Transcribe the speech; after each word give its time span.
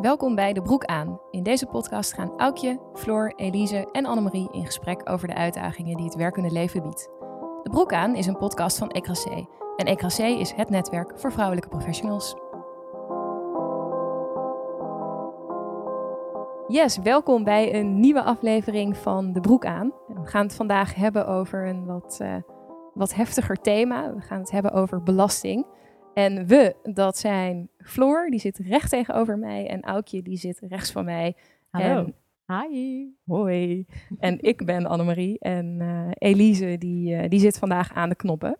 Welkom 0.00 0.34
bij 0.34 0.52
De 0.52 0.62
Broek 0.62 0.84
aan. 0.84 1.20
In 1.30 1.42
deze 1.42 1.66
podcast 1.66 2.12
gaan 2.12 2.32
Aukje, 2.36 2.80
Floor, 2.94 3.32
Elise 3.36 3.88
en 3.92 4.06
Annemarie 4.06 4.48
in 4.52 4.66
gesprek 4.66 5.10
over 5.10 5.28
de 5.28 5.34
uitdagingen 5.34 5.96
die 5.96 6.04
het 6.04 6.14
werkende 6.14 6.50
leven 6.50 6.82
biedt. 6.82 7.08
De 7.62 7.70
Broek 7.70 7.92
aan 7.92 8.14
is 8.14 8.26
een 8.26 8.36
podcast 8.36 8.78
van 8.78 8.90
Ecrasé. 8.90 9.46
En 9.76 9.86
Ecrasé 9.86 10.26
is 10.26 10.52
het 10.52 10.70
netwerk 10.70 11.18
voor 11.18 11.32
vrouwelijke 11.32 11.68
professionals. 11.68 12.34
Yes, 16.68 16.98
welkom 16.98 17.44
bij 17.44 17.74
een 17.74 18.00
nieuwe 18.00 18.22
aflevering 18.22 18.96
van 18.96 19.32
De 19.32 19.40
Broek 19.40 19.64
aan. 19.66 19.92
We 20.06 20.26
gaan 20.26 20.46
het 20.46 20.54
vandaag 20.54 20.94
hebben 20.94 21.26
over 21.26 21.66
een 21.66 21.86
wat, 21.86 22.18
uh, 22.22 22.34
wat 22.94 23.14
heftiger 23.14 23.56
thema. 23.56 24.14
We 24.14 24.20
gaan 24.20 24.40
het 24.40 24.50
hebben 24.50 24.72
over 24.72 25.02
belasting. 25.02 25.66
En 26.16 26.46
we, 26.46 26.74
dat 26.82 27.18
zijn 27.18 27.68
Floor, 27.78 28.30
die 28.30 28.40
zit 28.40 28.58
recht 28.58 28.90
tegenover 28.90 29.38
mij. 29.38 29.68
En 29.68 29.82
Aukje, 29.82 30.22
die 30.22 30.36
zit 30.36 30.58
rechts 30.60 30.90
van 30.90 31.04
mij. 31.04 31.36
Hallo. 31.70 32.12
En, 32.46 32.68
hi. 32.70 33.06
Hoi. 33.24 33.86
En 34.18 34.40
ik 34.40 34.64
ben 34.64 34.86
Annemarie. 34.86 35.38
En 35.38 35.78
uh, 35.80 36.08
Elise, 36.30 36.76
die, 36.78 37.14
uh, 37.14 37.28
die 37.28 37.40
zit 37.40 37.58
vandaag 37.58 37.94
aan 37.94 38.08
de 38.08 38.14
knoppen. 38.14 38.58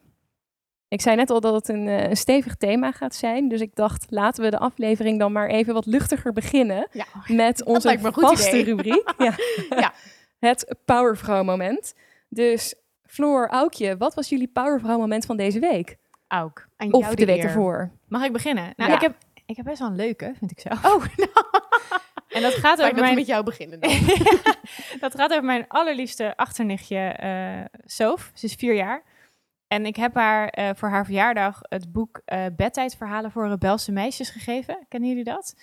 Ik 0.89 1.01
zei 1.01 1.16
net 1.16 1.30
al 1.30 1.41
dat 1.41 1.55
het 1.55 1.69
een, 1.69 1.87
uh, 1.87 2.09
een, 2.09 2.16
stevig 2.16 2.57
thema 2.57 2.93
gaat 2.93 3.15
zijn. 3.15 3.49
Dus 3.49 3.61
ik 3.61 3.75
dacht, 3.75 4.07
laten 4.09 4.45
we 4.45 4.51
de 4.51 4.59
aflevering 4.59 5.19
dan 5.19 5.33
maar 5.33 5.49
even 5.49 5.75
wat 5.75 5.87
luchtiger 5.87 6.33
beginnen. 6.33 6.88
Ja, 6.93 7.07
met 7.27 7.65
onze 7.65 7.99
vaste 8.01 8.63
rubriek. 8.63 9.15
ja. 9.19 9.35
ja. 9.83 9.93
Het 10.38 10.77
Powervrouw 10.85 11.45
moment. 11.45 11.95
Dus 12.29 12.75
Floor, 13.02 13.49
Aukje, 13.49 13.97
wat 13.97 14.15
was 14.15 14.29
jullie 14.29 14.49
Powervrouw 14.49 14.99
moment 14.99 15.27
van 15.27 15.37
deze 15.37 15.59
week? 15.59 15.97
Auk. 16.29 16.69
Aan 16.77 16.93
Of 16.93 17.03
jou 17.03 17.15
de 17.15 17.25
week 17.27 17.43
ervoor. 17.43 17.91
Mag 18.09 18.25
ik 18.25 18.33
beginnen? 18.33 18.73
Nou, 18.77 18.91
Ja. 18.91 18.97
ik, 18.97 19.03
heb, 19.03 19.16
ik 19.47 19.57
heb 19.57 19.65
best 19.65 19.79
wel 19.79 19.89
een 19.89 19.97
leuke, 19.97 20.35
vind 20.39 20.51
ik 20.51 20.61
zelf. 20.61 20.85
Oh, 20.85 21.05
En 22.29 22.43
dat 22.43 22.55
gaat 22.55 22.82
over 22.82 22.95
mijn... 22.95 23.15
met 23.15 23.27
jou 23.27 23.45
beginnen 23.45 23.80
dan. 23.80 23.91
dat 25.01 25.15
gaat 25.15 25.30
over 25.30 25.45
mijn 25.45 25.65
allerliefste 25.69 26.37
achternichtje, 26.37 26.99
eh 26.99 27.65
Sof. 27.85 28.30
Ze 28.35 28.47
is 28.47 28.54
vier 28.54 28.74
jaar. 28.74 29.02
En 29.69 29.87
ik 29.87 29.97
heb 29.97 30.15
haar 30.15 30.49
eh, 30.49 30.71
voor 30.74 30.88
haar 30.88 31.04
verjaardag 31.04 31.59
het 31.63 31.93
boek 31.93 32.21
eh 32.24 32.45
Bedtijdverhalen 32.57 33.30
voor 33.30 33.49
rebelse 33.49 33.93
meisjes 33.93 34.30
gegeven. 34.30 34.87
Kennen 34.88 35.09
jullie 35.09 35.24
dat? 35.24 35.54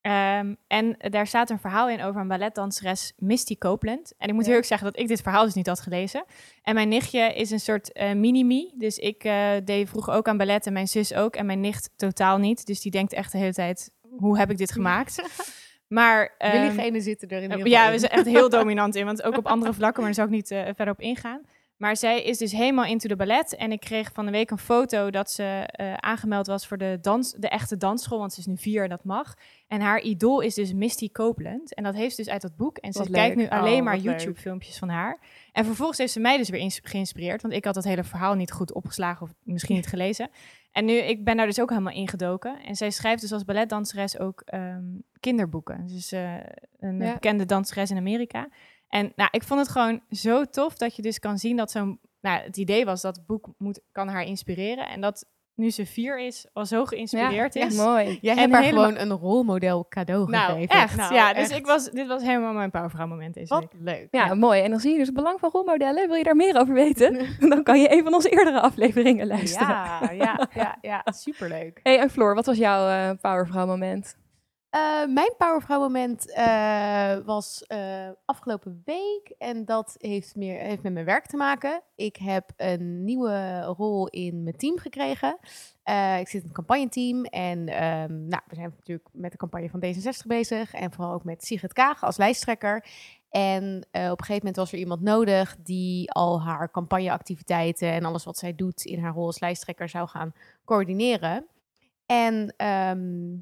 Ehm, 0.00 0.54
en 0.66 0.96
daar 0.98 1.26
staat 1.26 1.50
een 1.50 1.58
verhaal 1.58 1.88
in 1.88 2.02
over 2.02 2.20
een 2.20 2.28
balletdanseres 2.28 3.12
Misty 3.16 3.58
Copeland. 3.58 4.12
En 4.18 4.28
ik 4.28 4.34
moet 4.34 4.42
Ja. 4.42 4.48
heel 4.48 4.58
erg 4.58 4.66
zeggen 4.66 4.86
dat 4.92 4.98
ik 5.00 5.08
dit 5.08 5.20
verhaal 5.22 5.44
dus 5.44 5.54
niet 5.54 5.66
had 5.66 5.80
gelezen. 5.80 6.24
En 6.62 6.74
mijn 6.74 6.88
nichtje 6.88 7.34
is 7.34 7.50
een 7.50 7.60
soort 7.60 7.92
eh 7.92 8.12
mini-me. 8.12 8.72
Dus 8.76 8.98
ik 8.98 9.24
eh, 9.24 9.50
deed 9.64 9.88
vroeger 9.88 10.14
ook 10.14 10.28
aan 10.28 10.36
ballet 10.36 10.66
en 10.66 10.72
mijn 10.72 10.88
zus 10.88 11.14
ook. 11.14 11.36
En 11.36 11.46
mijn 11.46 11.60
nicht 11.60 11.90
totaal 11.96 12.38
niet. 12.38 12.66
Dus 12.66 12.80
die 12.80 12.90
denkt 12.90 13.12
echt 13.12 13.32
de 13.32 13.38
hele 13.38 13.52
tijd, 13.52 13.90
hoe 14.18 14.38
heb 14.38 14.50
ik 14.50 14.56
dit 14.58 14.72
gemaakt? 14.72 15.22
Maar, 15.88 16.34
Jullie 16.38 16.60
ehm, 16.60 16.78
genen 16.78 17.02
zitten 17.02 17.28
er 17.28 17.36
in 17.36 17.42
ieder 17.42 17.56
uh, 17.58 17.62
geval 17.64 17.78
Ja, 17.78 17.90
we 17.90 17.98
zijn 17.98 18.10
echt 18.10 18.26
heel 18.26 18.48
dominant 18.58 18.94
in. 18.94 19.04
Want 19.04 19.22
ook 19.22 19.36
op 19.36 19.46
andere 19.46 19.72
vlakken, 19.74 20.02
maar 20.02 20.14
daar 20.14 20.26
zou 20.26 20.28
ik 20.28 20.34
niet 20.34 20.50
eh, 20.50 20.74
verder 20.74 20.94
op 20.94 21.00
ingaan. 21.00 21.40
Maar 21.80 21.96
zij 21.96 22.22
is 22.22 22.38
dus 22.38 22.52
helemaal 22.52 22.84
into 22.84 23.08
de 23.08 23.16
ballet. 23.16 23.56
En 23.56 23.72
ik 23.72 23.80
kreeg 23.80 24.12
van 24.12 24.24
de 24.24 24.30
week 24.30 24.50
een 24.50 24.58
foto 24.58 25.10
dat 25.10 25.30
ze 25.30 25.42
eh, 25.66 25.94
aangemeld 25.94 26.46
was 26.46 26.66
voor 26.66 26.78
de, 26.78 26.98
dans, 27.00 27.32
de 27.32 27.48
echte 27.48 27.76
dansschool. 27.76 28.18
Want 28.18 28.32
ze 28.32 28.40
is 28.40 28.46
nu 28.46 28.56
vier 28.56 28.82
en 28.82 28.88
dat 28.88 29.04
mag. 29.04 29.34
En 29.68 29.80
haar 29.80 30.00
idool 30.00 30.40
is 30.40 30.54
dus 30.54 30.72
Misty 30.72 31.10
Copeland. 31.12 31.74
En 31.74 31.84
dat 31.84 31.94
heeft 31.94 32.14
ze 32.14 32.22
dus 32.22 32.32
uit 32.32 32.42
dat 32.42 32.56
boek. 32.56 32.78
En 32.78 32.92
ze 32.92 33.10
kijkt 33.10 33.36
nu 33.36 33.42
leuk. 33.42 33.52
alleen 33.52 33.78
Oh, 33.78 33.84
maar. 33.84 33.96
YouTube-filmpjes 33.96 34.78
van 34.78 34.88
haar. 34.88 35.18
En 35.52 35.64
vervolgens 35.64 35.98
heeft 35.98 36.12
ze 36.12 36.20
mij 36.20 36.36
dus 36.36 36.48
weer 36.48 36.80
geïnspireerd. 36.82 37.42
Want 37.42 37.54
ik 37.54 37.64
had 37.64 37.74
dat 37.74 37.84
hele 37.84 38.04
verhaal 38.04 38.34
niet 38.34 38.52
goed 38.52 38.72
opgeslagen 38.72 39.26
of 39.26 39.34
misschien 39.42 39.76
niet 39.76 39.86
gelezen. 39.86 40.30
En 40.72 40.84
nu, 40.84 40.92
ik 40.92 41.24
ben 41.24 41.36
daar 41.36 41.46
dus 41.46 41.60
ook 41.60 41.70
helemaal 41.70 41.92
ingedoken. 41.92 42.62
En 42.64 42.76
zij 42.76 42.90
schrijft 42.90 43.20
dus 43.20 43.32
als 43.32 43.44
balletdanseres 43.44 44.18
ook 44.18 44.40
ehm, 44.44 44.84
kinderboeken. 45.20 45.86
Dus 45.86 46.12
eh, 46.12 46.34
een 46.78 47.00
Ja. 47.00 47.12
bekende 47.12 47.46
danseres 47.46 47.90
in 47.90 47.96
Amerika. 47.96 48.48
En 48.90 49.12
nou, 49.16 49.28
ik 49.32 49.42
vond 49.42 49.60
het 49.60 49.68
gewoon 49.68 50.00
zo 50.10 50.44
tof 50.44 50.76
dat 50.76 50.96
je 50.96 51.02
dus 51.02 51.18
kan 51.18 51.38
zien 51.38 51.56
dat 51.56 51.70
zo'n... 51.70 52.00
Nou, 52.20 52.40
het 52.42 52.56
idee 52.56 52.84
was 52.84 53.00
dat 53.00 53.16
het 53.16 53.26
boek 53.26 53.48
moet, 53.58 53.80
kan 53.92 54.08
haar 54.08 54.22
inspireren. 54.24 54.88
En 54.88 55.00
dat 55.00 55.24
nu 55.54 55.70
ze 55.70 55.86
vier 55.86 56.18
is, 56.20 56.46
al 56.52 56.66
zo 56.66 56.84
geïnspireerd 56.84 57.54
ja, 57.54 57.66
is. 57.66 57.76
mooi. 57.76 58.18
Jij 58.20 58.32
en 58.32 58.38
hebt 58.38 58.52
haar 58.52 58.62
helemaal- 58.62 58.84
gewoon 58.90 59.00
een 59.10 59.16
rolmodel 59.16 59.86
cadeau 59.88 60.30
Nou, 60.30 60.52
gegeven. 60.52 60.74
echt. 60.80 60.96
Nou, 60.96 61.14
ja, 61.14 61.32
dus 61.32 61.48
echt. 61.48 61.58
Ik 61.58 61.66
was, 61.66 61.90
dit 61.90 62.06
was 62.06 62.22
helemaal 62.22 62.52
mijn 62.52 62.70
powervrouw 62.70 63.06
moment 63.06 63.34
deze 63.34 63.54
Wat 63.54 63.60
week. 63.60 63.80
leuk. 63.82 64.08
Ja, 64.10 64.34
mooi. 64.34 64.60
En 64.62 64.70
dan 64.70 64.80
zie 64.80 64.90
je 64.92 64.98
dus 64.98 65.06
het 65.06 65.16
belang 65.16 65.40
van 65.40 65.50
rolmodellen. 65.52 66.06
Wil 66.08 66.16
je 66.16 66.24
daar 66.24 66.36
meer 66.36 66.56
over 66.60 66.74
weten? 66.74 67.26
Dan 67.50 67.62
kan 67.62 67.80
je 67.80 67.92
een 67.96 68.02
van 68.04 68.14
onze 68.14 68.28
eerdere 68.30 68.60
afleveringen 68.60 69.26
luisteren. 69.26 69.68
Ja, 69.68 70.10
ja, 70.12 70.48
ja, 70.54 70.76
ja, 70.80 71.02
superleuk. 71.12 71.80
Hey, 71.82 71.98
en 71.98 72.10
Floor, 72.10 72.34
wat 72.34 72.46
was 72.46 72.56
jouw 72.56 72.88
eh 72.88 73.10
powervrouw 73.20 73.66
moment? 73.66 74.16
Eh, 74.70 75.06
mijn 75.06 75.34
powervrouw 75.38 75.80
moment 75.80 76.32
eh, 76.32 77.16
was 77.24 77.64
eh, 77.66 78.08
afgelopen 78.24 78.82
week 78.84 79.34
en 79.38 79.64
dat 79.64 79.94
heeft, 79.98 80.36
meer, 80.36 80.58
heeft 80.58 80.82
met 80.82 80.92
mijn 80.92 81.04
werk 81.04 81.26
te 81.26 81.36
maken. 81.36 81.82
Ik 81.94 82.16
heb 82.16 82.52
een 82.56 83.04
nieuwe 83.04 83.62
rol 83.62 84.08
in 84.08 84.42
mijn 84.42 84.56
team 84.56 84.78
gekregen. 84.78 85.38
Ik 86.18 86.28
zit 86.28 86.42
in 86.42 86.48
een 86.48 86.52
campagneteam 86.52 87.24
en 87.24 87.68
ehm, 87.68 88.26
nou, 88.26 88.42
we 88.46 88.54
zijn 88.54 88.74
natuurlijk 88.76 89.08
met 89.12 89.30
de 89.30 89.36
campagne 89.36 89.70
van 89.70 89.84
D66 89.84 90.26
bezig 90.26 90.74
en 90.74 90.92
vooral 90.92 91.12
ook 91.12 91.24
met 91.24 91.44
Sigrid 91.44 91.72
Kaag 91.72 92.02
als 92.02 92.16
lijsttrekker. 92.16 92.86
En 93.30 93.76
op 93.92 93.92
een 93.92 94.24
gegeven 94.24 94.36
moment 94.36 94.56
was 94.56 94.72
er 94.72 94.78
iemand 94.78 95.00
nodig 95.00 95.56
die 95.62 96.10
al 96.10 96.42
haar 96.42 96.70
campagneactiviteiten 96.70 97.92
en 97.92 98.04
alles 98.04 98.24
wat 98.24 98.38
zij 98.38 98.54
doet 98.54 98.84
in 98.84 99.02
haar 99.02 99.12
rol 99.12 99.26
als 99.26 99.40
lijsttrekker 99.40 99.88
zou 99.88 100.08
gaan 100.08 100.32
coördineren. 100.64 101.46
En 102.10 102.54
ehm, 102.56 102.98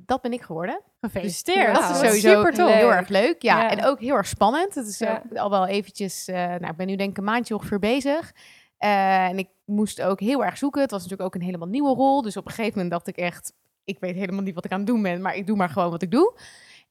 dat 0.06 0.20
ben 0.20 0.32
ik 0.32 0.42
geworden. 0.42 0.80
Gefeliciteerd. 1.00 1.74
Dat 1.74 1.82
Wauw, 1.82 1.90
is 1.90 1.98
sowieso 1.98 2.34
super 2.34 2.52
tof. 2.54 2.72
heel 2.72 2.92
erg 2.92 3.08
leuk. 3.08 3.42
Ja, 3.42 3.62
Ja. 3.62 3.70
en 3.70 3.84
ook 3.84 4.00
heel 4.00 4.14
erg 4.14 4.26
spannend. 4.26 4.74
Het 4.74 4.86
is 4.86 4.98
Ja. 4.98 5.22
al 5.34 5.50
wel 5.50 5.66
eventjes... 5.66 6.28
eh, 6.28 6.36
nou, 6.36 6.66
ik 6.66 6.76
ben 6.76 6.86
nu 6.86 6.96
denk 6.96 7.10
ik 7.10 7.18
een 7.18 7.24
maandje 7.24 7.54
ongeveer 7.54 7.78
bezig. 7.78 8.32
Eh, 8.78 9.24
en 9.26 9.38
ik 9.38 9.48
moest 9.64 10.02
ook 10.02 10.20
heel 10.20 10.44
erg 10.44 10.58
zoeken. 10.58 10.80
Het 10.80 10.90
was 10.90 11.02
natuurlijk 11.02 11.28
ook 11.28 11.34
een 11.40 11.46
helemaal 11.46 11.68
nieuwe 11.68 11.94
rol. 11.94 12.22
Dus 12.22 12.36
op 12.36 12.44
een 12.46 12.50
gegeven 12.50 12.72
moment 12.72 12.90
dacht 12.90 13.06
ik 13.06 13.16
echt... 13.16 13.52
Ik 13.84 13.96
weet 14.00 14.14
helemaal 14.14 14.42
niet 14.42 14.54
wat 14.54 14.64
ik 14.64 14.72
aan 14.72 14.78
het 14.78 14.86
doen 14.86 15.02
ben, 15.02 15.20
maar 15.20 15.36
ik 15.36 15.46
doe 15.46 15.56
maar 15.56 15.68
gewoon 15.68 15.90
wat 15.90 16.02
ik 16.02 16.10
doe. 16.10 16.38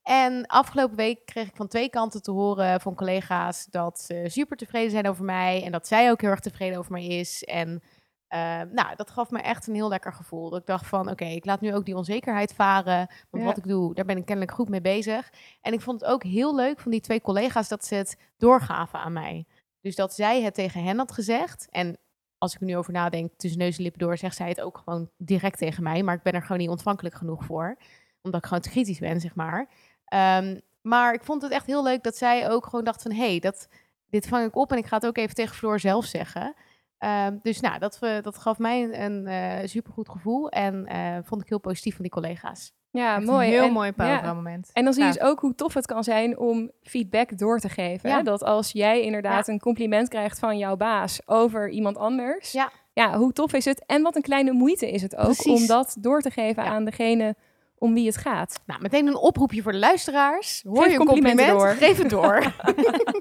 En 0.03 0.45
afgelopen 0.45 0.95
week 0.95 1.25
kreeg 1.25 1.47
ik 1.47 1.55
van 1.55 1.67
twee 1.67 1.89
kanten 1.89 2.21
te 2.21 2.31
horen 2.31 2.81
van 2.81 2.95
collega's 2.95 3.65
dat 3.65 3.99
ze 3.99 4.23
super 4.27 4.57
tevreden 4.57 4.91
zijn 4.91 5.07
over 5.07 5.23
mij. 5.23 5.63
En 5.63 5.71
dat 5.71 5.87
zij 5.87 6.11
ook 6.11 6.21
heel 6.21 6.29
erg 6.29 6.39
tevreden 6.39 6.77
over 6.77 6.91
mij 6.91 7.05
is. 7.05 7.43
En 7.43 7.81
eh, 8.27 8.61
nou, 8.71 8.95
dat 8.95 9.11
gaf 9.11 9.29
me 9.29 9.39
echt 9.39 9.67
een 9.67 9.73
heel 9.75 9.89
lekker 9.89 10.13
gevoel. 10.13 10.49
Dat 10.49 10.59
ik 10.59 10.65
dacht 10.65 10.87
van, 10.87 11.09
oké, 11.09 11.25
ik 11.25 11.45
laat 11.45 11.61
nu 11.61 11.73
ook 11.75 11.85
die 11.85 11.95
onzekerheid 11.95 12.53
varen. 12.53 13.07
Want 13.29 13.43
Ja. 13.43 13.49
wat 13.49 13.57
ik 13.57 13.67
doe, 13.67 13.93
daar 13.93 14.05
ben 14.05 14.17
ik 14.17 14.25
kennelijk 14.25 14.55
goed 14.55 14.69
mee 14.69 14.81
bezig. 14.81 15.29
En 15.61 15.73
ik 15.73 15.81
vond 15.81 16.01
het 16.01 16.09
ook 16.09 16.23
heel 16.23 16.55
leuk 16.55 16.79
van 16.79 16.91
die 16.91 17.01
twee 17.01 17.21
collega's 17.21 17.67
dat 17.67 17.85
ze 17.85 17.95
het 17.95 18.17
doorgaven 18.37 18.99
aan 18.99 19.13
mij. 19.13 19.45
Dus 19.81 19.95
dat 19.95 20.13
zij 20.13 20.41
het 20.41 20.53
tegen 20.53 20.83
hen 20.83 20.97
had 20.97 21.11
gezegd. 21.11 21.67
En 21.69 21.97
als 22.37 22.53
ik 22.53 22.59
er 22.59 22.65
nu 22.65 22.77
over 22.77 22.93
nadenk, 22.93 23.31
tussen 23.37 23.59
neus 23.59 23.77
en 23.77 23.83
lippen 23.83 23.99
door, 24.01 24.17
zegt 24.17 24.35
zij 24.35 24.49
het 24.49 24.61
ook 24.61 24.77
gewoon 24.77 25.09
direct 25.17 25.57
tegen 25.57 25.83
mij. 25.83 26.03
Maar 26.03 26.15
ik 26.15 26.23
ben 26.23 26.33
er 26.33 26.41
gewoon 26.41 26.57
niet 26.57 26.69
ontvankelijk 26.69 27.15
genoeg 27.15 27.45
voor. 27.45 27.77
Omdat 28.21 28.39
ik 28.41 28.47
gewoon 28.47 28.63
te 28.63 28.69
kritisch 28.69 28.99
ben, 28.99 29.19
zeg 29.19 29.35
maar. 29.35 29.69
Ehm, 30.05 30.59
maar 30.81 31.13
ik 31.13 31.23
vond 31.23 31.41
het 31.41 31.51
echt 31.51 31.65
heel 31.65 31.83
leuk 31.83 32.03
dat 32.03 32.17
zij 32.17 32.49
ook 32.49 32.65
gewoon 32.65 32.85
dacht 32.85 33.01
van... 33.01 33.11
hé, 33.11 33.29
hey, 33.29 33.39
dat, 33.39 33.67
dit 34.09 34.27
vang 34.27 34.47
ik 34.47 34.55
op 34.55 34.71
en 34.71 34.77
ik 34.77 34.85
ga 34.85 34.95
het 34.95 35.05
ook 35.05 35.17
even 35.17 35.35
tegen 35.35 35.55
Floor 35.55 35.79
zelf 35.79 36.05
zeggen. 36.05 36.55
Ehm, 36.97 37.37
dus 37.41 37.59
nou, 37.59 37.79
dat, 37.79 37.99
we, 37.99 38.19
dat 38.21 38.37
gaf 38.37 38.57
mij 38.57 39.03
een, 39.05 39.27
eh, 39.27 39.67
supergoed 39.67 40.09
gevoel. 40.09 40.49
En 40.49 40.85
eh, 40.85 41.17
vond 41.23 41.41
ik 41.41 41.49
heel 41.49 41.59
positief 41.59 41.93
van 41.93 42.03
die 42.03 42.11
collega's. 42.11 42.75
Ja, 42.91 43.15
Echt 43.17 43.25
mooi. 43.25 43.47
Een 43.47 43.53
heel 43.53 43.63
En- 43.63 43.71
mooi 43.73 43.91
powervrouw 43.91 44.29
ja. 44.29 44.33
moment. 44.33 44.69
En 44.73 44.83
dan 44.83 44.93
zie 44.93 45.03
je 45.03 45.11
dus 45.11 45.21
ook 45.21 45.39
hoe 45.39 45.55
tof 45.55 45.73
het 45.73 45.85
kan 45.85 46.03
zijn 46.03 46.37
om 46.37 46.71
feedback 46.81 47.37
door 47.37 47.59
te 47.59 47.69
geven. 47.69 48.09
Ja. 48.09 48.17
Hè? 48.17 48.23
Dat 48.23 48.43
als 48.43 48.71
jij 48.71 49.01
inderdaad 49.01 49.47
een 49.47 49.59
compliment 49.59 50.07
krijgt 50.09 50.39
van 50.39 50.57
jouw 50.57 50.75
baas 50.75 51.21
over 51.27 51.69
iemand 51.69 51.97
anders. 51.97 52.51
Ja. 52.51 52.71
ja, 52.93 53.17
hoe 53.17 53.33
tof 53.33 53.53
is 53.53 53.65
het? 53.65 53.83
En 53.85 54.01
wat 54.01 54.15
een 54.15 54.21
kleine 54.21 54.51
moeite 54.51 54.91
is 54.91 55.01
het 55.01 55.15
ook 55.15 55.23
Precies. 55.23 55.61
om 55.61 55.67
dat 55.67 55.95
door 55.99 56.21
te 56.21 56.31
geven 56.31 56.63
aan 56.63 56.85
degene 56.85 57.35
om 57.77 57.93
wie 57.93 58.05
het 58.05 58.17
gaat. 58.17 58.61
Nou, 58.65 58.81
meteen 58.81 59.07
een 59.07 59.17
oproepje 59.17 59.61
voor 59.61 59.71
de 59.71 59.77
luisteraars. 59.77 60.63
Hoor 60.67 60.83
Geef 60.83 60.91
je 60.91 60.99
een 60.99 61.05
compliment, 61.05 61.49
door. 61.59 61.67
geef 61.67 61.97
het 61.97 62.09
door. 62.09 62.43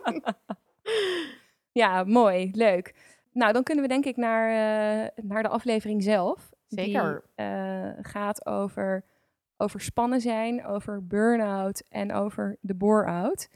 Ja, 1.72 2.04
mooi, 2.04 2.50
leuk. 2.54 2.94
Nou, 3.36 3.52
dan 3.52 3.62
kunnen 3.62 3.84
we 3.84 3.90
denk 3.90 4.04
ik 4.04 4.16
naar, 4.16 4.48
eh, 4.48 5.24
naar 5.24 5.42
de 5.42 5.48
aflevering 5.48 6.02
zelf. 6.02 6.50
Zeker. 6.66 7.22
Die 7.34 7.46
eh, 7.46 7.90
gaat 8.00 8.46
over, 8.46 9.04
over 9.56 9.80
spannen 9.80 10.20
zijn, 10.20 10.66
over 10.66 11.06
burn-out 11.06 11.82
en 11.88 12.12
over 12.12 12.56
de 12.60 12.74
bore-out. 12.74 13.48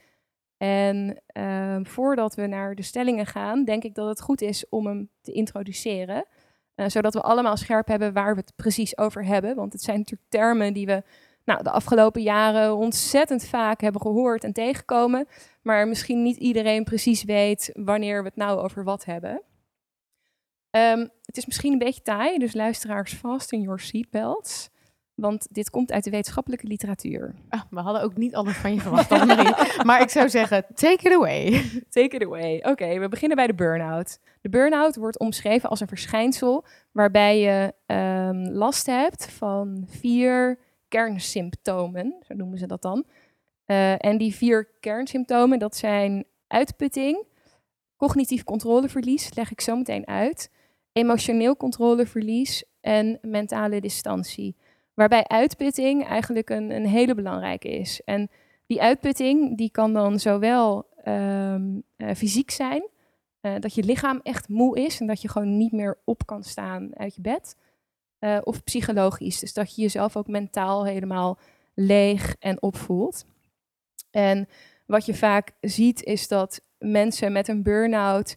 En 0.56 1.22
ehm, 1.26 1.84
voordat 1.84 2.34
we 2.34 2.46
naar 2.46 2.74
de 2.74 2.82
stellingen 2.82 3.26
gaan, 3.26 3.64
denk 3.64 3.84
ik 3.84 3.94
dat 3.94 4.08
het 4.08 4.20
goed 4.20 4.40
is 4.40 4.68
om 4.68 4.86
hem 4.86 5.10
te 5.20 5.32
introduceren. 5.32 6.24
eh, 6.74 6.88
zodat 6.88 7.14
we 7.14 7.20
allemaal 7.20 7.56
scherp 7.56 7.86
hebben 7.86 8.12
waar 8.12 8.34
we 8.34 8.40
het 8.40 8.52
precies 8.56 8.98
over 8.98 9.24
hebben. 9.24 9.54
Want 9.54 9.72
het 9.72 9.82
zijn 9.82 9.98
natuurlijk 9.98 10.30
termen 10.30 10.72
die 10.72 10.86
we 10.86 11.02
nou, 11.44 11.62
de 11.62 11.70
afgelopen 11.70 12.22
jaren 12.22 12.76
ontzettend 12.76 13.44
vaak 13.44 13.80
hebben 13.80 14.00
gehoord 14.00 14.44
en 14.44 14.52
tegenkomen. 14.52 15.26
Maar 15.62 15.88
misschien 15.88 16.22
niet 16.22 16.36
iedereen 16.36 16.84
precies 16.84 17.24
weet 17.24 17.70
wanneer 17.72 18.22
we 18.22 18.28
het 18.28 18.36
nou 18.36 18.58
over 18.60 18.84
wat 18.84 19.04
hebben. 19.04 19.42
Ehm, 20.70 21.06
het 21.24 21.36
is 21.36 21.46
misschien 21.46 21.72
een 21.72 21.78
beetje 21.78 22.02
taai, 22.02 22.38
dus 22.38 22.54
luisteraars 22.54 23.14
vast 23.14 23.52
in 23.52 23.60
your 23.60 23.80
seatbelts. 23.80 24.68
want 25.14 25.46
dit 25.50 25.70
komt 25.70 25.92
uit 25.92 26.04
de 26.04 26.10
wetenschappelijke 26.10 26.66
literatuur. 26.66 27.34
Ah, 27.48 27.60
we 27.70 27.80
hadden 27.80 28.02
ook 28.02 28.16
niet 28.16 28.34
alles 28.34 28.56
van 28.56 28.74
je 28.74 28.80
verwacht, 28.80 29.12
Annemarie. 29.12 29.54
maar 29.86 30.00
ik 30.00 30.08
zou 30.08 30.28
zeggen, 30.28 30.66
take 30.74 31.08
it 31.08 31.12
away. 31.12 31.64
Take 31.88 32.16
it 32.16 32.22
away. 32.24 32.62
Oké, 32.62 32.98
we 32.98 33.08
beginnen 33.08 33.36
bij 33.36 33.46
de 33.46 33.54
burn-out. 33.54 34.18
De 34.40 34.48
burn-out 34.48 34.96
wordt 34.96 35.18
omschreven 35.18 35.68
als 35.68 35.80
een 35.80 35.88
verschijnsel 35.88 36.64
waarbij 36.92 37.38
je 37.38 37.74
ehm, 37.86 38.52
last 38.52 38.86
hebt 38.86 39.30
van 39.30 39.84
vier 39.88 40.58
kernsymptomen, 40.88 42.16
zo 42.20 42.34
noemen 42.34 42.58
ze 42.58 42.66
dat 42.66 42.82
dan. 42.82 43.04
Eh, 43.64 44.04
en 44.04 44.18
die 44.18 44.34
vier 44.34 44.68
kernsymptomen, 44.80 45.58
dat 45.58 45.76
zijn 45.76 46.24
uitputting, 46.46 47.26
cognitief 47.96 48.44
controleverlies, 48.44 49.34
leg 49.34 49.50
ik 49.50 49.60
zo 49.60 49.76
meteen 49.76 50.06
uit, 50.06 50.50
emotioneel 50.92 51.56
controleverlies 51.56 52.64
en 52.80 53.18
mentale 53.22 53.80
distantie. 53.80 54.56
Waarbij 54.94 55.26
uitputting 55.26 56.06
eigenlijk 56.06 56.50
een, 56.50 56.70
een 56.70 56.86
hele 56.86 57.14
belangrijke 57.14 57.68
is. 57.68 58.00
En 58.04 58.30
die 58.66 58.82
uitputting 58.82 59.56
die 59.56 59.70
kan 59.70 59.92
dan 59.92 60.18
zowel 60.18 60.86
ehm, 61.04 61.78
eh, 61.96 62.14
fysiek 62.14 62.50
zijn, 62.50 62.88
eh, 63.40 63.54
dat 63.58 63.74
je 63.74 63.82
lichaam 63.82 64.20
echt 64.22 64.48
moe 64.48 64.80
is 64.80 65.00
en 65.00 65.06
dat 65.06 65.22
je 65.22 65.28
gewoon 65.28 65.56
niet 65.56 65.72
meer 65.72 65.98
op 66.04 66.26
kan 66.26 66.42
staan 66.42 66.96
uit 66.96 67.14
je 67.14 67.20
bed. 67.20 67.56
eh, 68.18 68.38
of 68.44 68.64
psychologisch, 68.64 69.38
dus 69.38 69.52
dat 69.52 69.74
je 69.74 69.82
jezelf 69.82 70.16
ook 70.16 70.26
mentaal 70.26 70.86
helemaal 70.86 71.38
leeg 71.74 72.36
en 72.38 72.62
opvoelt. 72.62 73.24
En 74.10 74.48
wat 74.86 75.06
je 75.06 75.14
vaak 75.14 75.52
ziet 75.60 76.02
is 76.02 76.28
dat 76.28 76.60
mensen 76.78 77.32
met 77.32 77.48
een 77.48 77.62
burn-out 77.62 78.36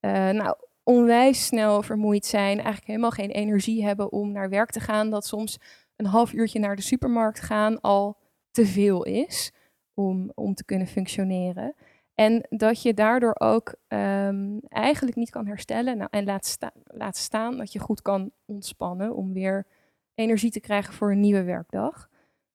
nou, 0.00 0.56
onwijs 0.82 1.46
snel 1.46 1.82
vermoeid 1.82 2.26
zijn, 2.26 2.56
eigenlijk 2.56 2.86
helemaal 2.86 3.10
geen 3.10 3.30
energie 3.30 3.84
hebben 3.84 4.12
om 4.12 4.32
naar 4.32 4.48
werk 4.48 4.70
te 4.70 4.80
gaan, 4.80 5.10
dat 5.10 5.26
soms 5.26 5.58
een 5.96 6.06
half 6.06 6.32
uurtje 6.32 6.58
naar 6.58 6.76
de 6.76 6.82
supermarkt 6.82 7.40
gaan 7.40 7.80
al 7.80 8.16
te 8.50 8.66
veel 8.66 9.04
is 9.04 9.52
om, 9.94 10.30
om 10.34 10.54
te 10.54 10.64
kunnen 10.64 10.86
functioneren. 10.86 11.74
En 12.14 12.46
dat 12.50 12.82
je 12.82 12.94
daardoor 12.94 13.34
ook 13.38 13.74
ehm, 13.88 14.58
eigenlijk 14.68 15.16
niet 15.16 15.30
kan 15.30 15.46
herstellen 15.46 15.96
nou, 15.96 16.08
en 16.10 16.24
laat, 16.24 16.58
laat 16.84 17.16
staan 17.16 17.56
dat 17.56 17.72
je 17.72 17.78
goed 17.78 18.02
kan 18.02 18.30
ontspannen 18.44 19.14
om 19.14 19.32
weer 19.32 19.66
energie 20.14 20.50
te 20.50 20.60
krijgen 20.60 20.94
voor 20.94 21.10
een 21.10 21.20
nieuwe 21.20 21.42
werkdag. 21.42 22.08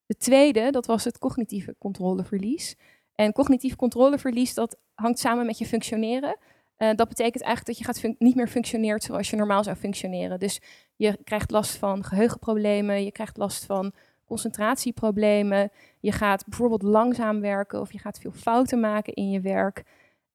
De 0.06 0.16
tweede, 0.16 0.70
dat 0.70 0.86
was 0.86 1.04
het 1.04 1.18
cognitieve 1.18 1.74
controleverlies. 1.78 2.76
En 3.14 3.32
cognitief 3.32 3.76
controleverlies, 3.76 4.54
dat 4.54 4.78
hangt 4.94 5.18
samen 5.18 5.46
met 5.46 5.58
je 5.58 5.66
functioneren. 5.66 6.36
Eh, 6.78 6.88
dat 6.94 7.08
betekent 7.08 7.42
eigenlijk 7.42 7.66
dat 7.66 7.78
je 7.78 7.84
gaat 7.84 8.18
niet 8.18 8.34
meer 8.34 8.48
functioneert 8.48 9.02
zoals 9.02 9.30
je 9.30 9.36
normaal 9.36 9.64
zou 9.64 9.76
functioneren. 9.76 10.38
Dus 10.38 10.60
je 10.96 11.18
krijgt 11.24 11.50
last 11.50 11.76
van 11.76 12.04
geheugenproblemen, 12.04 13.04
je 13.04 13.12
krijgt 13.12 13.36
last 13.36 13.64
van 13.64 13.92
concentratieproblemen. 14.24 15.70
Je 16.00 16.12
gaat 16.12 16.46
bijvoorbeeld 16.46 16.82
langzaam 16.82 17.40
werken 17.40 17.80
of 17.80 17.92
je 17.92 17.98
gaat 17.98 18.18
veel 18.18 18.32
fouten 18.32 18.80
maken 18.80 19.14
in 19.14 19.30
je 19.30 19.40
werk. 19.40 19.84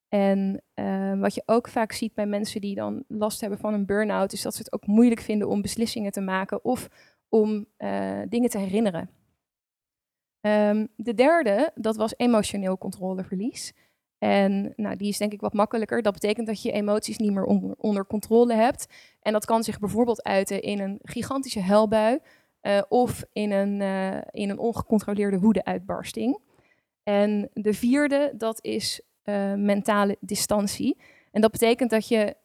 En 0.10 0.62
eh, 0.74 1.20
wat 1.20 1.34
je 1.34 1.44
ook 1.46 1.68
vaak 1.68 1.92
ziet 1.92 2.14
bij 2.14 2.26
mensen 2.26 2.62
die 2.62 2.76
dan 2.76 3.04
last 3.08 3.42
hebben 3.42 3.60
van 3.60 3.74
een 3.74 3.86
burn-out, 3.86 4.34
is 4.34 4.42
dat 4.42 4.54
ze 4.56 4.62
het 4.64 4.74
ook 4.74 4.88
moeilijk 4.88 5.22
vinden 5.22 5.48
om 5.48 5.62
beslissingen 5.62 6.12
te 6.12 6.22
maken 6.22 6.64
of 6.64 6.90
om 7.30 7.66
eh, 7.78 8.22
dingen 8.30 8.50
te 8.50 8.58
herinneren. 8.58 9.10
Ehm, 10.42 10.86
de 10.96 11.14
derde, 11.14 11.72
dat 11.76 11.96
was 11.96 12.14
emotioneel 12.18 12.78
controleverlies. 12.78 13.74
En 14.24 14.74
nou, 14.76 14.96
die 14.96 15.08
is 15.08 15.18
denk 15.18 15.34
ik 15.34 15.42
wat 15.42 15.54
makkelijker. 15.54 16.02
Dat 16.02 16.14
betekent 16.14 16.48
dat 16.48 16.62
je 16.62 16.72
emoties 16.72 17.18
niet 17.18 17.32
meer 17.32 17.46
onder, 17.78 18.06
controle 18.06 18.54
hebt. 18.54 18.86
En 19.22 19.34
dat 19.34 19.46
kan 19.46 19.64
zich 19.64 19.80
bijvoorbeeld 19.80 20.24
uiten 20.24 20.62
in 20.62 20.80
een 20.80 21.00
gigantische 21.04 21.62
huilbui 21.62 22.20
eh, 22.62 22.82
of 22.90 23.24
in 23.34 23.52
een, 23.52 23.82
eh, 23.82 24.22
in 24.32 24.50
een 24.50 24.58
ongecontroleerde 24.58 25.40
woedeuitbarsting. 25.40 26.40
En 27.04 27.50
de 27.54 27.74
vierde, 27.74 28.34
dat 28.38 28.60
is 28.62 29.02
eh, 29.24 29.54
mentale 29.54 30.18
distantie. 30.20 30.98
En 31.32 31.42
dat 31.42 31.52
betekent 31.52 31.90
dat 31.90 32.08
je 32.08 32.36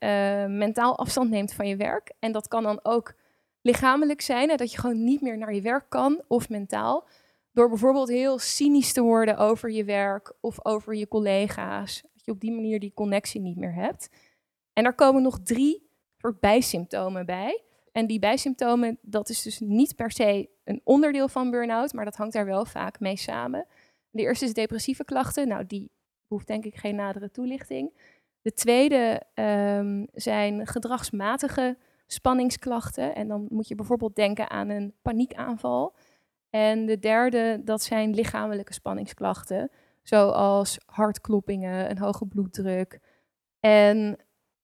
mentaal 0.48 0.98
afstand 0.98 1.30
neemt 1.30 1.52
van 1.52 1.68
je 1.68 1.76
werk. 1.76 2.12
En 2.18 2.32
dat 2.32 2.48
kan 2.48 2.62
dan 2.62 2.80
ook 2.82 3.14
lichamelijk 3.62 4.20
zijn, 4.20 4.56
dat 4.56 4.72
je 4.72 4.78
gewoon 4.78 5.04
niet 5.04 5.20
meer 5.20 5.38
naar 5.38 5.54
je 5.54 5.60
werk 5.60 5.84
kan, 5.88 6.22
of 6.28 6.48
mentaal. 6.48 7.06
Door 7.52 7.68
bijvoorbeeld 7.68 8.08
heel 8.08 8.38
cynisch 8.38 8.92
te 8.92 9.02
worden 9.02 9.36
over 9.36 9.70
je 9.70 9.84
werk 9.84 10.32
of 10.40 10.64
over 10.64 10.94
je 10.94 11.08
collega's. 11.08 12.02
Dat 12.02 12.24
je 12.24 12.30
op 12.32 12.40
die 12.40 12.52
manier 12.52 12.80
die 12.80 12.94
connectie 12.94 13.40
niet 13.40 13.56
meer 13.56 13.74
hebt. 13.74 14.08
En 14.72 14.82
daar 14.82 14.94
komen 14.94 15.22
nog 15.22 15.38
drie 15.42 15.88
soort 16.16 16.40
bijsymptomen 16.40 17.26
bij. 17.26 17.62
En 17.92 18.06
die 18.06 18.18
bijsymptomen, 18.18 18.98
dat 19.02 19.28
is 19.28 19.42
dus 19.42 19.60
niet 19.60 19.96
per 19.96 20.10
se 20.10 20.48
een 20.64 20.80
onderdeel 20.84 21.28
van 21.28 21.50
burn-out, 21.50 21.92
maar 21.92 22.04
dat 22.04 22.16
hangt 22.16 22.32
daar 22.32 22.44
wel 22.44 22.64
vaak 22.64 23.00
mee 23.00 23.16
samen. 23.16 23.66
De 24.10 24.22
eerste 24.22 24.44
is 24.44 24.52
depressieve 24.52 25.04
klachten. 25.04 25.48
Nou, 25.48 25.66
die 25.66 25.90
hoeft 26.26 26.46
denk 26.46 26.64
ik 26.64 26.76
geen 26.76 26.94
nadere 26.94 27.30
toelichting. 27.30 27.92
De 28.42 28.52
tweede 28.52 29.22
ehm, 29.34 30.04
zijn 30.12 30.66
gedragsmatige 30.66 31.76
spanningsklachten. 32.06 33.14
En 33.14 33.28
dan 33.28 33.46
moet 33.48 33.68
je 33.68 33.74
bijvoorbeeld 33.74 34.16
denken 34.16 34.50
aan 34.50 34.68
een 34.68 34.94
paniekaanval. 35.02 35.94
En 36.50 36.86
de 36.86 36.98
derde, 36.98 37.60
dat 37.64 37.82
zijn 37.82 38.14
lichamelijke 38.14 38.72
spanningsklachten, 38.72 39.70
zoals 40.02 40.78
hartkloppingen, 40.86 41.90
een 41.90 41.98
hoge 41.98 42.26
bloeddruk. 42.26 43.00
En 43.60 44.16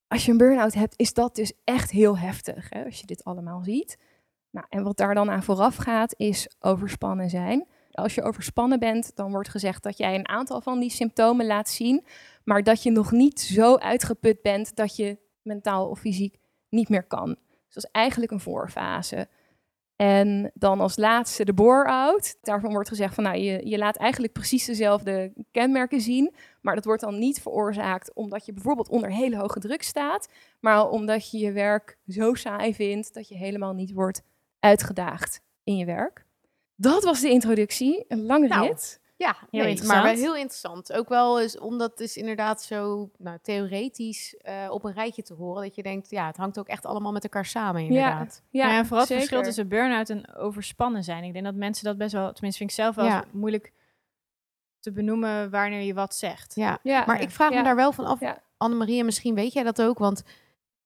als 0.08 0.25
je 0.25 0.31
een 0.31 0.38
burn-out 0.38 0.75
hebt, 0.75 0.98
is 0.98 1.14
dat 1.14 1.34
dus 1.34 1.52
echt 1.64 1.90
heel 1.90 2.19
heftig, 2.19 2.66
hè, 2.70 2.84
als 2.84 3.00
je 3.00 3.06
dit 3.06 3.25
allemaal 3.25 3.62
ziet. 3.64 3.98
Nou, 4.50 4.66
en 4.69 4.82
wat 4.82 4.96
daar 4.96 5.14
dan 5.14 5.31
aan 5.31 5.42
vooraf 5.42 5.76
gaat, 5.76 6.14
is 6.16 6.54
overspannen 6.60 7.31
zijn. 7.31 7.66
Als 7.90 8.14
je 8.14 8.22
overspannen 8.22 8.78
bent, 8.78 9.16
dan 9.16 9.30
wordt 9.30 9.48
gezegd 9.48 9.82
dat 9.82 9.98
jij 9.98 10.14
een 10.14 10.28
aantal 10.28 10.60
van 10.60 10.80
die 10.80 10.90
symptomen 10.90 11.46
laat 11.46 11.69
zien, 11.69 12.06
maar 12.44 12.62
dat 12.62 12.82
je 12.82 12.90
nog 12.90 13.10
niet 13.10 13.40
zo 13.40 13.76
uitgeput 13.76 14.42
bent 14.42 14.76
dat 14.76 14.96
je 14.96 15.19
mentaal 15.42 15.88
of 15.88 15.98
fysiek 15.98 16.38
niet 16.69 16.88
meer 16.88 17.04
kan. 17.04 17.28
Dus 17.64 17.75
dat 17.75 17.84
is 17.84 17.90
eigenlijk 17.90 18.32
een 18.32 18.40
voorfase. 18.40 19.28
En 19.96 20.50
dan 20.55 20.81
als 20.81 20.96
laatste 20.96 21.44
de 21.44 21.55
bore-out. 21.55 22.37
Daarvan 22.43 22.73
wordt 22.73 22.88
gezegd 22.88 23.14
van 23.14 23.25
nou, 23.25 23.37
je, 23.37 23.69
je 23.69 23.79
laat 23.79 23.96
eigenlijk 23.96 24.32
precies 24.32 24.64
dezelfde 24.64 25.32
kenmerken 25.50 26.00
zien. 26.00 26.35
Maar 26.61 26.75
dat 26.75 26.85
wordt 26.85 27.00
dan 27.02 27.19
niet 27.19 27.43
veroorzaakt 27.43 28.14
omdat 28.14 28.46
je 28.46 28.52
bijvoorbeeld 28.52 28.88
onder 28.88 29.12
hele 29.12 29.37
hoge 29.37 29.61
druk 29.61 29.82
staat. 29.82 30.29
Maar 30.61 30.88
omdat 30.88 31.31
je 31.31 31.38
je 31.38 31.52
werk 31.52 31.99
zo 32.08 32.35
saai 32.35 32.75
vindt 32.75 33.14
dat 33.14 33.29
je 33.29 33.37
helemaal 33.37 33.73
niet 33.73 33.93
wordt 33.93 34.23
uitgedaagd 34.61 35.41
in 35.64 35.76
je 35.76 35.85
werk. 35.85 36.25
Dat 36.76 37.05
was 37.05 37.20
de 37.20 37.31
introductie. 37.31 38.04
Een 38.09 38.26
lange 38.26 38.49
Nou, 38.49 38.66
rit. 38.66 39.00
Ja, 39.16 39.37
Heel 39.50 39.61
nee, 39.61 39.68
interessant. 39.68 40.02
maar 40.04 40.12
wel 40.12 40.23
heel 40.23 40.37
interessant. 40.37 40.92
Ook 40.92 41.09
wel 41.09 41.40
eens 41.40 41.59
omdat 41.59 41.90
het 41.90 42.00
is 42.00 42.16
inderdaad 42.16 42.62
zo 42.62 43.11
nou, 43.18 43.38
theoretisch 43.42 44.37
eh, 44.37 44.66
op 44.71 44.85
een 44.85 44.92
rijtje 44.92 45.23
te 45.23 45.35
horen. 45.35 45.62
Dat 45.62 45.75
je 45.75 45.83
denkt, 45.83 46.11
ja, 46.11 46.26
het 46.26 46.37
hangt 46.37 46.59
ook 46.59 46.68
echt 46.68 46.87
allemaal 46.87 47.12
met 47.12 47.23
elkaar 47.23 47.44
samen 47.47 47.83
inderdaad. 47.83 48.42
Ja, 48.50 48.76
en 48.78 48.87
vooral 48.87 49.04
het 49.06 49.12
verschil 49.14 49.42
tussen 49.42 49.68
burn-out 49.68 50.11
en 50.11 50.35
overspannen 50.35 51.04
zijn. 51.04 51.25
Ik 51.25 51.33
denk 51.33 51.44
dat 51.44 51.54
mensen 51.54 51.85
dat 51.85 51.97
best 51.99 52.12
wel, 52.12 52.33
tenminste 52.33 52.59
vind 52.59 52.71
ik 52.71 52.76
zelf 52.76 52.94
wel 52.94 53.04
Ja. 53.04 53.25
moeilijk 53.30 53.73
te 54.80 54.92
benoemen 54.92 55.50
wanneer 55.50 55.80
je 55.83 55.94
wat 55.94 56.14
zegt. 56.14 56.54
Ja. 56.54 56.78
Ja, 56.83 57.04
Maar 57.06 57.21
ik 57.21 57.30
vraag 57.30 57.50
Ja. 57.50 57.56
me 57.59 57.64
daar 57.64 57.76
wel 57.76 57.92
van 57.92 58.04
af, 58.04 58.21
Ja. 58.21 58.42
Annemarie, 58.56 58.99
en 58.99 59.04
misschien 59.04 59.35
weet 59.35 59.52
jij 59.52 59.62
dat 59.62 59.83
ook, 59.83 59.99
want 59.99 60.23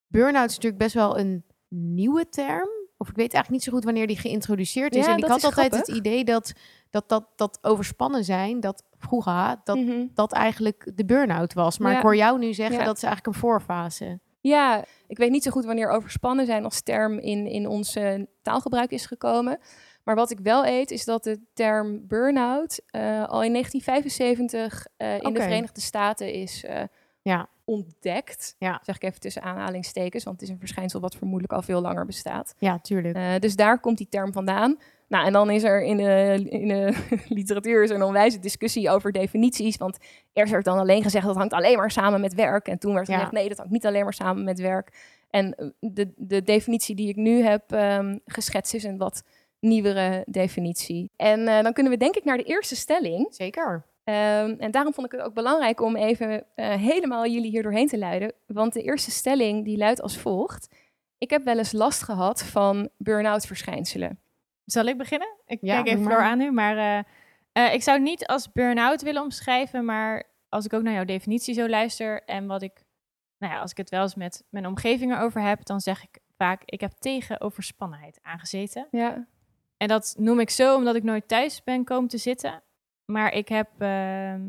burn-out 0.07 0.49
is 0.49 0.55
natuurlijk 0.55 0.83
best 0.83 0.95
wel 0.95 1.19
een 1.19 1.45
nieuwe 1.69 2.29
term. 2.29 2.69
Of 2.97 3.09
ik 3.09 3.17
weet 3.17 3.33
eigenlijk 3.33 3.51
niet 3.51 3.63
zo 3.63 3.73
goed 3.73 3.85
wanneer 3.85 4.07
die 4.07 4.19
geïntroduceerd 4.19 4.95
is. 4.95 5.05
Ja, 5.07 5.13
en 5.13 5.19
ik 5.19 5.25
had 5.25 5.31
altijd 5.45 5.53
grappig. 5.53 5.79
het 5.79 5.89
idee 5.97 6.25
dat 6.25 6.53
dat, 6.91 7.09
dat 7.09 7.29
dat 7.37 7.59
overspannen 7.63 8.25
zijn, 8.25 8.61
dat 8.61 8.85
vroeger, 8.99 9.57
dat 9.65 9.77
Mhm. 9.77 10.07
dat 10.15 10.33
eigenlijk 10.33 10.91
de 10.95 11.05
burn-out 11.05 11.53
was. 11.55 11.79
Maar 11.79 11.91
Ja. 11.91 11.97
ik 11.97 12.03
hoor 12.03 12.17
jou 12.17 12.39
nu 12.39 12.55
zeggen 12.55 12.79
Ja. 12.79 12.85
dat 12.85 12.97
is 12.97 13.03
eigenlijk 13.03 13.35
een 13.35 13.41
voorfase. 13.43 14.21
Ja, 14.41 14.85
ik 15.07 15.19
weet 15.19 15.31
niet 15.31 15.43
zo 15.43 15.51
goed 15.51 15.65
wanneer 15.65 15.89
overspannen 15.91 16.47
zijn 16.47 16.65
als 16.65 16.83
term 16.83 17.19
in, 17.19 17.47
in 17.47 17.67
ons 17.67 17.97
taalgebruik 18.43 18.91
is 18.91 19.07
gekomen. 19.07 19.59
Maar 20.05 20.15
wat 20.17 20.31
ik 20.31 20.39
wel 20.41 20.63
weet, 20.63 20.91
is 20.91 21.05
dat 21.05 21.25
de 21.25 21.41
term 21.55 22.07
burn-out 22.07 22.81
eh, 22.87 23.25
al 23.29 23.43
in 23.43 23.53
1975 23.53 24.87
eh, 24.97 25.15
in 25.21 25.33
de. 25.35 25.41
Verenigde 25.43 25.81
Staten 25.81 26.33
is 26.33 26.65
eh, 26.65 26.83
Ja. 27.23 27.49
ontdekt. 27.65 28.55
Ja. 28.59 28.81
Zeg 28.83 28.97
ik 28.97 29.03
even 29.03 29.21
tussen 29.21 29.43
aanhalingstekens, 29.43 30.25
want 30.25 30.41
het 30.41 30.49
is 30.49 30.55
een 30.55 30.61
verschijnsel 30.61 31.01
wat 31.01 31.17
vermoedelijk 31.17 31.53
al 31.53 31.63
veel 31.63 31.81
langer 31.81 32.07
bestaat. 32.07 32.55
Ja, 32.59 32.79
tuurlijk. 32.79 33.41
Dus 33.43 33.57
daar 33.57 33.81
komt 33.81 33.99
die 33.99 34.09
term 34.09 34.33
vandaan. 34.33 34.79
Nou, 35.09 35.27
en 35.27 35.33
dan 35.33 35.51
is 35.51 35.63
er 35.63 35.83
in 35.83 35.97
de, 35.97 36.45
in 36.49 36.69
de 36.69 37.07
literatuur 37.39 37.83
is 37.83 37.91
er 37.91 37.97
een 37.97 38.03
onwijze 38.03 38.39
discussie 38.39 38.91
over 38.91 39.13
definities. 39.13 39.77
Want 39.77 39.99
eerst 40.33 40.53
werd 40.53 40.65
dan 40.65 40.79
alleen 40.79 41.03
gezegd 41.03 41.27
dat 41.27 41.37
hangt 41.37 41.53
alleen 41.53 41.77
maar 41.77 41.91
samen 41.91 42.21
met 42.21 42.35
werk. 42.35 42.69
En 42.69 42.79
toen 42.79 42.95
werd 42.95 43.07
Ja. 43.07 43.15
gezegd 43.15 43.33
nee, 43.33 43.49
dat 43.49 43.57
hangt 43.57 43.73
niet 43.73 43.87
alleen 43.87 44.05
maar 44.05 44.15
samen 44.15 44.45
met 44.45 44.61
werk. 44.61 45.17
En 45.31 45.55
eh, 45.55 45.67
de, 45.81 46.13
de 46.17 46.43
definitie 46.43 46.95
die 46.95 47.09
ik 47.09 47.17
nu 47.17 47.43
heb 47.43 47.73
ehm, 47.73 48.19
geschetst 48.25 48.75
is 48.75 48.85
een 48.85 48.99
wat 48.99 49.23
nieuwere 49.61 50.25
definitie. 50.27 51.11
En 51.17 51.49
eh, 51.49 51.63
dan 51.63 51.73
kunnen 51.73 51.93
we 51.93 51.99
denk 51.99 52.17
ik 52.17 52.25
naar 52.25 52.37
de 52.37 52.43
eerste 52.43 52.77
stelling. 52.77 53.27
Zeker. 53.31 53.85
Ehm, 54.05 54.55
en 54.59 54.71
daarom 54.71 54.95
vond 54.95 55.07
ik 55.07 55.13
het 55.13 55.27
ook 55.27 55.35
belangrijk 55.35 55.81
om 55.81 55.97
even 55.97 56.45
eh, 56.55 56.73
helemaal 56.75 57.27
jullie 57.27 57.51
hier 57.51 57.63
doorheen 57.63 57.89
te 57.89 57.99
leiden. 57.99 58.33
Want 58.47 58.73
de 58.73 58.83
eerste 58.83 59.11
stelling 59.11 59.65
die 59.65 59.77
luidt 59.77 60.03
als 60.03 60.19
volgt. 60.19 60.69
Ik 61.19 61.31
heb 61.31 61.45
wel 61.45 61.59
eens 61.59 61.73
last 61.73 62.03
gehad 62.03 62.43
van 62.43 62.89
burn-out 62.97 63.47
verschijnselen. 63.47 64.19
Zal 64.71 64.85
ik 64.85 64.99
beginnen? 64.99 65.37
Ik 65.47 65.59
Ja, 65.61 65.75
kijk 65.75 65.87
even 65.87 66.05
Floor 66.05 66.23
aan 66.23 66.39
nu, 66.39 66.53
maar 66.53 66.77
eh, 66.77 66.99
eh, 67.53 67.75
ik 67.75 67.83
zou 67.83 67.97
het 67.99 68.07
niet 68.07 68.27
als 68.27 68.53
burn-out 68.53 69.03
willen 69.03 69.23
omschrijven, 69.23 69.85
maar 69.85 70.25
als 70.49 70.65
ik 70.65 70.73
ook 70.73 70.83
naar 70.83 70.93
jouw 70.93 71.05
definitie 71.05 71.55
zo 71.55 71.69
luister 71.69 72.25
en 72.25 72.47
wat 72.47 72.63
ik, 72.63 72.85
nou 73.39 73.53
ja, 73.53 73.61
als 73.61 73.71
ik 73.71 73.77
het 73.77 73.91
wel 73.91 74.03
eens 74.03 74.15
met 74.15 74.45
mijn 74.51 74.67
omgeving 74.67 75.13
erover 75.13 75.43
heb, 75.43 75.65
dan 75.65 75.81
zeg 75.81 76.03
ik 76.03 76.19
vaak, 76.37 76.63
ik 76.65 76.81
heb 76.81 76.93
tegen 76.93 77.41
overspannenheid 77.41 78.19
aangezeten. 78.23 78.89
Ja. 78.91 79.27
En 79.77 79.89
dat 79.89 80.15
noem 80.19 80.41
ik 80.41 80.51
zo 80.51 80.77
omdat 80.77 80.95
ik 80.95 81.03
nooit 81.03 81.29
thuis 81.29 81.65
ben 81.65 81.85
komen 81.85 82.09
te 82.09 82.19
zitten. 82.19 82.63
Maar 83.05 83.33
ik 83.33 83.49
heb 83.49 83.69
ehm, 83.79 84.41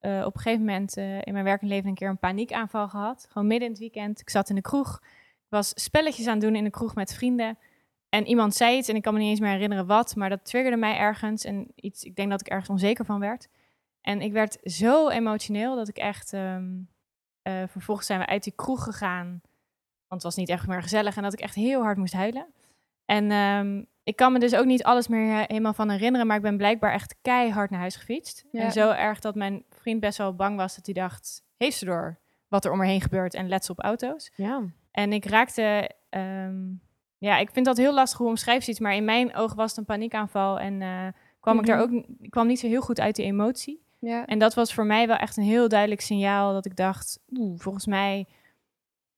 eh, 0.00 0.22
op 0.24 0.34
een 0.34 0.40
gegeven 0.40 0.64
moment 0.64 0.96
in 0.96 1.32
mijn 1.32 1.44
werkend 1.44 1.70
leven 1.70 1.88
een 1.88 1.94
keer 1.94 2.08
een 2.08 2.18
paniekaanval 2.18 2.88
gehad. 2.88 3.26
Gewoon 3.28 3.48
midden 3.48 3.66
in 3.66 3.72
het 3.72 3.82
weekend. 3.82 4.20
Ik 4.20 4.30
zat 4.30 4.48
in 4.48 4.54
de 4.54 4.60
kroeg. 4.60 4.98
Ik 5.02 5.48
was 5.48 5.72
spelletjes 5.74 6.26
aan 6.26 6.32
het 6.32 6.42
doen 6.42 6.56
in 6.56 6.64
de 6.64 6.70
kroeg 6.70 6.94
met 6.94 7.14
vrienden. 7.14 7.58
En 8.08 8.26
iemand 8.26 8.54
zei 8.54 8.76
iets 8.76 8.88
en 8.88 8.96
ik 8.96 9.02
kan 9.02 9.12
me 9.12 9.18
niet 9.18 9.28
eens 9.30 9.40
meer 9.40 9.50
herinneren 9.50 9.86
wat. 9.86 10.16
Maar 10.16 10.28
dat 10.28 10.44
triggerde 10.44 10.76
mij 10.76 10.96
ergens. 10.96 11.44
En 11.44 11.72
iets, 11.74 12.02
ik 12.02 12.16
denk 12.16 12.30
dat 12.30 12.40
ik 12.40 12.46
ergens 12.48 12.68
onzeker 12.68 13.04
van 13.04 13.20
werd. 13.20 13.48
En 14.00 14.20
ik 14.20 14.32
werd 14.32 14.58
zo 14.62 15.08
emotioneel 15.08 15.76
dat 15.76 15.88
ik 15.88 15.96
echt... 15.96 16.32
ehm, 16.32 16.66
eh, 17.42 17.62
vervolgens 17.66 18.06
zijn 18.06 18.20
we 18.20 18.26
uit 18.26 18.42
die 18.44 18.52
kroeg 18.56 18.82
gegaan. 18.84 19.28
Want 20.06 20.22
het 20.22 20.22
was 20.22 20.36
niet 20.36 20.48
echt 20.48 20.66
meer 20.66 20.82
gezellig. 20.82 21.16
En 21.16 21.22
dat 21.22 21.32
ik 21.32 21.40
echt 21.40 21.54
heel 21.54 21.82
hard 21.82 21.96
moest 21.96 22.12
huilen. 22.12 22.46
En 23.04 23.30
ehm, 23.30 23.84
ik 24.02 24.16
kan 24.16 24.32
me 24.32 24.38
dus 24.38 24.54
ook 24.54 24.64
niet 24.64 24.84
alles 24.84 25.08
meer 25.08 25.34
he- 25.36 25.44
helemaal 25.46 25.72
van 25.74 25.90
herinneren, 25.90 26.26
maar 26.26 26.36
ik 26.36 26.42
ben 26.42 26.56
blijkbaar 26.56 26.92
echt 26.92 27.14
keihard 27.22 27.70
naar 27.70 27.80
huis 27.80 27.96
gefietst. 27.96 28.44
Ja. 28.52 28.62
En 28.62 28.72
zo 28.72 28.90
erg 28.90 29.20
dat 29.20 29.34
mijn 29.34 29.64
vriend 29.70 30.00
best 30.00 30.18
wel 30.18 30.34
bang 30.34 30.56
was 30.56 30.76
dat 30.76 30.84
hij 30.84 30.94
dacht, 30.94 31.42
heeft 31.56 31.76
ze 31.78 31.84
door 31.84 32.18
wat 32.48 32.64
er 32.64 32.72
om 32.72 32.78
me 32.78 32.86
heen 32.86 33.00
gebeurt 33.00 33.34
en 33.34 33.48
let 33.48 33.64
ze 33.64 33.72
op 33.72 33.80
auto's. 33.80 34.32
Ja. 34.34 34.62
En 34.90 35.12
ik 35.12 35.24
raakte, 35.24 35.90
ehm, 36.08 36.64
ja, 37.18 37.38
ik 37.38 37.50
vind 37.52 37.66
dat 37.66 37.76
heel 37.76 37.94
lastig 37.94 38.18
hoe 38.18 38.28
omschrijf 38.28 38.64
je 38.64 38.70
iets, 38.70 38.80
maar 38.80 38.94
in 38.94 39.04
mijn 39.04 39.34
ogen 39.34 39.56
was 39.56 39.68
het 39.70 39.78
een 39.78 39.84
paniekaanval 39.84 40.58
en 40.60 40.82
eh, 40.82 41.06
kwam 41.40 41.58
ik 41.58 41.66
daar 41.66 41.86
Mhm. 41.86 41.96
ook, 41.96 42.04
ik 42.20 42.30
kwam 42.30 42.46
niet 42.46 42.58
zo 42.58 42.66
heel 42.66 42.80
goed 42.80 43.00
uit 43.00 43.16
die 43.16 43.24
emotie. 43.24 43.82
Ja. 43.98 44.26
En 44.26 44.38
dat 44.38 44.54
was 44.54 44.74
voor 44.74 44.86
mij 44.86 45.06
wel 45.06 45.16
echt 45.16 45.36
een 45.36 45.42
heel 45.42 45.68
duidelijk 45.68 46.00
signaal 46.00 46.52
dat 46.52 46.66
ik 46.66 46.76
dacht, 46.76 47.20
oeh, 47.32 47.60
volgens 47.60 47.86
mij 47.86 48.26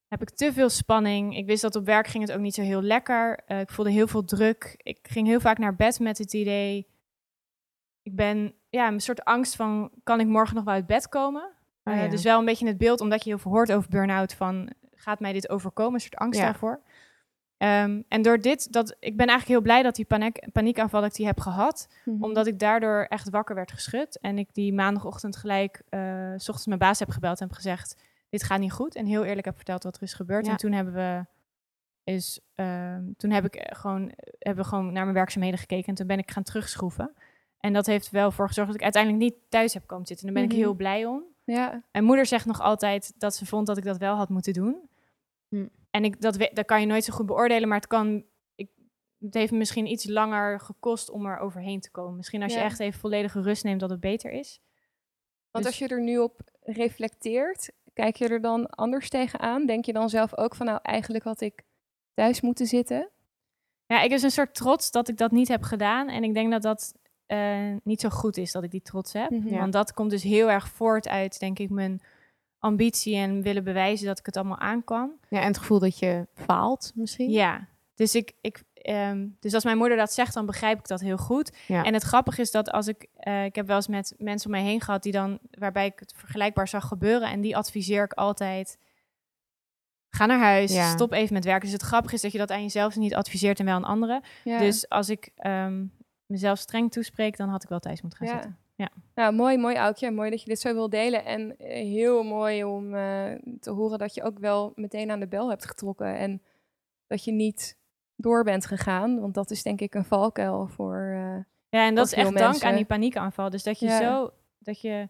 heb 0.09 0.23
ik 0.23 0.30
te 0.30 0.52
veel 0.52 0.69
spanning. 0.69 1.37
Ik 1.37 1.47
wist 1.47 1.62
dat 1.62 1.76
op 1.76 1.85
werk 1.85 2.07
ging 2.07 2.26
het 2.26 2.33
ook 2.37 2.40
niet 2.42 2.54
zo 2.54 2.62
heel 2.62 2.83
lekker. 2.83 3.38
Eh, 3.47 3.61
ik 3.61 3.71
voelde 3.71 3.90
heel 3.90 4.07
veel 4.07 4.25
druk. 4.25 4.75
Ik 4.83 4.99
ging 5.02 5.26
heel 5.26 5.40
vaak 5.40 5.59
naar 5.59 5.76
bed 5.76 5.99
met 6.00 6.19
het 6.19 6.33
idee, 6.33 6.87
ik 8.02 8.16
ben, 8.16 8.54
ja, 8.71 8.88
een 8.88 9.00
soort 9.00 9.25
angst 9.25 9.57
van, 9.57 9.90
kan 10.02 10.21
ik 10.21 10.26
morgen 10.26 10.54
nog 10.54 10.64
wel 10.64 10.75
uit 10.75 10.87
bed 10.87 11.09
komen? 11.09 11.50
Oh, 11.85 11.95
Eh. 12.02 12.11
Dus 12.11 12.23
wel 12.23 12.38
een 12.38 12.45
beetje 12.45 12.64
in 12.64 12.71
het 12.71 12.78
beeld, 12.80 13.00
omdat 13.00 13.23
je 13.25 13.30
heel 13.30 13.38
veel 13.38 13.50
hoort 13.50 13.73
over 13.73 13.90
burn-out, 13.90 14.35
van 14.35 14.73
gaat 14.95 15.21
mij 15.21 15.33
dit 15.33 15.49
overkomen? 15.50 15.95
Een 15.95 16.00
soort 16.00 16.16
angst 16.16 16.38
Ja. 16.40 16.45
daarvoor. 16.45 16.80
Ehm, 17.61 18.02
en 18.09 18.23
door 18.23 18.40
dit, 18.40 18.73
dat, 18.73 18.97
ik 19.00 19.17
ben 19.17 19.26
eigenlijk 19.26 19.47
heel 19.49 19.61
blij 19.61 19.83
dat 19.83 19.95
die 19.95 20.05
paniek, 20.05 20.52
paniekaanval 20.52 21.00
dat 21.00 21.11
ik 21.11 21.17
die 21.17 21.26
heb 21.26 21.40
gehad 21.40 21.88
Mhm. 22.05 22.23
omdat 22.25 22.47
ik 22.47 22.59
daardoor 22.59 23.07
echt 23.09 23.31
wakker 23.31 23.55
werd 23.55 23.73
geschud. 23.73 24.19
En 24.21 24.38
ik 24.38 24.49
die 24.55 24.73
maandagochtend 24.75 25.37
gelijk, 25.37 25.83
eh, 25.88 26.00
s 26.37 26.49
ochtends 26.49 26.67
mijn 26.67 26.79
baas 26.79 26.99
heb 26.99 27.11
gebeld 27.11 27.40
en 27.40 27.47
heb 27.47 27.57
gezegd, 27.57 28.02
dit 28.29 28.43
gaat 28.43 28.59
niet 28.59 28.73
goed. 28.73 28.95
En 28.95 29.07
heel 29.07 29.25
eerlijk 29.25 29.47
heb 29.47 29.57
verteld 29.57 29.83
wat 29.83 29.97
er 29.97 30.02
is 30.02 30.14
gebeurd. 30.14 30.45
Ja. 30.47 30.50
En 30.52 30.57
toen 30.57 30.73
hebben 30.73 30.95
we, 30.95 31.25
is, 32.05 32.40
ehm, 32.55 33.02
toen 33.17 33.31
heb 33.31 33.45
ik 33.45 33.55
eh, 33.55 33.79
gewoon, 33.79 34.12
hebben 34.38 34.64
we 34.64 34.71
gewoon 34.71 34.93
naar 34.93 35.02
mijn 35.02 35.14
werkzaamheden 35.14 35.59
gekeken. 35.59 35.87
En 35.88 35.95
toen 35.95 36.07
ben 36.07 36.19
ik 36.19 36.31
gaan 36.31 36.43
terugschroeven. 36.43 37.12
En 37.59 37.73
dat 37.73 37.87
heeft 37.87 38.11
wel 38.11 38.31
voor 38.31 38.47
gezorgd 38.47 38.69
dat 38.71 38.79
ik 38.79 38.85
uiteindelijk 38.85 39.23
niet 39.23 39.35
thuis 39.49 39.75
heb 39.75 39.87
komen 39.87 40.07
zitten. 40.07 40.26
Daar 40.26 40.35
ben 40.35 40.45
Mhm. 40.45 40.52
ik 40.52 40.59
heel 40.59 40.75
blij 40.75 41.07
om. 41.07 41.23
Ja. 41.45 41.83
Mijn 41.93 42.05
moeder 42.05 42.26
zegt 42.26 42.47
nog 42.47 42.61
altijd 42.61 43.12
dat 43.19 43.35
ze 43.35 43.47
vond 43.47 43.67
dat 43.67 43.76
ik 43.76 43.85
dat 43.85 43.97
wel 43.99 44.17
had 44.17 44.29
moeten 44.29 44.52
doen. 44.52 44.88
Hm. 45.50 45.66
En 45.90 46.04
ik, 46.04 46.21
dat, 46.21 46.50
dat 46.52 46.64
kan 46.64 46.80
je 46.80 46.87
nooit 46.87 47.04
zo 47.04 47.12
goed 47.12 47.26
beoordelen, 47.26 47.69
maar 47.69 47.78
het 47.78 47.87
kan. 47.87 48.25
Ik, 48.54 48.71
het 49.19 49.35
heeft 49.35 49.52
misschien 49.52 49.87
iets 49.87 50.09
langer 50.09 50.61
gekost 50.61 51.11
om 51.11 51.26
er 51.26 51.38
overheen 51.38 51.80
te 51.80 51.90
komen. 51.90 52.16
Misschien 52.16 52.42
als 52.42 52.52
je 52.52 52.59
echt 52.59 52.80
even 52.80 53.00
volledige 53.00 53.42
rust 53.42 53.64
neemt, 53.64 53.80
dat 53.80 53.90
het 53.90 54.00
beter 54.00 54.30
is. 54.30 54.61
Want 55.50 55.64
Dus- 55.64 55.66
als 55.66 55.78
je 55.78 55.95
er 55.95 56.02
nu 56.02 56.19
op 56.19 56.40
reflecteert, 56.61 57.73
kijk 57.92 58.16
je 58.16 58.28
er 58.28 58.40
dan 58.40 58.66
anders 58.66 59.09
tegenaan? 59.09 59.66
Denk 59.66 59.85
je 59.85 59.92
dan 59.92 60.09
zelf 60.09 60.37
ook 60.37 60.54
van, 60.54 60.66
nou, 60.66 60.78
eigenlijk 60.83 61.25
had 61.25 61.40
ik 61.40 61.62
thuis 62.14 62.40
moeten 62.40 62.66
zitten? 62.66 63.11
Ja, 63.87 64.02
ik 64.02 64.11
is 64.11 64.23
een 64.23 64.30
soort 64.30 64.54
trots 64.54 64.90
dat 64.90 65.09
ik 65.09 65.16
dat 65.16 65.30
niet 65.30 65.49
heb 65.49 65.62
gedaan. 65.62 66.09
En 66.09 66.25
ik 66.25 66.35
denk 66.35 66.50
dat 66.50 66.62
dat 66.62 66.95
eh, 67.26 67.75
niet 67.83 68.00
zo 68.00 68.09
goed 68.09 68.37
is 68.37 68.52
dat 68.52 68.62
ik 68.62 68.71
die 68.71 68.83
trots 68.83 69.12
heb. 69.12 69.30
Mhm. 69.30 69.49
Ja. 69.49 69.59
Want 69.59 69.73
dat 69.73 69.92
komt 69.92 70.11
dus 70.11 70.23
heel 70.23 70.50
erg 70.50 70.69
voort 70.69 71.09
uit, 71.09 71.38
denk 71.38 71.59
ik, 71.59 71.71
mijn 71.71 72.00
ambitie 72.61 73.17
en 73.17 73.43
willen 73.43 73.64
bewijzen 73.64 74.07
dat 74.07 74.19
ik 74.19 74.26
het 74.26 74.37
allemaal 74.37 74.59
aan 74.59 74.85
kan. 74.85 75.12
ja, 75.29 75.40
en 75.40 75.47
het 75.47 75.59
gevoel 75.59 75.79
dat 75.79 75.99
je 75.99 76.26
faalt 76.35 76.93
misschien. 76.95 77.31
Ja, 77.31 77.69
dus, 77.95 78.14
ik, 78.14 78.33
ik, 78.40 78.62
ehm, 78.75 79.26
dus 79.40 79.55
als 79.55 79.64
mijn 79.64 79.76
moeder 79.79 79.97
dat 79.97 80.12
zegt, 80.12 80.35
dan 80.35 80.47
begrijp 80.47 80.79
ik 80.79 80.87
dat 80.87 81.00
heel 81.00 81.17
goed. 81.17 81.57
Ja. 81.67 81.85
En 81.85 81.95
het 81.95 82.02
grappige 82.02 82.40
is 82.40 82.50
dat 82.50 82.71
als 82.71 82.87
ik, 82.87 83.07
eh, 83.17 83.45
ik 83.45 83.55
heb 83.55 83.67
wel 83.67 83.76
eens 83.76 83.88
met 83.88 84.14
mensen 84.19 84.50
om 84.50 84.57
mij 84.57 84.64
heen 84.64 84.81
gehad 84.81 85.02
die 85.02 85.12
dan, 85.12 85.38
waarbij 85.50 85.87
ik 85.87 85.99
het 85.99 86.12
vergelijkbaar 86.17 86.69
zag 86.69 86.87
gebeuren. 86.88 87.31
En 87.31 87.40
die 87.40 87.57
adviseer 87.57 88.05
ik 88.05 88.12
altijd, 88.12 88.79
ga 90.09 90.26
naar 90.26 90.38
huis, 90.38 90.73
Ja. 90.73 90.90
stop 90.90 91.12
even 91.12 91.35
met 91.35 91.45
werken. 91.45 91.64
Dus 91.64 91.73
het 91.73 91.83
grappige 91.83 92.14
is 92.14 92.21
dat 92.21 92.33
je 92.33 92.38
dat 92.38 92.50
aan 92.50 92.62
jezelf 92.62 92.97
niet 92.97 93.14
adviseert 93.14 93.59
en 93.59 93.64
wel 93.64 93.75
aan 93.75 93.85
anderen. 93.85 94.23
Ja. 94.45 94.59
Dus 94.59 94.88
als 94.88 95.09
ik 95.09 95.31
ehm, 95.37 95.85
mezelf 96.26 96.59
streng 96.59 96.93
toespreek, 96.93 97.37
dan 97.37 97.49
had 97.49 97.62
ik 97.62 97.69
wel 97.69 97.79
thuis 97.81 98.02
moeten 98.02 98.26
gaan 98.26 98.59
Ja. 98.81 98.91
Nou, 99.15 99.35
mooi, 99.35 99.59
mooi 99.59 99.77
Aukje. 99.77 100.11
Mooi 100.11 100.31
dat 100.31 100.43
je 100.43 100.49
dit 100.49 100.61
zo 100.61 100.73
wil 100.75 100.89
delen. 100.91 101.25
En 101.25 101.59
eh, 101.59 101.69
heel 101.89 102.23
mooi 102.23 102.65
om 102.65 102.95
eh, 102.95 103.33
te 103.61 103.71
horen 103.71 103.99
dat 103.99 104.15
je 104.15 104.23
ook 104.23 104.39
wel 104.39 104.73
meteen 104.75 105.11
aan 105.11 105.21
de 105.21 105.27
bel 105.29 105.49
hebt 105.51 105.67
getrokken. 105.67 106.17
En 106.17 106.43
dat 107.07 107.25
je 107.25 107.33
niet 107.33 107.79
door 108.17 108.45
bent 108.45 108.67
gegaan. 108.67 109.21
Want 109.21 109.35
dat 109.35 109.51
is 109.51 109.63
denk 109.63 109.81
ik 109.81 109.95
een 109.95 110.05
valkuil 110.05 110.67
voor... 110.67 110.97
eh, 111.15 111.37
Ja, 111.69 111.87
en 111.87 111.95
dat 111.95 112.07
is 112.07 112.13
echt 112.13 112.25
dank 112.27 112.39
mensen. 112.39 112.69
aan 112.69 112.75
die 112.77 112.85
paniekaanval. 112.85 113.51
Dus 113.51 113.63
dat 113.63 113.79
je 113.79 113.87
Ja. 113.87 113.99
zo, 113.99 114.31
dat 114.59 114.81
je, 114.81 115.09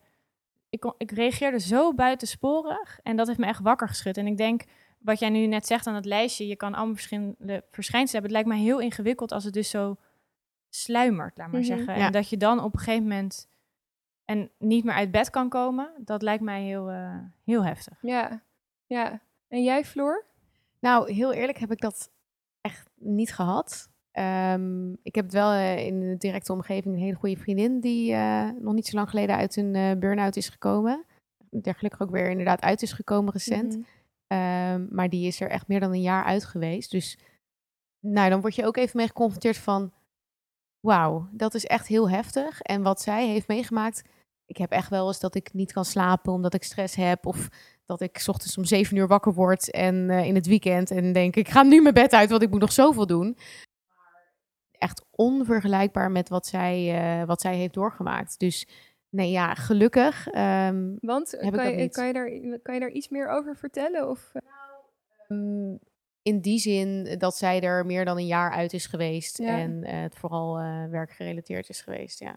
ik, 0.71 0.81
kon, 0.81 0.95
ik 0.99 1.11
reageerde 1.11 1.61
zo 1.61 1.95
buitensporig 1.95 3.01
en 3.03 3.17
dat 3.17 3.27
heeft 3.27 3.39
me 3.39 3.47
echt 3.47 3.61
wakker 3.63 3.89
geschud. 3.89 4.17
En 4.17 4.27
ik 4.27 4.37
denk, 4.37 4.65
wat 4.99 5.19
jij 5.19 5.29
nu 5.31 5.47
net 5.47 5.67
zegt 5.67 5.87
aan 5.87 5.95
het 5.95 6.05
lijstje, 6.05 6.47
je 6.47 6.57
kan 6.57 6.75
allemaal 6.75 6.95
verschillende 6.95 7.65
verschijnselen 7.71 8.23
hebben. 8.23 8.39
Het 8.39 8.47
lijkt 8.47 8.49
mij 8.49 8.73
heel 8.73 8.81
ingewikkeld 8.87 9.33
als 9.33 9.45
het 9.45 9.53
dus 9.55 9.71
zo 9.71 9.97
sluimert, 10.69 11.39
laat 11.39 11.51
maar 11.51 11.61
Mhm. 11.61 11.69
zeggen. 11.69 11.99
Ja. 11.99 12.07
En 12.07 12.13
dat 12.13 12.29
je 12.29 12.37
dan 12.37 12.63
op 12.63 12.73
een 12.73 12.79
gegeven 12.79 13.03
moment 13.09 13.49
en 14.31 14.51
niet 14.59 14.85
meer 14.85 14.95
uit 14.95 15.11
bed 15.11 15.31
kan 15.31 15.49
komen, 15.49 15.93
dat 15.99 16.23
lijkt 16.23 16.43
mij 16.43 16.63
heel, 16.63 16.91
eh, 16.91 17.19
heel 17.45 17.65
heftig. 17.65 17.99
ja, 18.03 18.43
ja. 18.87 19.21
En 19.49 19.63
jij, 19.63 19.85
Floor? 19.85 20.25
Nou, 20.81 21.13
heel 21.13 21.33
eerlijk 21.33 21.59
heb 21.59 21.73
ik 21.73 21.81
dat 21.81 22.11
echt 22.61 22.91
niet 22.95 23.35
gehad. 23.35 23.91
Ehm, 24.11 24.93
ik 24.93 25.15
heb 25.15 25.25
het 25.25 25.33
wel 25.33 25.53
eh, 25.53 25.87
in 25.87 26.01
de 26.01 26.17
directe 26.17 26.53
omgeving 26.53 26.95
een 26.95 27.01
hele 27.01 27.17
goede 27.17 27.37
vriendin 27.37 27.81
die 27.81 28.13
eh, 28.13 28.49
nog 28.59 28.75
niet 28.75 28.87
zo 28.87 28.97
lang 28.97 29.09
geleden 29.09 29.37
uit 29.37 29.57
een 29.57 29.75
eh 29.75 29.99
burn-out 29.99 30.37
is 30.37 30.49
gekomen. 30.49 31.05
Der 31.51 31.75
gelukkig 31.75 32.01
ook 32.01 32.11
weer 32.11 32.31
inderdaad 32.31 32.61
uit 32.61 32.83
is 32.83 32.93
gekomen 32.93 33.33
recent. 33.33 33.77
Mhm. 33.77 33.85
Ehm, 34.27 34.87
maar 34.91 35.09
die 35.09 35.27
is 35.27 35.41
er 35.41 35.51
echt 35.51 35.69
meer 35.69 35.81
dan 35.81 35.93
een 35.93 36.03
jaar 36.03 36.25
uit 36.25 36.45
geweest. 36.45 36.91
Dus 36.91 37.19
nou, 38.01 38.31
dan 38.31 38.41
word 38.41 38.55
je 38.55 38.67
ook 38.67 38.77
even 38.77 38.97
mee 38.97 39.07
geconfronteerd 39.07 39.59
van... 39.59 39.93
Wauw, 40.81 41.29
dat 41.33 41.55
is 41.55 41.67
echt 41.67 41.87
heel 41.87 42.11
heftig. 42.11 42.61
En 42.61 42.83
wat 42.83 43.01
zij 43.01 43.27
heeft 43.27 43.49
meegemaakt... 43.49 44.03
Ik 44.51 44.57
heb 44.57 44.71
echt 44.71 44.91
wel 44.91 45.07
eens 45.07 45.21
dat 45.21 45.35
ik 45.35 45.53
niet 45.53 45.73
kan 45.73 45.85
slapen 45.85 46.33
omdat 46.33 46.55
ik 46.55 46.63
stress 46.63 46.95
heb. 46.95 47.27
Of 47.27 47.49
dat 47.85 48.01
ik 48.01 48.19
's 48.19 48.29
ochtends 48.29 48.57
om 48.59 48.65
zeven 48.65 48.97
uur 48.97 49.07
wakker 49.07 49.33
word 49.35 49.71
en 49.71 50.11
eh, 50.11 50.25
in 50.25 50.35
het 50.35 50.47
weekend... 50.47 50.91
en 50.91 51.13
denk 51.13 51.37
ik 51.37 51.49
ga 51.49 51.63
nu 51.63 51.83
mijn 51.83 51.95
bed 51.95 52.13
uit, 52.13 52.31
want 52.31 52.43
ik 52.43 52.51
moet 52.51 52.61
nog 52.61 52.73
zoveel 52.73 53.07
doen. 53.07 53.37
Echt 54.71 55.05
onvergelijkbaar 55.11 56.11
met 56.11 56.29
wat 56.29 56.47
zij, 56.47 57.01
eh, 57.21 57.27
wat 57.27 57.41
zij 57.41 57.57
heeft 57.57 57.75
doorgemaakt. 57.75 58.39
Dus 58.39 58.67
nee, 59.09 59.31
ja, 59.31 59.55
gelukkig... 59.55 60.29
ehm, 60.29 60.97
Want 61.01 61.31
Heb 61.31 61.55
kan, 61.55 61.79
je, 61.79 61.89
kan, 61.89 62.07
je 62.07 62.13
daar, 62.13 62.59
kan 62.63 62.75
je 62.75 62.81
daar 62.81 62.91
iets 62.91 63.09
meer 63.09 63.29
over 63.29 63.57
vertellen? 63.57 64.09
Of, 64.09 64.31
eh, 64.33 64.43
Mm, 65.29 65.79
in 66.23 66.41
die 66.41 66.59
zin 66.59 67.15
dat 67.19 67.37
zij 67.37 67.61
er 67.61 67.87
meer 67.87 68.05
dan 68.05 68.17
een 68.17 68.27
jaar 68.27 68.51
uit 68.51 68.73
is 68.73 68.87
geweest 68.87 69.39
Ja. 69.39 69.59
en 69.59 69.87
het 69.87 70.15
vooral 70.17 70.55
werkgerelateerd 70.91 71.69
is 71.69 71.81
geweest, 71.81 72.19
ja. 72.19 72.37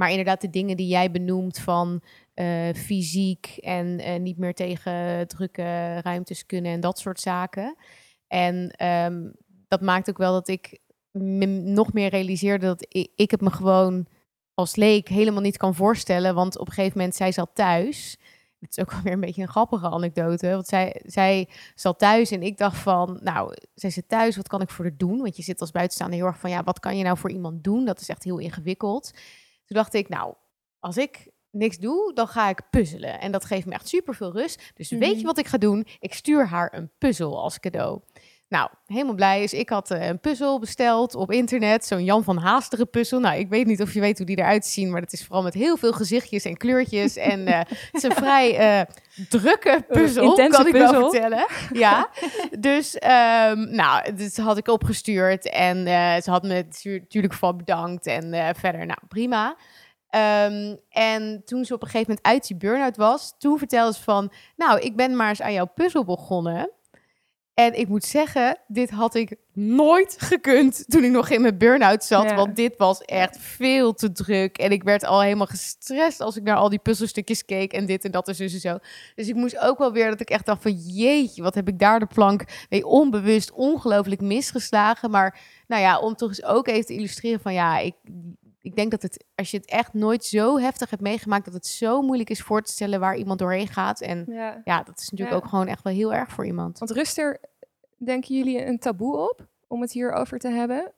Maar 0.00 0.10
inderdaad, 0.10 0.40
de 0.40 0.50
dingen 0.50 0.76
die 0.76 0.86
jij 0.86 1.10
benoemt 1.10 1.58
van 1.58 2.02
eh, 2.34 2.68
fysiek 2.74 3.56
en 3.60 3.98
eh, 3.98 4.20
niet 4.20 4.38
meer 4.38 4.54
tegen 4.54 5.28
drukke 5.28 5.98
ruimtes 6.00 6.46
kunnen 6.46 6.72
en 6.72 6.80
dat 6.80 6.98
soort 6.98 7.20
zaken. 7.20 7.76
En 8.26 8.70
ehm, 8.70 9.30
dat 9.68 9.80
maakt 9.80 10.08
ook 10.08 10.18
wel 10.18 10.32
dat 10.32 10.48
ik 10.48 10.78
me 11.10 11.46
nog 11.46 11.92
meer 11.92 12.08
realiseerde 12.08 12.66
dat 12.66 12.86
ik, 12.88 13.12
ik 13.16 13.30
het 13.30 13.40
me 13.40 13.50
gewoon 13.50 14.06
als 14.54 14.76
leek 14.76 15.08
helemaal 15.08 15.42
niet 15.42 15.56
kan 15.56 15.74
voorstellen. 15.74 16.34
Want 16.34 16.58
op 16.58 16.66
een 16.66 16.72
gegeven 16.72 16.98
moment, 16.98 17.16
zij 17.16 17.32
zat 17.32 17.50
thuis. 17.54 18.16
Het 18.60 18.70
is 18.70 18.78
ook 18.78 18.90
wel 18.90 19.02
weer 19.02 19.12
een 19.12 19.20
beetje 19.20 19.42
een 19.42 19.48
grappige 19.48 19.90
anekdote. 19.90 20.50
Want 20.50 20.66
zij, 20.66 21.00
zij 21.04 21.48
zat 21.74 21.98
thuis 21.98 22.30
en 22.30 22.42
ik 22.42 22.58
dacht 22.58 22.78
van, 22.78 23.18
nou, 23.22 23.54
zij 23.74 23.90
zit 23.90 24.08
thuis, 24.08 24.36
wat 24.36 24.48
kan 24.48 24.60
ik 24.60 24.70
voor 24.70 24.84
haar 24.84 24.96
doen? 24.96 25.18
Want 25.18 25.36
je 25.36 25.42
zit 25.42 25.60
als 25.60 25.70
buitenstaander 25.70 26.18
heel 26.18 26.26
erg 26.26 26.38
van, 26.38 26.50
ja, 26.50 26.62
wat 26.62 26.80
kan 26.80 26.96
je 26.96 27.04
nou 27.04 27.18
voor 27.18 27.30
iemand 27.30 27.64
doen? 27.64 27.84
Dat 27.84 28.00
is 28.00 28.08
echt 28.08 28.24
heel 28.24 28.38
ingewikkeld. 28.38 29.12
Toen 29.70 29.78
dacht 29.78 29.94
ik, 29.94 30.08
nou, 30.08 30.34
als 30.78 30.96
ik 30.96 31.28
niks 31.50 31.78
doe, 31.78 32.12
dan 32.14 32.28
ga 32.28 32.48
ik 32.48 32.70
puzzelen. 32.70 33.20
En 33.20 33.32
dat 33.32 33.44
geeft 33.44 33.66
me 33.66 33.72
echt 33.72 33.88
super 33.88 34.14
veel 34.14 34.32
rust. 34.32 34.70
Dus 34.74 34.90
weet 34.90 35.00
Mhm. 35.08 35.18
je 35.18 35.24
wat 35.24 35.38
ik 35.38 35.46
ga 35.46 35.58
doen? 35.58 35.86
Ik 35.98 36.14
stuur 36.14 36.46
haar 36.46 36.74
een 36.74 36.90
puzzel 36.98 37.42
als 37.42 37.60
cadeau. 37.60 38.00
Nou, 38.50 38.70
helemaal 38.86 39.14
blij. 39.14 39.40
Dus 39.40 39.52
ik 39.52 39.68
had 39.68 39.90
eh, 39.90 40.06
een 40.06 40.20
puzzel 40.20 40.58
besteld 40.58 41.14
op 41.14 41.32
internet. 41.32 41.84
Zo'n 41.84 42.04
Jan 42.04 42.24
van 42.24 42.36
Haasteren 42.36 42.90
puzzel. 42.90 43.20
Nou, 43.20 43.38
ik 43.38 43.48
weet 43.48 43.66
niet 43.66 43.82
of 43.82 43.94
je 43.94 44.00
weet 44.00 44.16
hoe 44.16 44.26
die 44.26 44.38
eruit 44.38 44.66
zien. 44.66 44.90
Maar 44.90 45.00
dat 45.00 45.12
is 45.12 45.24
vooral 45.24 45.42
met 45.42 45.54
heel 45.54 45.76
veel 45.76 45.92
gezichtjes 45.92 46.44
en 46.44 46.56
kleurtjes. 46.56 47.16
en 47.32 47.46
eh, 47.46 47.58
het 47.58 47.88
is 47.92 48.02
een 48.02 48.14
vrij 48.14 48.56
eh, 48.56 48.94
drukke 49.28 49.84
puzzel, 49.88 50.34
kan 50.34 50.66
ik 50.66 50.72
wel 50.72 51.10
vertellen. 51.10 51.46
Ja, 51.72 52.08
dus 52.58 52.98
ehm, 52.98 53.74
nou, 53.74 54.14
dus 54.14 54.36
had 54.36 54.56
ik 54.56 54.68
opgestuurd. 54.68 55.50
En 55.50 55.86
ze 56.22 56.30
had 56.30 56.42
me 56.42 56.64
natuurlijk 56.82 57.34
voor 57.34 57.56
bedankt. 57.56 58.06
En 58.06 58.54
verder, 58.56 58.86
nou, 58.86 58.98
prima. 59.08 59.56
Ehm, 60.08 60.76
en 60.88 61.42
toen 61.44 61.64
ze 61.64 61.74
op 61.74 61.82
een 61.82 61.88
gegeven 61.88 62.08
moment 62.08 62.26
uit 62.26 62.46
die 62.46 62.56
burn-out 62.56 62.96
was, 62.96 63.34
toen 63.38 63.58
vertelde 63.58 63.94
ze 63.94 64.02
van, 64.02 64.32
nou, 64.56 64.80
ik 64.80 64.96
ben 64.96 65.16
maar 65.16 65.28
eens 65.28 65.42
aan 65.42 65.52
jouw 65.52 65.70
puzzel 65.74 66.04
begonnen. 66.04 66.70
En 67.60 67.78
ik 67.78 67.88
moet 67.88 68.04
zeggen, 68.04 68.58
dit 68.66 68.90
had 68.90 69.14
ik 69.14 69.36
nooit 69.52 70.16
gekund 70.18 70.84
toen 70.88 71.04
ik 71.04 71.10
nog 71.10 71.30
in 71.30 71.40
mijn 71.40 71.58
burn-out 71.58 72.04
zat. 72.04 72.30
Ja. 72.30 72.34
Want 72.34 72.56
dit 72.56 72.76
was 72.76 73.00
echt 73.00 73.38
veel 73.38 73.92
te 73.92 74.12
druk. 74.12 74.58
En 74.58 74.70
ik 74.70 74.82
werd 74.82 75.04
al 75.04 75.22
helemaal 75.22 75.46
gestrest 75.46 76.20
als 76.20 76.36
ik 76.36 76.42
naar 76.42 76.56
al 76.56 76.68
die 76.68 76.78
puzzelstukjes 76.78 77.44
keek. 77.44 77.72
En 77.72 77.86
dit 77.86 78.04
en 78.04 78.10
dat 78.10 78.28
en 78.28 78.34
zo 78.34 78.42
en 78.42 78.50
zo. 78.50 78.78
Dus 79.14 79.28
ik 79.28 79.34
moest 79.34 79.58
ook 79.58 79.78
wel 79.78 79.92
weer 79.92 80.10
dat 80.10 80.20
ik 80.20 80.30
echt 80.30 80.46
dacht 80.46 80.62
van... 80.62 80.72
Jeetje, 80.72 81.42
wat 81.42 81.54
heb 81.54 81.68
ik 81.68 81.78
daar 81.78 81.98
de 81.98 82.06
plank 82.06 82.44
mee 82.68 82.86
onbewust 82.86 83.52
ongelooflijk 83.52 84.20
misgeslagen. 84.20 85.10
Maar 85.10 85.38
nou 85.66 85.82
ja, 85.82 85.98
om 85.98 86.14
toch 86.14 86.28
eens 86.28 86.44
ook 86.44 86.68
even 86.68 86.86
te 86.86 86.94
illustreren 86.94 87.40
van... 87.40 87.52
Ja, 87.52 87.78
ik, 87.78 87.94
ik 88.62 88.76
denk 88.76 88.90
dat 88.90 89.02
het, 89.02 89.24
als 89.34 89.50
je 89.50 89.56
het 89.56 89.66
echt 89.70 89.92
nooit 89.92 90.24
zo 90.24 90.58
heftig 90.58 90.90
hebt 90.90 91.02
meegemaakt... 91.02 91.44
dat 91.44 91.54
het 91.54 91.66
zo 91.66 92.02
moeilijk 92.02 92.30
is 92.30 92.42
voor 92.42 92.62
te 92.62 92.72
stellen 92.72 93.00
waar 93.00 93.16
iemand 93.16 93.38
doorheen 93.38 93.68
gaat. 93.68 94.00
En 94.00 94.24
Ja. 94.28 94.60
ja, 94.64 94.82
dat 94.82 94.98
is 94.98 95.10
natuurlijk 95.10 95.36
Ja. 95.38 95.42
ook 95.44 95.50
gewoon 95.50 95.66
echt 95.66 95.82
wel 95.82 95.92
heel 95.92 96.14
erg 96.14 96.30
voor 96.32 96.46
iemand. 96.46 96.78
Want 96.78 96.90
rust 96.90 97.18
er, 97.18 97.40
denken 97.98 98.36
jullie, 98.36 98.66
een 98.66 98.78
taboe 98.78 99.16
op 99.30 99.48
om 99.66 99.80
het 99.80 99.92
hierover 99.92 100.38
te 100.38 100.48
hebben? 100.48 100.92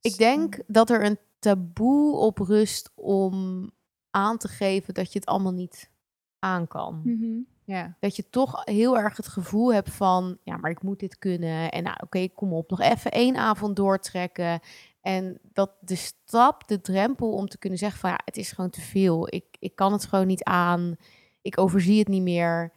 Ik 0.00 0.16
denk 0.16 0.58
dat 0.66 0.90
er 0.90 1.04
een 1.04 1.18
taboe 1.38 2.16
op 2.16 2.38
rust 2.38 2.92
om 2.94 3.70
aan 4.10 4.38
te 4.38 4.48
geven 4.48 4.94
dat 4.94 5.12
je 5.12 5.18
het 5.18 5.28
allemaal 5.28 5.52
niet 5.52 5.90
aan 6.38 6.68
kan. 6.68 7.00
Mhm. 7.04 7.40
Ja. 7.64 7.96
Dat 8.00 8.16
je 8.16 8.28
toch 8.30 8.64
heel 8.64 8.98
erg 8.98 9.16
het 9.16 9.28
gevoel 9.28 9.74
hebt 9.74 9.90
van, 9.90 10.38
ja, 10.42 10.56
maar 10.56 10.70
ik 10.70 10.82
moet 10.82 10.98
dit 11.00 11.18
kunnen. 11.18 11.70
En 11.70 11.82
nou, 11.82 11.96
oké, 12.02 12.28
kom 12.28 12.52
op, 12.52 12.70
nog 12.70 12.80
even 12.80 13.10
één 13.10 13.36
avond 13.36 13.76
doortrekken. 13.76 14.60
En 15.02 15.38
dat 15.42 15.70
de 15.80 15.94
stap, 15.96 16.68
de 16.68 16.80
drempel 16.80 17.32
om 17.32 17.48
te 17.48 17.58
kunnen 17.58 17.78
zeggen 17.78 18.00
van, 18.00 18.10
ja, 18.10 18.20
het 18.24 18.36
is 18.36 18.52
gewoon 18.52 18.70
te 18.70 18.80
veel. 18.80 19.34
Ik, 19.34 19.44
ik 19.58 19.74
kan 19.76 19.92
het 19.92 20.04
gewoon 20.04 20.26
niet 20.26 20.42
aan. 20.44 20.96
Ik 21.42 21.58
overzie 21.58 21.98
het 21.98 22.08
niet 22.08 22.22
meer. 22.22 22.72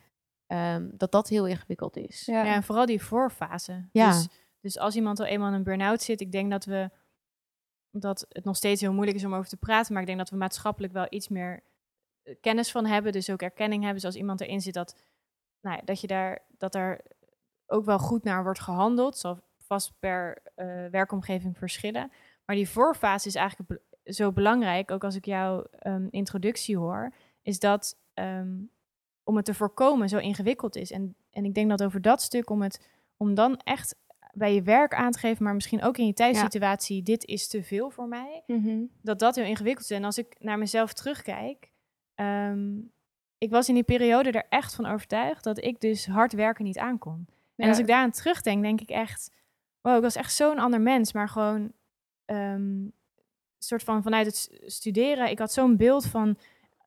ehm, 0.47 0.89
dat 0.93 1.11
dat 1.11 1.27
heel 1.29 1.47
ingewikkeld 1.47 1.97
is. 1.97 2.25
Ja. 2.25 2.43
Ja, 2.43 2.53
en 2.53 2.63
vooral 2.63 2.85
die 2.85 3.01
voorfase. 3.03 3.87
Ja. 3.91 4.11
Dus, 4.11 4.27
dus 4.61 4.77
als 4.77 4.95
iemand 4.95 5.19
al 5.19 5.25
eenmaal 5.25 5.47
in 5.47 5.53
een 5.53 5.63
burn-out 5.63 6.01
zit, 6.01 6.21
ik 6.21 6.31
denk 6.31 6.51
dat 6.51 6.65
we 6.65 6.89
dat 7.91 8.25
het 8.29 8.43
nog 8.43 8.55
steeds 8.55 8.81
heel 8.81 8.93
moeilijk 8.93 9.17
is 9.17 9.25
om 9.25 9.33
over 9.35 9.49
te 9.49 9.57
praten, 9.57 9.91
maar 9.93 10.01
ik 10.01 10.07
denk 10.07 10.19
dat 10.19 10.29
we 10.29 10.35
maatschappelijk 10.35 10.93
wel 10.93 11.05
iets 11.09 11.27
meer 11.27 11.63
eh, 12.23 12.35
kennis 12.41 12.71
van 12.71 12.85
hebben, 12.85 13.11
dus 13.11 13.29
ook 13.29 13.41
erkenning 13.41 13.83
hebben. 13.83 14.01
Dus 14.01 14.11
als 14.11 14.19
iemand 14.19 14.41
erin 14.41 14.61
zit, 14.61 14.73
dat, 14.73 14.95
nou 15.61 15.75
ja, 15.75 15.81
dat 15.85 16.01
je 16.01 16.07
daar 16.07 16.39
dat 16.57 16.71
daar 16.71 17.01
ook 17.65 17.85
wel 17.85 17.99
goed 17.99 18.23
naar 18.23 18.43
wordt 18.43 18.59
gehandeld. 18.59 19.17
Zal 19.17 19.39
vast 19.65 19.93
per 19.99 20.37
eh, 20.55 20.65
werkomgeving 20.91 21.57
verschillen. 21.57 22.11
Maar 22.45 22.55
die 22.55 22.69
voorfase 22.69 23.27
is 23.27 23.35
eigenlijk 23.35 23.81
zo 24.05 24.31
belangrijk, 24.31 24.91
ook 24.91 25.03
als 25.03 25.15
ik 25.15 25.25
jouw 25.25 25.63
ehm, 25.79 26.07
introductie 26.09 26.77
hoor, 26.77 27.13
is 27.41 27.59
dat 27.59 27.97
ehm, 28.13 28.53
om 29.23 29.35
het 29.35 29.45
te 29.45 29.53
voorkomen 29.53 30.09
zo 30.09 30.17
ingewikkeld 30.17 30.75
is. 30.75 30.91
En, 30.91 31.15
en 31.31 31.45
ik 31.45 31.53
denk 31.53 31.69
dat 31.69 31.83
over 31.83 32.01
dat 32.01 32.21
stuk, 32.21 32.49
om, 32.49 32.61
het, 32.61 32.89
om 33.17 33.33
dan 33.33 33.57
echt 33.57 33.95
bij 34.33 34.53
je 34.53 34.61
werk 34.61 34.93
aan 34.93 35.11
te 35.11 35.19
geven, 35.19 35.43
maar 35.43 35.53
misschien 35.53 35.81
ook 35.83 35.97
in 35.97 36.05
je 36.05 36.13
thuissituatie, 36.13 37.03
dit 37.03 37.25
is 37.25 37.47
te 37.47 37.63
veel 37.63 37.89
voor 37.89 38.07
mij, 38.07 38.43
Mhm. 38.47 38.83
dat 39.01 39.19
dat 39.19 39.35
heel 39.35 39.45
ingewikkeld 39.45 39.89
is. 39.89 39.97
En 39.97 40.03
als 40.03 40.17
ik 40.17 40.35
naar 40.39 40.57
mezelf 40.57 40.93
terugkijk, 40.93 41.71
ehm, 42.15 42.77
ik 43.37 43.49
was 43.49 43.67
in 43.67 43.73
die 43.73 43.83
periode 43.83 44.31
er 44.31 44.45
echt 44.49 44.75
van 44.75 44.85
overtuigd 44.85 45.43
dat 45.43 45.63
ik 45.63 45.79
dus 45.81 46.07
hard 46.07 46.33
werken 46.33 46.65
niet 46.65 46.77
aankon. 46.77 47.25
En 47.55 47.63
Ja. 47.63 47.69
als 47.69 47.79
ik 47.79 47.87
daaraan 47.87 48.11
terugdenk, 48.11 48.63
denk 48.63 48.81
ik 48.81 48.89
echt, 48.89 49.31
wow, 49.85 49.95
ik 49.95 50.01
was 50.01 50.15
echt 50.15 50.33
zo'n 50.33 50.59
ander 50.59 50.81
mens, 50.81 51.13
maar 51.13 51.29
gewoon 51.29 51.71
ehm, 52.25 52.87
soort 53.57 53.83
van 53.83 54.03
vanuit 54.03 54.25
het 54.25 54.61
studeren, 54.65 55.29
ik 55.29 55.39
had 55.39 55.53
zo'n 55.53 55.77
beeld 55.77 56.05
van 56.05 56.37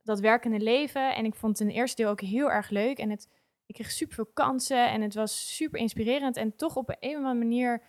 dat 0.02 0.20
werkende 0.20 0.58
leven 0.61 1.14
en 1.14 1.24
ik 1.24 1.34
vond 1.34 1.58
het 1.58 1.68
een 1.68 1.74
eerste 1.74 2.02
deel 2.02 2.11
ook 2.11 2.20
heel 2.20 2.50
erg 2.50 2.70
leuk 2.70 2.98
en 2.98 3.11
het, 3.11 3.28
ik 3.66 3.74
kreeg 3.74 3.90
super 3.90 4.14
veel 4.14 4.30
kansen 4.34 4.90
en 4.90 5.00
het 5.02 5.14
was 5.14 5.56
super 5.56 5.80
inspirerend 5.80 6.37
en 6.37 6.56
toch 6.56 6.76
op 6.76 6.96
een 7.00 7.11
of 7.11 7.16
andere 7.16 7.34
manier 7.34 7.82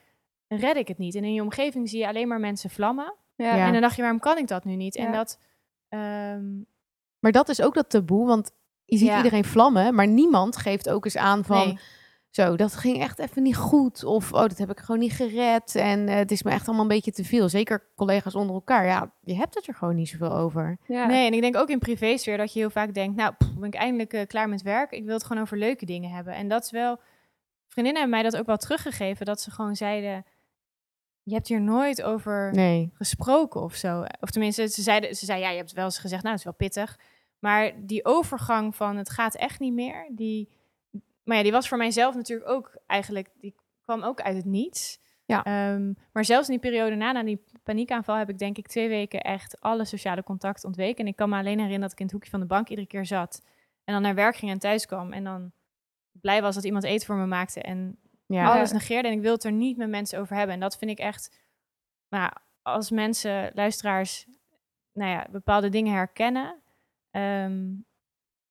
red 0.47 0.75
ik 0.75 0.87
het 0.87 0.97
niet. 0.97 1.15
En 1.15 1.23
in 1.23 1.33
je 1.33 1.41
omgeving 1.41 1.89
zie 1.89 1.99
je 1.99 2.07
alleen 2.07 2.27
maar 2.27 2.39
mensen 2.39 2.69
vlammen. 2.69 3.15
Ja. 3.35 3.55
Ja. 3.55 3.65
En 3.65 3.71
dan 3.71 3.81
dacht 3.81 3.95
je, 3.95 4.01
waarom 4.01 4.19
kan 4.19 4.37
ik 4.37 4.47
dat 4.47 4.63
nu 4.63 4.75
niet? 4.75 4.95
En 4.95 5.11
dat, 5.11 5.39
ehm, 5.89 6.61
Maar 7.19 7.31
dat 7.31 7.49
is 7.49 7.61
ook 7.61 7.73
dat 7.73 7.89
taboe, 7.89 8.27
want 8.27 8.51
je 8.85 8.97
ziet 8.97 9.15
iedereen 9.15 9.45
vlammen, 9.45 9.95
maar 9.95 10.07
niemand 10.07 10.57
geeft 10.57 10.89
ook 10.89 11.05
eens 11.05 11.17
aan 11.17 11.45
van... 11.45 11.67
nee. 11.67 11.79
Zo, 12.29 12.55
dat 12.55 12.75
ging 12.75 13.01
echt 13.01 13.19
even 13.19 13.43
niet 13.43 13.55
goed. 13.55 14.03
Of, 14.03 14.33
oh, 14.33 14.39
dat 14.41 14.57
heb 14.57 14.69
ik 14.71 14.79
gewoon 14.79 14.99
niet 14.99 15.11
gered. 15.13 15.75
En 15.75 16.07
eh, 16.07 16.15
het 16.15 16.31
is 16.31 16.43
me 16.43 16.51
echt 16.51 16.65
allemaal 16.67 16.81
een 16.85 16.91
beetje 16.91 17.11
te 17.11 17.23
veel. 17.23 17.49
Zeker 17.49 17.83
collega's 17.95 18.35
onder 18.35 18.55
elkaar. 18.55 18.85
Ja, 18.85 19.11
je 19.21 19.35
hebt 19.35 19.55
het 19.55 19.67
er 19.67 19.73
gewoon 19.73 19.95
niet 19.95 20.09
zoveel 20.09 20.31
over. 20.35 20.77
Ja. 20.87 21.05
Nee, 21.05 21.27
en 21.27 21.33
ik 21.33 21.41
denk 21.41 21.55
ook 21.57 21.69
in 21.69 21.79
privésfeer 21.79 22.37
dat 22.37 22.53
je 22.53 22.59
heel 22.59 22.69
vaak 22.69 22.93
denkt, 22.93 23.15
nou, 23.15 23.33
pff, 23.37 23.53
ben 23.53 23.67
ik 23.67 23.75
eindelijk 23.75 24.13
eh, 24.13 24.27
klaar 24.27 24.49
met 24.49 24.61
werk. 24.61 24.91
Ik 24.91 25.03
wil 25.05 25.13
het 25.13 25.23
gewoon 25.23 25.41
over 25.41 25.57
leuke 25.57 25.85
dingen 25.85 26.09
hebben. 26.11 26.33
En 26.33 26.47
dat 26.47 26.63
is 26.63 26.71
wel, 26.71 26.99
vriendinnen 27.67 28.01
hebben 28.01 28.21
mij 28.21 28.29
dat 28.31 28.39
ook 28.39 28.45
wel 28.47 28.57
teruggegeven, 28.57 29.25
dat 29.25 29.41
ze 29.41 29.51
gewoon 29.51 29.75
zeiden, 29.75 30.25
je 31.23 31.33
hebt 31.33 31.47
hier 31.47 31.61
nooit 31.61 32.01
over 32.01 32.51
Nee. 32.53 32.91
gesproken 32.93 33.61
of 33.61 33.75
zo. 33.75 34.05
Of 34.19 34.29
tenminste, 34.29 34.67
ze 34.67 34.81
zeiden, 34.81 35.15
ze 35.15 35.25
zei, 35.25 35.39
ja, 35.41 35.49
je 35.49 35.57
hebt 35.57 35.71
wel 35.73 35.85
eens 35.85 35.99
gezegd, 35.99 36.23
nou, 36.23 36.35
het 36.35 36.45
is 36.45 36.51
wel 36.51 36.67
pittig. 36.67 36.99
Maar 37.39 37.71
die 37.77 38.05
overgang 38.05 38.75
van 38.75 38.97
het 38.97 39.09
gaat 39.09 39.35
echt 39.35 39.59
niet 39.59 39.73
meer, 39.73 40.09
die, 40.11 40.49
maar 41.29 41.37
ja, 41.37 41.43
die 41.43 41.51
was 41.51 41.67
voor 41.67 41.77
mijzelf 41.77 42.15
natuurlijk 42.15 42.49
ook 42.49 42.77
eigenlijk, 42.85 43.29
die 43.39 43.55
kwam 43.83 44.03
ook 44.03 44.21
uit 44.21 44.35
het 44.35 44.45
niets. 44.45 44.99
Ja. 45.25 45.43
Ehm, 45.43 45.93
maar 46.11 46.25
zelfs 46.25 46.47
in 46.49 46.59
die 46.59 46.69
periode 46.69 46.95
na, 46.95 47.11
na 47.11 47.23
die 47.23 47.43
paniekaanval, 47.63 48.15
heb 48.15 48.29
ik 48.29 48.37
denk 48.37 48.57
ik 48.57 48.67
twee 48.67 48.87
weken 48.87 49.21
echt 49.21 49.61
alle 49.61 49.85
sociale 49.85 50.23
contact 50.23 50.63
ontweken. 50.63 51.03
En 51.03 51.07
ik 51.07 51.15
kan 51.15 51.29
me 51.29 51.35
alleen 51.35 51.57
herinneren 51.57 51.81
dat 51.81 51.91
ik 51.91 51.97
in 51.99 52.05
het 52.05 52.13
hoekje 52.13 52.29
van 52.29 52.39
de 52.39 52.45
bank 52.45 52.69
iedere 52.69 52.87
keer 52.87 53.05
zat. 53.05 53.41
En 53.83 53.93
dan 53.93 54.01
naar 54.01 54.15
werk 54.15 54.35
ging 54.35 54.51
en 54.51 54.59
thuis 54.59 54.85
kwam. 54.85 55.13
En 55.13 55.23
dan 55.23 55.51
blij 56.11 56.41
was 56.41 56.55
dat 56.55 56.63
iemand 56.63 56.83
eten 56.83 57.05
voor 57.05 57.15
me 57.15 57.25
maakte. 57.25 57.61
En 57.61 57.99
Ja. 58.25 58.53
alles 58.53 58.71
negeerde. 58.71 59.07
En 59.07 59.13
ik 59.13 59.21
wil 59.21 59.33
het 59.33 59.43
er 59.43 59.51
niet 59.51 59.77
met 59.77 59.89
mensen 59.89 60.19
over 60.19 60.35
hebben. 60.35 60.55
En 60.55 60.61
dat 60.61 60.77
vind 60.77 60.91
ik 60.91 60.99
echt... 60.99 61.39
Nou, 62.09 62.31
als 62.61 62.91
mensen, 62.91 63.51
luisteraars, 63.53 64.27
nou 64.93 65.11
ja, 65.11 65.27
bepaalde 65.31 65.69
dingen 65.69 65.93
herkennen... 65.93 66.61
ehm, 67.11 67.67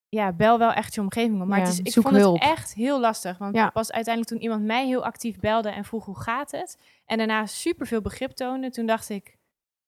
ja, 0.09 0.33
bel 0.33 0.59
wel 0.59 0.73
echt 0.73 0.95
je 0.95 1.01
omgeving 1.01 1.41
op. 1.41 1.47
Maar 1.47 1.59
Ja, 1.59 1.65
het 1.65 1.73
is, 1.87 1.95
ik 1.95 2.03
vond 2.03 2.17
hulp. 2.17 2.41
het 2.41 2.51
echt 2.51 2.75
heel 2.75 3.01
lastig. 3.01 3.39
Want 3.39 3.55
Ja. 3.55 3.71
pas 3.71 3.93
uiteindelijk 3.93 4.35
toen 4.35 4.43
iemand 4.43 4.65
mij 4.65 4.87
heel 4.87 5.05
actief 5.05 5.39
belde 5.39 5.69
en 5.71 5.85
vroeg 5.85 6.05
hoe 6.05 6.19
gaat 6.21 6.51
het... 6.51 6.79
en 7.07 7.19
daarna 7.19 7.47
superveel 7.47 8.01
begrip 8.01 8.31
toonde, 8.31 8.71
toen 8.71 8.87
dacht 8.87 9.09
ik... 9.09 9.37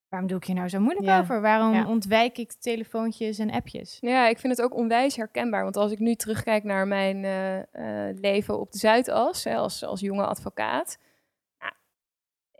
waarom 0.09 0.29
doe 0.29 0.37
ik 0.37 0.43
hier 0.45 0.55
nou 0.55 0.69
zo 0.69 0.79
moeilijk 0.79 1.05
Ja. 1.05 1.19
over? 1.19 1.41
Waarom 1.41 1.85
ontwijk 1.85 2.37
ik 2.37 2.51
telefoontjes 2.51 3.39
en 3.39 3.51
appjes? 3.51 3.97
Ja, 3.99 4.27
ik 4.27 4.39
vind 4.39 4.57
het 4.57 4.65
ook 4.65 4.75
onwijs 4.75 5.15
herkenbaar. 5.15 5.63
Want 5.63 5.77
als 5.77 5.91
ik 5.91 5.99
nu 5.99 6.15
terugkijk 6.15 6.63
naar 6.63 6.87
mijn 6.87 7.23
eh, 7.23 7.57
eh, 8.09 8.15
leven 8.21 8.59
op 8.59 8.71
de 8.71 8.77
Zuidas, 8.77 9.43
hè, 9.43 9.55
als, 9.55 9.83
als 9.83 9.99
jonge 9.99 10.25
advocaat. 10.25 10.97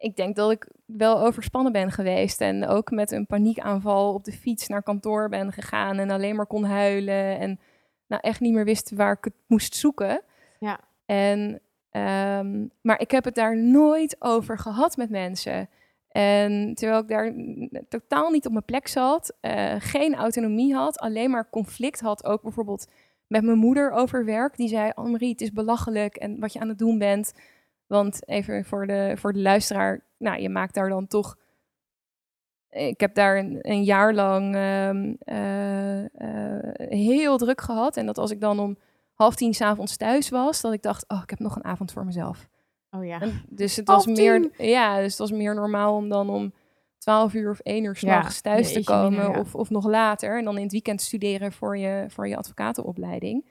Ik 0.01 0.15
denk 0.15 0.35
dat 0.35 0.51
ik 0.51 0.67
wel 0.85 1.19
overspannen 1.19 1.71
ben 1.71 1.91
geweest. 1.91 2.41
En 2.41 2.67
ook 2.67 2.91
met 2.91 3.11
een 3.11 3.25
paniekaanval 3.25 4.13
op 4.13 4.23
de 4.23 4.31
fiets 4.31 4.67
naar 4.67 4.83
kantoor 4.83 5.29
ben 5.29 5.51
gegaan. 5.53 5.97
En 5.97 6.09
alleen 6.09 6.35
maar 6.35 6.45
kon 6.45 6.63
huilen. 6.63 7.39
En 7.39 7.59
nou, 8.07 8.21
echt 8.21 8.39
niet 8.39 8.53
meer 8.53 8.65
wist 8.65 8.91
waar 8.91 9.11
ik 9.11 9.23
het 9.23 9.33
moest 9.47 9.75
zoeken. 9.75 10.21
Ja. 10.59 10.79
En, 11.05 11.61
ehm, 11.89 12.67
maar 12.81 12.99
ik 12.99 13.11
heb 13.11 13.23
het 13.23 13.35
daar 13.35 13.57
nooit 13.57 14.15
over 14.19 14.59
gehad 14.59 14.97
met 14.97 15.09
mensen. 15.09 15.69
En 16.07 16.73
terwijl 16.73 17.01
ik 17.01 17.07
daar 17.07 17.33
totaal 17.89 18.29
niet 18.29 18.45
op 18.45 18.51
mijn 18.51 18.65
plek 18.65 18.87
zat, 18.87 19.37
eh, 19.41 19.75
geen 19.77 20.15
autonomie 20.15 20.73
had, 20.73 20.99
alleen 20.99 21.29
maar 21.29 21.49
conflict 21.49 21.99
had, 21.99 22.25
ook 22.25 22.41
bijvoorbeeld 22.41 22.87
met 23.27 23.43
mijn 23.43 23.57
moeder 23.57 23.91
over 23.91 24.25
werk. 24.25 24.57
Die 24.57 24.67
zei, 24.67 24.91
Annemarie, 24.93 25.31
het 25.31 25.41
is 25.41 25.51
belachelijk 25.51 26.15
en 26.15 26.39
wat 26.39 26.53
je 26.53 26.59
aan 26.59 26.67
het 26.67 26.79
doen 26.79 26.97
bent. 26.97 27.33
Want 27.91 28.27
even 28.27 28.65
voor 28.65 28.87
de, 28.87 29.13
voor 29.17 29.33
de 29.33 29.39
luisteraar, 29.39 30.03
nou, 30.17 30.41
je 30.41 30.49
maakt 30.49 30.73
daar 30.73 30.89
dan 30.89 31.07
toch... 31.07 31.37
Ik 32.69 32.99
heb 32.99 33.15
daar 33.15 33.37
een, 33.37 33.57
een 33.61 33.83
jaar 33.83 34.13
lang 34.13 34.55
ehm, 34.55 35.13
eh, 35.19 36.03
eh, 36.03 36.89
heel 36.89 37.37
druk 37.37 37.61
gehad. 37.61 37.97
En 37.97 38.05
dat 38.05 38.17
als 38.17 38.31
ik 38.31 38.41
dan 38.41 38.59
om 38.59 38.77
half 39.13 39.35
tien 39.35 39.53
s'avonds 39.53 39.97
thuis 39.97 40.29
was, 40.29 40.61
dat 40.61 40.73
ik 40.73 40.81
dacht, 40.81 41.05
oh, 41.07 41.19
ik 41.23 41.29
heb 41.29 41.39
nog 41.39 41.55
een 41.55 41.63
avond 41.63 41.91
voor 41.91 42.05
mezelf. 42.05 42.47
Oh 42.91 43.05
ja. 43.05 43.21
En 43.21 43.41
dus 43.49 43.75
het 43.75 43.87
Half 43.87 44.05
was 44.05 44.17
meer, 44.17 44.49
ja, 44.57 44.95
dus 44.95 45.09
het 45.09 45.17
was 45.17 45.31
meer 45.31 45.55
normaal 45.55 45.95
om 45.95 46.09
dan 46.09 46.29
om 46.29 46.53
12 46.97 47.33
uur 47.33 47.49
of 47.49 47.59
1 47.59 47.83
uur 47.83 47.95
s'nachts 47.95 48.41
thuis 48.41 48.73
te 48.73 48.83
komen 48.83 49.31
ja. 49.31 49.39
of, 49.39 49.55
of 49.55 49.69
nog 49.69 49.85
later. 49.85 50.37
En 50.37 50.45
dan 50.45 50.57
in 50.57 50.63
het 50.63 50.71
weekend 50.71 51.01
studeren 51.01 51.51
voor 51.51 51.77
je, 51.77 52.05
voor 52.07 52.27
je 52.27 52.37
advocatenopleiding. 52.37 53.45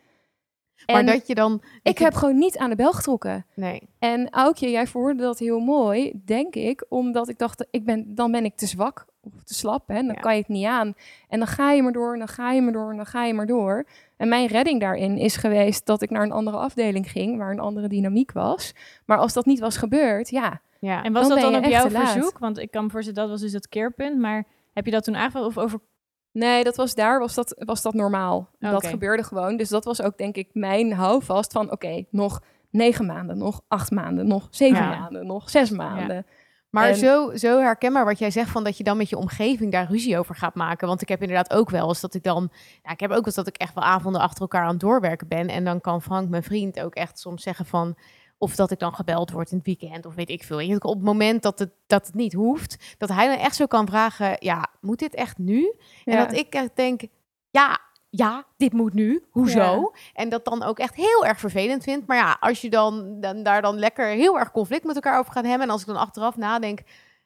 Maar 0.87 0.97
En 0.97 1.07
dat 1.07 1.27
je 1.27 1.35
dan... 1.35 1.63
ik 1.83 1.99
heb 1.99 2.15
gewoon 2.15 2.39
niet 2.39 2.59
aan 2.59 2.71
de 2.71 2.77
bel 2.77 2.93
getrokken. 2.93 3.47
Nee. 3.55 3.89
En 3.99 4.31
Aukje, 4.31 4.71
jij 4.71 4.87
verwoordde 4.87 5.23
dat 5.23 5.39
heel 5.39 5.59
mooi, 5.61 6.13
denk 6.25 6.55
ik, 6.55 6.85
omdat 6.89 7.29
ik 7.29 7.39
dacht, 7.39 7.67
ik 7.71 7.85
ben, 7.85 8.15
dan 8.15 8.31
ben 8.31 8.45
ik 8.45 8.57
te 8.57 8.67
zwak 8.67 9.07
of 9.23 9.43
te 9.45 9.55
slap, 9.55 9.89
hè, 9.89 9.95
dan 9.95 10.05
Ja. 10.15 10.21
kan 10.21 10.33
je 10.35 10.39
het 10.39 10.49
niet 10.49 10.67
aan. 10.67 10.95
En 11.29 11.39
dan 11.39 11.49
ga 11.49 11.73
je 11.73 11.83
maar 11.83 11.93
door, 11.93 12.13
en 12.13 12.19
dan 12.19 12.29
ga 12.29 12.53
je 12.53 12.63
maar 12.63 12.73
door, 12.73 12.91
en 12.91 12.97
dan 12.97 13.07
ga 13.07 13.25
je 13.25 13.35
maar 13.35 13.47
door. 13.47 13.87
En 14.17 14.29
mijn 14.29 14.47
redding 14.47 14.81
daarin 14.81 15.17
is 15.17 15.37
geweest 15.37 15.87
dat 15.87 16.03
ik 16.03 16.11
naar 16.11 16.23
een 16.23 16.33
andere 16.33 16.57
afdeling 16.57 17.11
ging, 17.11 17.39
waar 17.39 17.51
een 17.51 17.61
andere 17.61 17.89
dynamiek 17.89 18.33
was. 18.33 18.75
Maar 19.05 19.19
als 19.19 19.33
dat 19.33 19.47
niet 19.47 19.61
was 19.61 19.77
gebeurd, 19.77 20.29
ja, 20.31 20.61
Ja. 20.81 21.03
En 21.03 21.13
was 21.13 21.29
Dan 21.29 21.39
dat 21.41 21.53
dan 21.53 21.65
op 21.65 21.71
jouw 21.71 21.91
verzoek? 21.91 22.39
Want 22.39 22.59
ik 22.59 22.71
kan 22.71 22.85
me 22.85 22.91
voorstellen, 22.91 23.21
dat 23.21 23.31
was 23.31 23.41
dus 23.41 23.53
het 23.53 23.69
keerpunt. 23.69 24.19
Maar 24.19 24.47
heb 24.73 24.85
je 24.85 24.91
dat 24.91 25.05
toen 25.05 25.17
aangevuld 25.17 25.47
of 25.47 25.59
over... 25.59 25.81
Nee, 26.33 26.65
dat 26.65 26.77
was 26.77 26.95
daar, 26.95 27.19
was 27.19 27.35
dat, 27.35 27.55
was 27.59 27.83
dat 27.83 27.95
normaal. 27.95 28.49
Dat 28.59 28.87
gebeurde 28.87 29.23
gewoon. 29.23 29.57
Dus 29.57 29.69
dat 29.69 29.85
was 29.85 30.03
ook 30.03 30.19
denk 30.19 30.37
ik 30.37 30.49
mijn 30.53 30.93
houvast 30.93 31.53
van, 31.53 31.71
oké, 31.71 32.05
nog 32.11 32.41
negen 32.71 33.07
maanden, 33.07 33.39
nog 33.39 33.61
acht 33.69 33.91
maanden, 33.91 34.27
nog 34.27 34.47
zeven 34.51 34.83
Ja. 34.83 34.99
maanden, 34.99 35.27
nog 35.27 35.51
zes 35.51 35.71
maanden. 35.71 36.27
Maar 36.71 36.89
En- 36.89 36.97
zo, 36.97 37.37
zo 37.37 37.59
herkenbaar 37.61 38.05
wat 38.05 38.19
jij 38.19 38.31
zegt 38.31 38.51
van 38.51 38.65
dat 38.65 38.77
je 38.77 38.85
dan 38.85 38.97
met 38.97 39.09
je 39.09 39.17
omgeving 39.17 39.73
daar 39.73 39.91
ruzie 39.91 40.19
over 40.19 40.35
gaat 40.35 40.55
maken. 40.55 40.89
Want 40.89 41.03
ik 41.03 41.09
heb 41.09 41.21
inderdaad 41.21 41.53
ook 41.53 41.71
wel 41.71 41.89
eens 41.89 42.01
dat 42.01 42.15
ik 42.15 42.23
dan... 42.23 42.51
Ja, 42.83 42.91
ik 42.91 43.01
heb 43.01 43.11
ook 43.11 43.17
wel 43.17 43.25
eens 43.27 43.35
dat 43.35 43.47
ik 43.47 43.57
echt 43.57 43.75
wel 43.75 43.85
avonden 43.85 44.21
achter 44.21 44.41
elkaar 44.41 44.63
aan 44.63 44.71
het 44.71 44.81
doorwerken 44.81 45.29
ben. 45.29 45.49
En 45.49 45.65
dan 45.65 45.81
kan 45.81 46.03
Frank, 46.03 46.29
mijn 46.29 46.43
vriend, 46.43 46.81
ook 46.81 46.95
echt 46.95 47.19
soms 47.19 47.43
zeggen 47.43 47.67
van... 47.67 47.97
Of 48.43 48.55
dat 48.55 48.71
ik 48.71 48.79
dan 48.79 48.95
gebeld 48.95 49.31
word 49.31 49.51
in 49.51 49.57
het 49.57 49.67
weekend 49.67 50.07
of 50.07 50.15
weet 50.15 50.31
ik 50.31 50.43
veel. 50.43 50.61
En 50.61 50.85
op 50.85 50.95
het 50.95 51.05
moment 51.05 51.43
dat 51.43 51.59
het, 51.59 51.71
dat 51.87 52.07
het 52.07 52.15
niet 52.15 52.33
hoeft, 52.33 52.95
dat 52.99 53.09
hij 53.09 53.27
dan 53.27 53.39
echt 53.39 53.57
zo 53.57 53.67
kan 53.67 53.87
vragen... 53.87 54.37
Ja, 54.39 54.67
moet 54.81 54.99
dit 54.99 55.15
echt 55.15 55.39
nu? 55.39 55.75
En 56.05 56.17
dat 56.17 56.33
ik 56.33 56.55
echt 56.55 56.77
denk, 56.77 57.03
ja, 57.51 57.81
ja, 58.11 58.45
dit 58.57 58.73
moet 58.73 58.95
nu. 58.95 59.25
Hoezo? 59.31 59.59
Ja. 59.59 59.91
En 60.13 60.29
dat 60.29 60.45
dan 60.45 60.63
ook 60.63 60.79
echt 60.79 60.95
heel 60.95 61.27
erg 61.27 61.39
vervelend 61.39 61.83
vindt. 61.83 62.07
Maar 62.07 62.17
ja, 62.17 62.37
als 62.41 62.61
je 62.61 62.71
dan, 62.71 63.21
dan 63.21 63.43
daar 63.43 63.63
dan 63.63 63.79
lekker 63.79 64.07
heel 64.07 64.39
erg 64.39 64.51
conflict 64.51 64.85
met 64.85 64.95
elkaar 64.95 65.19
over 65.19 65.33
gaat 65.33 65.45
hebben. 65.45 65.67
En 65.67 65.73
als 65.73 65.81
ik 65.81 65.87
dan 65.87 65.97
achteraf 65.97 66.37
nadenk, 66.37 66.81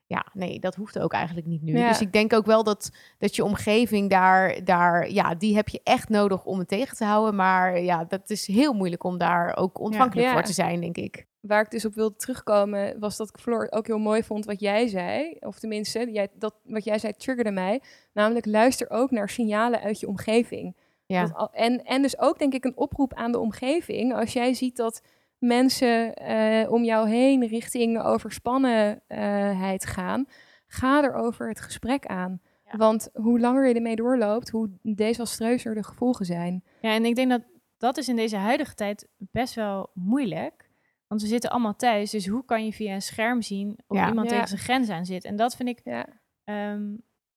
ja, 0.07 0.27
nee, 0.33 0.61
dat 0.61 0.75
hoeft 0.75 0.99
ook 0.99 1.13
eigenlijk 1.13 1.47
niet 1.47 1.63
nu. 1.63 1.79
Ja. 1.79 1.89
Dus 1.89 2.01
ik 2.01 2.13
denk 2.13 2.33
ook 2.33 2.47
wel 2.47 2.65
dat, 2.65 2.91
dat 3.19 3.37
je 3.37 3.45
omgeving 3.45 4.11
daar, 4.11 4.65
daar, 4.65 5.11
ja, 5.11 5.35
die 5.35 5.55
heb 5.57 5.69
je 5.69 5.81
echt 5.85 6.09
nodig 6.09 6.45
om 6.45 6.59
het 6.59 6.69
tegen 6.69 6.97
te 6.97 7.05
houden. 7.05 7.35
Maar 7.35 7.81
ja, 7.81 8.05
dat 8.05 8.31
is 8.31 8.47
heel 8.47 8.73
moeilijk 8.73 9.05
om 9.05 9.19
daar 9.19 9.57
ook 9.57 9.81
ontvankelijk 9.81 10.27
Ja. 10.27 10.33
voor 10.33 10.43
te 10.43 10.53
zijn, 10.53 10.81
denk 10.81 10.97
ik. 10.97 11.27
waar 11.41 11.61
ik 11.63 11.71
dus 11.71 11.85
op 11.85 11.95
wilde 11.95 12.17
terugkomen, 12.17 12.99
was 13.01 13.17
dat 13.17 13.29
ik 13.29 13.39
Floor 13.39 13.67
ook 13.71 13.87
heel 13.87 13.99
mooi 13.99 14.23
vond 14.23 14.45
wat 14.45 14.61
jij 14.61 14.87
zei. 14.89 15.37
Of 15.41 15.59
tenminste, 15.59 16.11
jij, 16.13 16.29
dat, 16.35 16.55
wat 16.65 16.85
jij 16.85 16.99
zei 16.99 17.13
triggerde 17.13 17.51
mij. 17.51 17.81
Namelijk, 18.13 18.47
luister 18.47 18.91
ook 18.91 19.11
naar 19.11 19.29
signalen 19.29 19.81
uit 19.81 20.01
je 20.01 20.09
omgeving. 20.09 20.77
Ja, 21.07 21.27
Dat 21.27 21.51
en, 21.53 21.85
en 21.85 22.03
dus 22.03 22.19
ook 22.19 22.39
denk 22.39 22.53
ik 22.55 22.65
een 22.65 22.77
oproep 22.77 23.15
aan 23.15 23.33
de 23.33 23.39
omgeving. 23.39 24.15
Als 24.15 24.33
jij 24.33 24.55
ziet 24.55 24.77
dat 24.77 25.03
mensen 25.47 26.15
eh, 26.15 26.73
om 26.73 26.85
jou 26.85 27.09
heen 27.09 27.47
richting 27.47 28.03
overspannenheid 28.03 29.87
gaan, 29.87 30.27
ga 30.67 31.03
erover 31.03 31.49
het 31.49 31.61
gesprek 31.61 32.07
aan. 32.07 32.41
Ja. 32.65 32.77
Want 32.79 33.09
hoe 33.13 33.41
langer 33.41 33.69
je 33.69 33.75
ermee 33.75 33.97
doorloopt, 33.97 34.49
hoe 34.51 34.71
desastreuzer 34.83 35.75
de 35.75 35.83
gevolgen 35.85 36.25
zijn. 36.27 36.65
Ja, 36.81 36.95
en 36.95 37.05
ik 37.05 37.15
denk 37.15 37.31
dat 37.31 37.43
dat 37.79 37.97
is 37.97 38.09
in 38.09 38.17
deze 38.17 38.37
huidige 38.37 38.75
tijd 38.75 39.09
best 39.19 39.55
wel 39.55 39.91
moeilijk. 39.95 40.71
Want 41.07 41.23
we 41.23 41.27
zitten 41.29 41.51
allemaal 41.51 41.77
thuis, 41.77 42.11
dus 42.11 42.27
hoe 42.27 42.45
kan 42.45 42.65
je 42.65 42.73
via 42.73 42.95
een 42.95 43.03
scherm 43.03 43.43
zien 43.43 43.79
of 43.87 43.97
Ja. 43.97 44.09
iemand 44.09 44.27
Ja. 44.27 44.33
tegen 44.33 44.49
zijn 44.49 44.61
grens 44.61 44.89
aan 44.89 45.05
zit? 45.07 45.25
En 45.25 45.37
dat 45.37 45.57
vind 45.57 45.69
ik, 45.69 45.81
Ja, 45.85 46.07
ehm, 46.45 46.95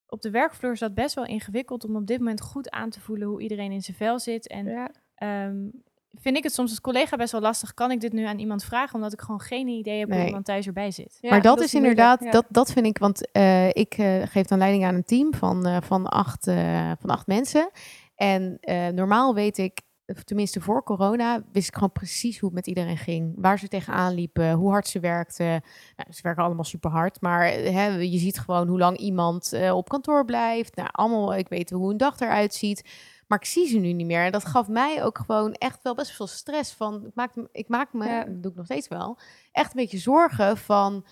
op 0.08 0.22
de 0.22 0.30
werkvloer 0.30 0.72
is 0.72 0.80
dat 0.80 0.94
best 0.94 1.16
wel 1.16 1.26
ingewikkeld 1.26 1.84
om 1.84 1.96
op 1.96 2.08
dit 2.08 2.18
moment 2.18 2.42
goed 2.42 2.70
aan 2.70 2.90
te 2.90 3.02
voelen 3.02 3.28
hoe 3.28 3.42
iedereen 3.42 3.72
in 3.72 3.82
zijn 3.82 3.98
vel 3.98 4.20
zit. 4.20 4.48
En 4.48 4.66
ja. 4.66 4.92
ehm, 5.16 5.66
vind 6.20 6.38
ik 6.38 6.44
het 6.44 6.54
soms 6.54 6.70
als 6.70 6.82
collega 6.82 7.16
best 7.18 7.32
wel 7.32 7.42
lastig, 7.42 7.74
kan 7.74 7.92
ik 7.92 8.00
dit 8.02 8.14
nu 8.14 8.26
aan 8.26 8.40
iemand 8.40 8.64
vragen, 8.64 8.96
omdat 8.96 9.14
ik 9.14 9.22
gewoon 9.22 9.42
geen 9.42 9.68
idee 9.68 10.00
heb 10.00 10.08
hoe 10.08 10.18
Nee. 10.18 10.26
iemand 10.26 10.46
thuis 10.46 10.68
erbij 10.68 10.92
zit. 10.92 11.18
Ja, 11.22 11.30
maar 11.30 11.42
dat, 11.42 11.62
is 11.62 11.74
inderdaad, 11.74 12.24
ja. 12.24 12.32
dat, 12.32 12.46
dat 12.50 12.72
vind 12.72 12.86
ik, 12.86 12.98
want 12.98 13.32
eh, 13.32 13.68
ik 13.70 13.94
eh, 13.98 14.22
geef 14.26 14.46
dan 14.48 14.58
leiding 14.58 14.86
aan 14.86 14.96
een 14.96 15.06
team 15.06 15.34
van, 15.34 15.66
eh, 15.66 15.78
van, 15.82 16.08
acht, 16.08 16.48
eh, 16.48 16.92
van 17.00 17.10
acht 17.10 17.28
mensen. 17.28 17.70
En 18.16 18.58
eh, 18.60 18.88
normaal 18.88 19.34
weet 19.34 19.58
ik, 19.58 19.82
tenminste 20.24 20.62
voor 20.62 20.84
corona, 20.84 21.44
wist 21.52 21.68
ik 21.68 21.74
gewoon 21.74 21.92
precies 21.92 22.40
hoe 22.40 22.50
het 22.50 22.58
met 22.58 22.68
iedereen 22.68 22.98
ging. 22.98 23.34
Waar 23.38 23.60
ze 23.60 23.68
tegenaan 23.68 24.14
liepen, 24.14 24.52
hoe 24.52 24.70
hard 24.72 24.88
ze 24.88 25.00
werkten. 25.00 25.48
Nou, 25.96 26.12
ze 26.14 26.22
werken 26.22 26.44
allemaal 26.44 26.64
super 26.64 26.92
hard, 26.92 27.22
maar 27.22 27.46
hè, 27.52 27.88
je 27.88 28.18
ziet 28.18 28.40
gewoon 28.40 28.68
hoe 28.68 28.78
lang 28.80 28.98
iemand 28.98 29.54
eh, 29.54 29.76
op 29.76 29.90
kantoor 29.90 30.26
blijft. 30.26 30.76
Nou, 30.76 30.90
allemaal, 30.92 31.36
ik 31.36 31.48
weet 31.50 31.70
hoe 31.70 31.92
een 31.92 31.98
dag 31.98 32.20
eruit 32.20 32.54
ziet. 32.54 32.90
Maar 33.28 33.38
ik 33.40 33.46
zie 33.46 33.68
ze 33.68 33.78
nu 33.78 33.94
niet 33.94 34.08
meer. 34.08 34.26
En 34.26 34.32
dat 34.32 34.46
gaf 34.46 34.68
mij 34.68 35.04
ook 35.04 35.18
gewoon 35.18 35.54
echt 35.54 35.80
wel 35.84 35.96
best 35.96 36.12
veel 36.12 36.28
stress. 36.28 36.74
Van, 36.74 37.06
ik, 37.06 37.16
maak, 37.16 37.36
me- 37.36 37.50
ik 37.52 37.68
maak 37.68 37.94
me, 37.94 38.06
Ja. 38.06 38.24
dat 38.24 38.42
doe 38.44 38.52
ik 38.52 38.58
nog 38.58 38.66
steeds 38.66 38.88
wel, 38.88 39.18
echt 39.52 39.70
een 39.76 39.82
beetje 39.82 39.98
zorgen 39.98 40.58
van 40.58 41.06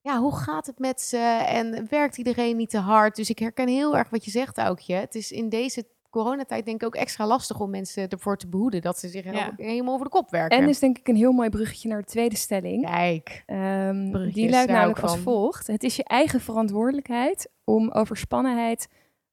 ja, 0.00 0.18
hoe 0.18 0.36
gaat 0.36 0.66
het 0.66 0.78
met 0.78 1.00
ze 1.00 1.16
en 1.46 1.86
werkt 1.90 2.18
iedereen 2.18 2.56
niet 2.56 2.70
te 2.70 2.78
hard? 2.78 3.16
Dus 3.16 3.30
ik 3.30 3.38
herken 3.38 3.68
heel 3.68 3.96
erg 3.96 4.10
wat 4.10 4.24
je 4.24 4.30
zegt, 4.30 4.58
Aukje. 4.58 4.94
Het 4.94 5.14
is 5.14 5.32
in 5.32 5.48
deze 5.48 5.86
coronatijd 6.10 6.64
denk 6.64 6.80
ik 6.80 6.86
ook 6.86 6.94
extra 6.94 7.26
lastig 7.26 7.60
om 7.60 7.70
mensen 7.70 8.08
ervoor 8.08 8.36
te 8.36 8.48
behoeden 8.48 8.82
dat 8.82 8.98
ze 8.98 9.08
zich 9.08 9.24
Ja. 9.24 9.52
helemaal 9.56 9.94
over 9.94 10.04
de 10.06 10.12
kop 10.12 10.30
werken. 10.30 10.58
En 10.58 10.68
is 10.68 10.78
denk 10.78 10.98
ik 10.98 11.08
een 11.08 11.16
heel 11.16 11.32
mooi 11.32 11.48
bruggetje 11.50 11.88
naar 11.88 11.98
de 12.00 12.04
tweede 12.06 12.36
stelling. 12.36 12.84
Kijk, 12.86 13.42
Ehm, 13.46 14.30
die 14.32 14.50
luidt 14.50 14.70
namelijk 14.70 15.00
als 15.00 15.18
volgt. 15.18 15.66
Het 15.66 15.82
is 15.82 15.96
je 15.96 16.04
eigen 16.04 16.40
verantwoordelijkheid 16.40 17.50
om 17.64 17.90
overspannenheid 17.90 18.88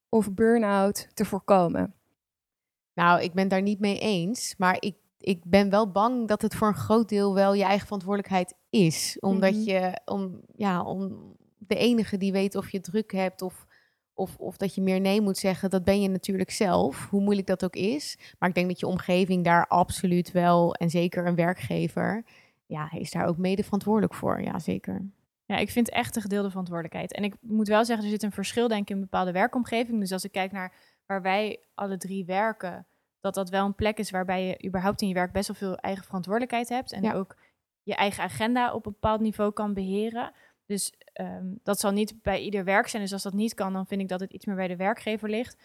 of 0.09 0.33
burn-out 0.33 1.07
te 1.13 1.25
voorkomen. 1.25 1.93
Nou, 2.97 3.21
ik 3.21 3.33
ben 3.33 3.47
daar 3.47 3.61
niet 3.61 3.79
mee 3.79 3.99
eens, 3.99 4.53
maar 4.57 4.77
ik, 4.79 4.95
ik 5.19 5.41
ben 5.45 5.69
wel 5.69 5.91
bang 5.91 6.27
dat 6.27 6.41
het 6.41 6.55
voor 6.55 6.67
een 6.67 6.73
groot 6.73 7.09
deel 7.09 7.33
wel 7.33 7.53
je 7.53 7.63
eigen 7.63 7.85
verantwoordelijkheid 7.85 8.53
is. 8.69 9.17
Omdat 9.19 9.53
Mhm. 9.53 9.63
je, 9.63 9.99
om, 10.05 10.41
ja, 10.55 10.83
om 10.83 11.17
de 11.57 11.75
enige 11.75 12.17
die 12.17 12.31
weet 12.31 12.55
of 12.55 12.71
je 12.71 12.81
druk 12.81 13.11
hebt 13.11 13.41
of, 13.41 13.65
of, 14.13 14.37
of 14.37 14.57
dat 14.57 14.75
je 14.75 14.81
meer 14.81 14.99
nee 14.99 15.21
moet 15.21 15.37
zeggen, 15.37 15.69
dat 15.69 15.83
ben 15.83 16.01
je 16.01 16.09
natuurlijk 16.09 16.51
zelf, 16.51 17.09
hoe 17.09 17.21
moeilijk 17.21 17.47
dat 17.47 17.63
ook 17.63 17.75
is. 17.75 18.17
Maar 18.39 18.49
ik 18.49 18.55
denk 18.55 18.67
dat 18.67 18.79
je 18.79 18.87
omgeving 18.87 19.43
daar 19.43 19.67
absoluut 19.67 20.31
wel, 20.31 20.73
en 20.75 20.89
zeker 20.89 21.27
een 21.27 21.35
werkgever, 21.35 22.23
ja, 22.65 22.91
is 22.91 23.11
daar 23.11 23.25
ook 23.25 23.37
mede 23.37 23.63
verantwoordelijk 23.63 24.13
voor. 24.13 24.41
Ja, 24.41 24.59
zeker. 24.59 25.05
Ja, 25.45 25.57
ik 25.57 25.69
vind 25.69 25.89
echt 25.89 26.15
een 26.15 26.21
gedeelde 26.21 26.49
verantwoordelijkheid. 26.49 27.13
En 27.13 27.23
ik 27.23 27.33
moet 27.41 27.67
wel 27.67 27.85
zeggen, 27.85 28.05
er 28.05 28.11
zit 28.11 28.23
een 28.23 28.31
verschil 28.31 28.67
denk 28.67 28.81
ik 28.81 28.89
in 28.89 28.95
een 28.95 29.01
bepaalde 29.01 29.31
werkomgeving. 29.31 29.99
Dus 29.99 30.11
als 30.11 30.23
ik 30.23 30.31
kijk 30.31 30.51
naar 30.51 30.73
waar 31.07 31.21
wij 31.21 31.59
alle 31.75 31.97
drie 31.97 32.25
werken, 32.25 32.85
dat 33.19 33.33
dat 33.33 33.49
wel 33.49 33.65
een 33.65 33.75
plek 33.75 33.97
is 33.97 34.11
waarbij 34.11 34.45
je 34.47 34.65
überhaupt 34.67 35.01
in 35.01 35.07
je 35.07 35.13
werk 35.13 35.31
best 35.31 35.47
wel 35.47 35.55
veel 35.57 35.75
eigen 35.77 36.03
verantwoordelijkheid 36.03 36.69
hebt. 36.69 36.91
En 36.91 37.01
Ja. 37.03 37.13
ook 37.13 37.35
je 37.83 37.95
eigen 37.95 38.23
agenda 38.23 38.73
op 38.73 38.85
een 38.85 38.91
bepaald 38.91 39.21
niveau 39.21 39.51
kan 39.51 39.73
beheren. 39.73 40.31
Dus 40.65 40.93
ehm, 41.13 41.45
dat 41.63 41.79
zal 41.79 41.91
niet 41.91 42.21
bij 42.21 42.39
ieder 42.41 42.63
werk 42.63 42.87
zijn. 42.87 43.01
Dus 43.03 43.13
als 43.13 43.23
dat 43.23 43.33
niet 43.33 43.53
kan, 43.53 43.73
dan 43.73 43.87
vind 43.87 44.01
ik 44.01 44.07
dat 44.07 44.19
het 44.19 44.31
iets 44.33 44.45
meer 44.45 44.55
bij 44.55 44.67
de 44.67 44.75
werkgever 44.75 45.29
ligt. 45.29 45.57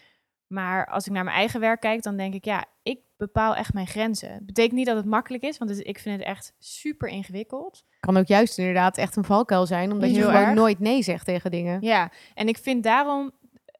Maar 0.47 0.85
als 0.87 1.05
ik 1.07 1.11
naar 1.13 1.23
mijn 1.23 1.35
eigen 1.35 1.59
werk 1.59 1.79
kijk, 1.79 2.03
dan 2.03 2.17
denk 2.17 2.33
ik, 2.33 2.45
ja, 2.45 2.65
ik 2.83 2.99
bepaal 3.17 3.55
echt 3.55 3.73
mijn 3.73 3.87
grenzen. 3.87 4.33
Het 4.33 4.45
betekent 4.45 4.73
niet 4.75 4.85
dat 4.85 4.95
het 4.95 5.05
makkelijk 5.05 5.43
is, 5.43 5.57
want 5.57 5.69
het- 5.69 5.87
ik 5.87 5.99
vind 5.99 6.17
het 6.19 6.27
echt 6.27 6.53
super 6.59 7.07
ingewikkeld. 7.09 7.83
Kan 7.99 8.17
ook 8.17 8.27
juist 8.27 8.57
inderdaad 8.57 8.97
echt 8.97 9.15
een 9.15 9.23
valkuil 9.23 9.65
zijn, 9.65 9.91
omdat 9.91 10.15
je 10.15 10.21
gewoon 10.21 10.35
erg. 10.35 10.53
nooit 10.55 10.79
nee 10.79 11.01
zegt 11.01 11.25
tegen 11.25 11.51
dingen. 11.51 11.81
Ja, 11.81 12.11
en 12.33 12.47
ik 12.47 12.57
vind 12.57 12.83
daarom, 12.83 13.31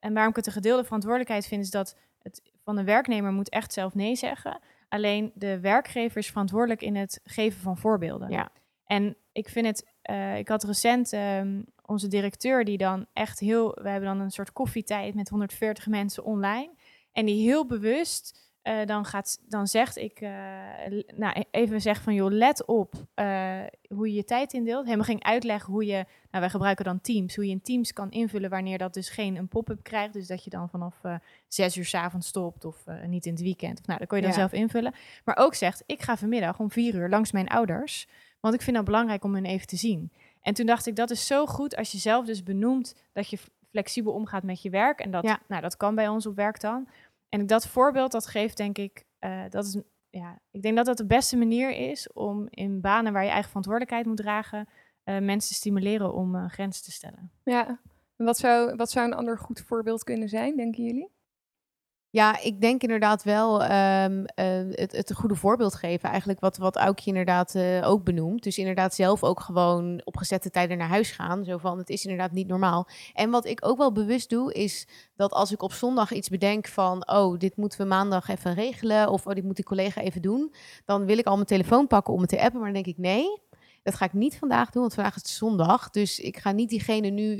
en 0.03 0.13
waarom 0.13 0.29
ik 0.29 0.35
het 0.35 0.45
een 0.45 0.51
gedeelde 0.51 0.83
verantwoordelijkheid 0.83 1.47
vind, 1.47 1.63
is 1.63 1.69
dat 1.69 1.95
het 2.21 2.41
van 2.63 2.75
de 2.75 2.83
werknemer 2.83 3.31
moet 3.31 3.49
echt 3.49 3.73
zelf 3.73 3.93
nee 3.93 4.15
zeggen. 4.15 4.59
Alleen 4.89 5.31
de 5.35 5.59
werkgever 5.59 6.17
is 6.17 6.27
verantwoordelijk 6.27 6.81
in 6.81 6.95
het 6.95 7.19
geven 7.23 7.61
van 7.61 7.77
voorbeelden. 7.77 8.29
Ja. 8.29 8.49
En 8.85 9.15
ik 9.31 9.49
vind 9.49 9.65
het, 9.65 9.87
eh, 10.01 10.37
ik 10.37 10.47
had 10.47 10.63
recent 10.63 11.13
ehm, 11.13 11.61
onze 11.85 12.07
directeur 12.07 12.65
die 12.65 12.77
dan 12.77 13.05
echt 13.13 13.39
heel, 13.39 13.77
we 13.81 13.89
hebben 13.89 14.09
dan 14.09 14.19
een 14.19 14.31
soort 14.31 14.53
koffietijd 14.53 15.15
met 15.15 15.29
140 15.29 15.87
mensen 15.87 16.23
online. 16.23 16.73
En 17.11 17.25
die 17.25 17.43
heel 17.43 17.65
bewust 17.65 18.52
eh, 18.63 18.85
dan, 18.85 19.05
gaat, 19.05 19.39
dan 19.47 19.67
zegt 19.67 19.97
ik, 19.97 20.21
eh, 20.21 20.29
nou 21.15 21.39
e- 21.39 21.43
even 21.51 21.81
zeg 21.81 22.01
van 22.01 22.13
joh, 22.13 22.31
let 22.31 22.65
op 22.65 22.93
eh, 23.13 23.59
hoe 23.89 24.07
je 24.07 24.13
je 24.13 24.23
tijd 24.23 24.53
indeelt. 24.53 24.83
Helemaal 24.85 25.05
ging 25.05 25.23
uitleggen 25.23 25.73
hoe 25.73 25.85
je, 25.85 25.93
nou 26.31 26.39
wij 26.39 26.49
gebruiken 26.49 26.85
dan 26.85 27.01
Teams, 27.01 27.35
hoe 27.35 27.45
je 27.45 27.51
in 27.51 27.61
Teams 27.61 27.93
kan 27.93 28.11
invullen 28.11 28.49
wanneer 28.49 28.77
dat 28.77 28.93
dus 28.93 29.09
geen 29.09 29.35
een 29.35 29.47
pop-up 29.47 29.83
krijgt. 29.83 30.13
Dus 30.13 30.27
dat 30.27 30.43
je 30.43 30.49
dan 30.49 30.69
vanaf 30.69 31.01
zes 31.47 31.77
uur 31.77 31.85
's 31.85 31.93
avonds 31.93 32.27
stopt 32.27 32.65
of 32.65 32.83
niet 33.07 33.25
in 33.25 33.33
het 33.33 33.41
weekend. 33.41 33.79
Of, 33.79 33.85
nou, 33.85 33.99
dat 33.99 34.07
kon 34.07 34.17
je 34.17 34.23
dan 34.23 34.33
Ja. 34.33 34.39
zelf 34.39 34.51
invullen. 34.53 34.93
Maar 35.25 35.37
ook 35.37 35.53
zegt, 35.55 35.83
ik 35.85 36.01
ga 36.01 36.17
vanmiddag 36.17 36.59
om 36.59 36.71
vier 36.71 36.95
uur 36.95 37.09
langs 37.09 37.31
mijn 37.31 37.47
ouders, 37.47 38.07
want 38.39 38.53
ik 38.55 38.61
vind 38.61 38.75
dat 38.75 38.85
belangrijk 38.85 39.23
om 39.23 39.33
hun 39.33 39.45
even 39.45 39.67
te 39.67 39.75
zien. 39.77 40.11
En 40.41 40.53
toen 40.53 40.65
dacht 40.65 40.85
ik, 40.87 40.95
dat 40.95 41.09
is 41.11 41.27
zo 41.27 41.45
goed 41.45 41.75
als 41.75 41.91
je 41.91 41.97
zelf 41.97 42.25
dus 42.25 42.43
benoemt 42.43 42.95
dat 43.13 43.29
je 43.29 43.37
flexibel 43.69 44.13
omgaat 44.13 44.43
met 44.43 44.61
je 44.61 44.69
werk. 44.69 44.99
En 44.99 45.11
dat, 45.11 45.23
Ja. 45.23 45.39
nou, 45.47 45.61
dat 45.61 45.77
kan 45.77 45.95
bij 45.95 46.07
ons 46.07 46.25
op 46.25 46.35
werk 46.35 46.59
dan. 46.59 46.87
En 47.33 47.47
dat 47.47 47.67
voorbeeld, 47.67 48.11
dat 48.11 48.27
geeft 48.27 48.57
denk 48.57 48.77
ik, 48.77 49.05
eh, 49.19 49.43
dat 49.49 49.65
is, 49.65 49.81
ja, 50.09 50.39
ik 50.51 50.61
denk 50.61 50.75
dat 50.75 50.85
dat 50.85 50.97
de 50.97 51.05
beste 51.05 51.37
manier 51.37 51.69
is 51.89 52.11
om 52.11 52.47
in 52.49 52.81
banen 52.81 53.13
waar 53.13 53.23
je 53.23 53.29
eigen 53.29 53.47
verantwoordelijkheid 53.47 54.05
moet 54.05 54.17
dragen, 54.17 54.69
eh, 55.03 55.19
mensen 55.19 55.49
te 55.49 55.55
stimuleren 55.55 56.13
om 56.13 56.35
eh, 56.35 56.49
grenzen 56.49 56.83
te 56.83 56.91
stellen. 56.91 57.31
Ja. 57.43 57.67
En 58.15 58.25
wat 58.25 58.37
zou, 58.37 58.75
wat 58.75 58.91
zou 58.91 59.05
een 59.05 59.13
ander 59.13 59.37
goed 59.37 59.61
voorbeeld 59.61 60.03
kunnen 60.03 60.29
zijn, 60.29 60.55
denken 60.55 60.83
jullie? 60.83 61.11
Ja, 62.13 62.39
ik 62.41 62.61
denk 62.61 62.81
inderdaad 62.81 63.23
wel 63.23 63.63
ehm, 63.63 64.23
eh, 64.25 64.45
het, 64.69 64.91
het 64.91 65.09
een 65.09 65.15
goede 65.15 65.35
voorbeeld 65.35 65.75
geven. 65.75 66.09
Eigenlijk 66.09 66.39
wat, 66.39 66.57
wat 66.57 66.75
Aukje 66.75 67.09
inderdaad 67.09 67.55
eh, 67.55 67.89
ook 67.89 68.03
benoemt. 68.03 68.43
Dus 68.43 68.57
inderdaad 68.57 68.93
zelf 68.93 69.23
ook 69.23 69.39
gewoon 69.39 70.01
op 70.03 70.17
gezette 70.17 70.49
tijden 70.49 70.77
naar 70.77 70.87
huis 70.87 71.11
gaan. 71.11 71.43
Zo 71.43 71.57
van, 71.57 71.77
het 71.77 71.89
is 71.89 72.03
inderdaad 72.03 72.31
niet 72.31 72.47
normaal. 72.47 72.87
En 73.13 73.29
wat 73.29 73.45
ik 73.45 73.65
ook 73.65 73.77
wel 73.77 73.91
bewust 73.91 74.29
doe, 74.29 74.53
is 74.53 74.87
dat 75.15 75.31
als 75.31 75.51
ik 75.51 75.61
op 75.61 75.73
zondag 75.73 76.11
iets 76.11 76.29
bedenk 76.29 76.67
van... 76.67 77.07
oh, 77.09 77.37
dit 77.37 77.57
moeten 77.57 77.81
we 77.81 77.85
maandag 77.85 78.27
even 78.27 78.53
regelen... 78.53 79.09
of 79.09 79.27
oh, 79.27 79.33
dit 79.33 79.43
moet 79.43 79.55
die 79.55 79.65
collega 79.65 80.01
even 80.01 80.21
doen... 80.21 80.53
dan 80.85 81.05
wil 81.05 81.17
ik 81.17 81.25
al 81.25 81.35
mijn 81.35 81.47
telefoon 81.47 81.87
pakken 81.87 82.13
om 82.13 82.19
het 82.19 82.29
te 82.29 82.41
appen. 82.41 82.59
Maar 82.61 82.73
dan 82.73 82.83
denk 82.83 82.97
ik, 82.97 83.03
nee, 83.03 83.41
dat 83.83 83.95
ga 83.95 84.05
ik 84.05 84.13
niet 84.13 84.37
vandaag 84.37 84.69
doen, 84.69 84.81
want 84.81 84.93
vandaag 84.93 85.15
is 85.15 85.21
het 85.21 85.31
zondag. 85.31 85.89
Dus 85.89 86.19
ik 86.19 86.37
ga 86.37 86.51
niet 86.51 86.69
diegene 86.69 87.07
nu 87.09 87.37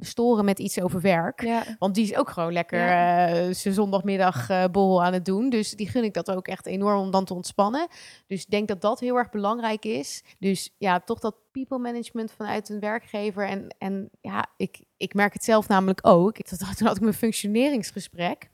storen 0.00 0.44
met 0.44 0.58
iets 0.58 0.80
over 0.80 1.00
werk. 1.00 1.42
Ja. 1.42 1.62
Want 1.78 1.94
die 1.94 2.04
is 2.04 2.16
ook 2.16 2.30
gewoon 2.30 2.52
lekker 2.52 2.78
Ja. 2.78 3.26
eh, 3.28 3.54
zijn 3.54 3.74
zondagmiddag 3.74 4.50
eh 4.50 4.64
bol 4.72 5.04
aan 5.04 5.12
het 5.12 5.24
doen. 5.24 5.50
Dus 5.50 5.70
die 5.70 5.88
gun 5.88 6.04
ik 6.04 6.14
dat 6.14 6.30
ook 6.30 6.48
echt 6.48 6.66
enorm 6.66 7.00
om 7.00 7.10
dan 7.10 7.24
te 7.24 7.34
ontspannen. 7.34 7.86
Dus 8.26 8.42
ik 8.42 8.50
denk 8.50 8.68
dat 8.68 8.80
dat 8.80 9.00
heel 9.00 9.16
erg 9.16 9.30
belangrijk 9.30 9.84
is. 9.84 10.22
Dus 10.38 10.74
ja, 10.78 11.00
toch 11.00 11.18
dat 11.18 11.36
people 11.52 11.78
management 11.78 12.32
vanuit 12.32 12.68
een 12.68 12.80
werkgever. 12.80 13.48
En, 13.48 13.74
en 13.78 14.10
ja, 14.20 14.46
ik, 14.56 14.84
ik 14.96 15.14
merk 15.14 15.32
het 15.32 15.44
zelf 15.44 15.68
namelijk 15.68 16.00
ook. 16.06 16.38
Ik, 16.38 16.48
dat, 16.50 16.76
toen 16.76 16.86
had 16.86 16.96
ik 16.96 17.02
mijn 17.02 17.14
functioneringsgesprek. 17.14 18.50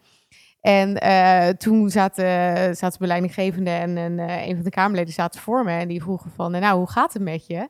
En 0.61 0.97
eh, 0.97 1.49
toen 1.49 1.91
zaten, 1.91 2.25
zaten 2.77 2.97
mijn 2.99 3.11
leidinggevende 3.11 3.71
en, 3.71 3.97
en 3.97 4.19
eh, 4.19 4.47
een 4.47 4.55
van 4.55 4.65
de 4.65 4.71
Kamerleden 4.71 5.15
zaten 5.15 5.41
voor 5.41 5.65
me. 5.65 5.71
En 5.71 5.89
die 5.89 6.03
vroegen 6.03 6.31
van, 6.31 6.51
nou, 6.51 6.79
hoe 6.79 6.91
gaat 6.91 7.13
het 7.13 7.23
met 7.23 7.47
je? 7.47 7.69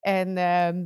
En 0.00 0.36
ehm, 0.36 0.84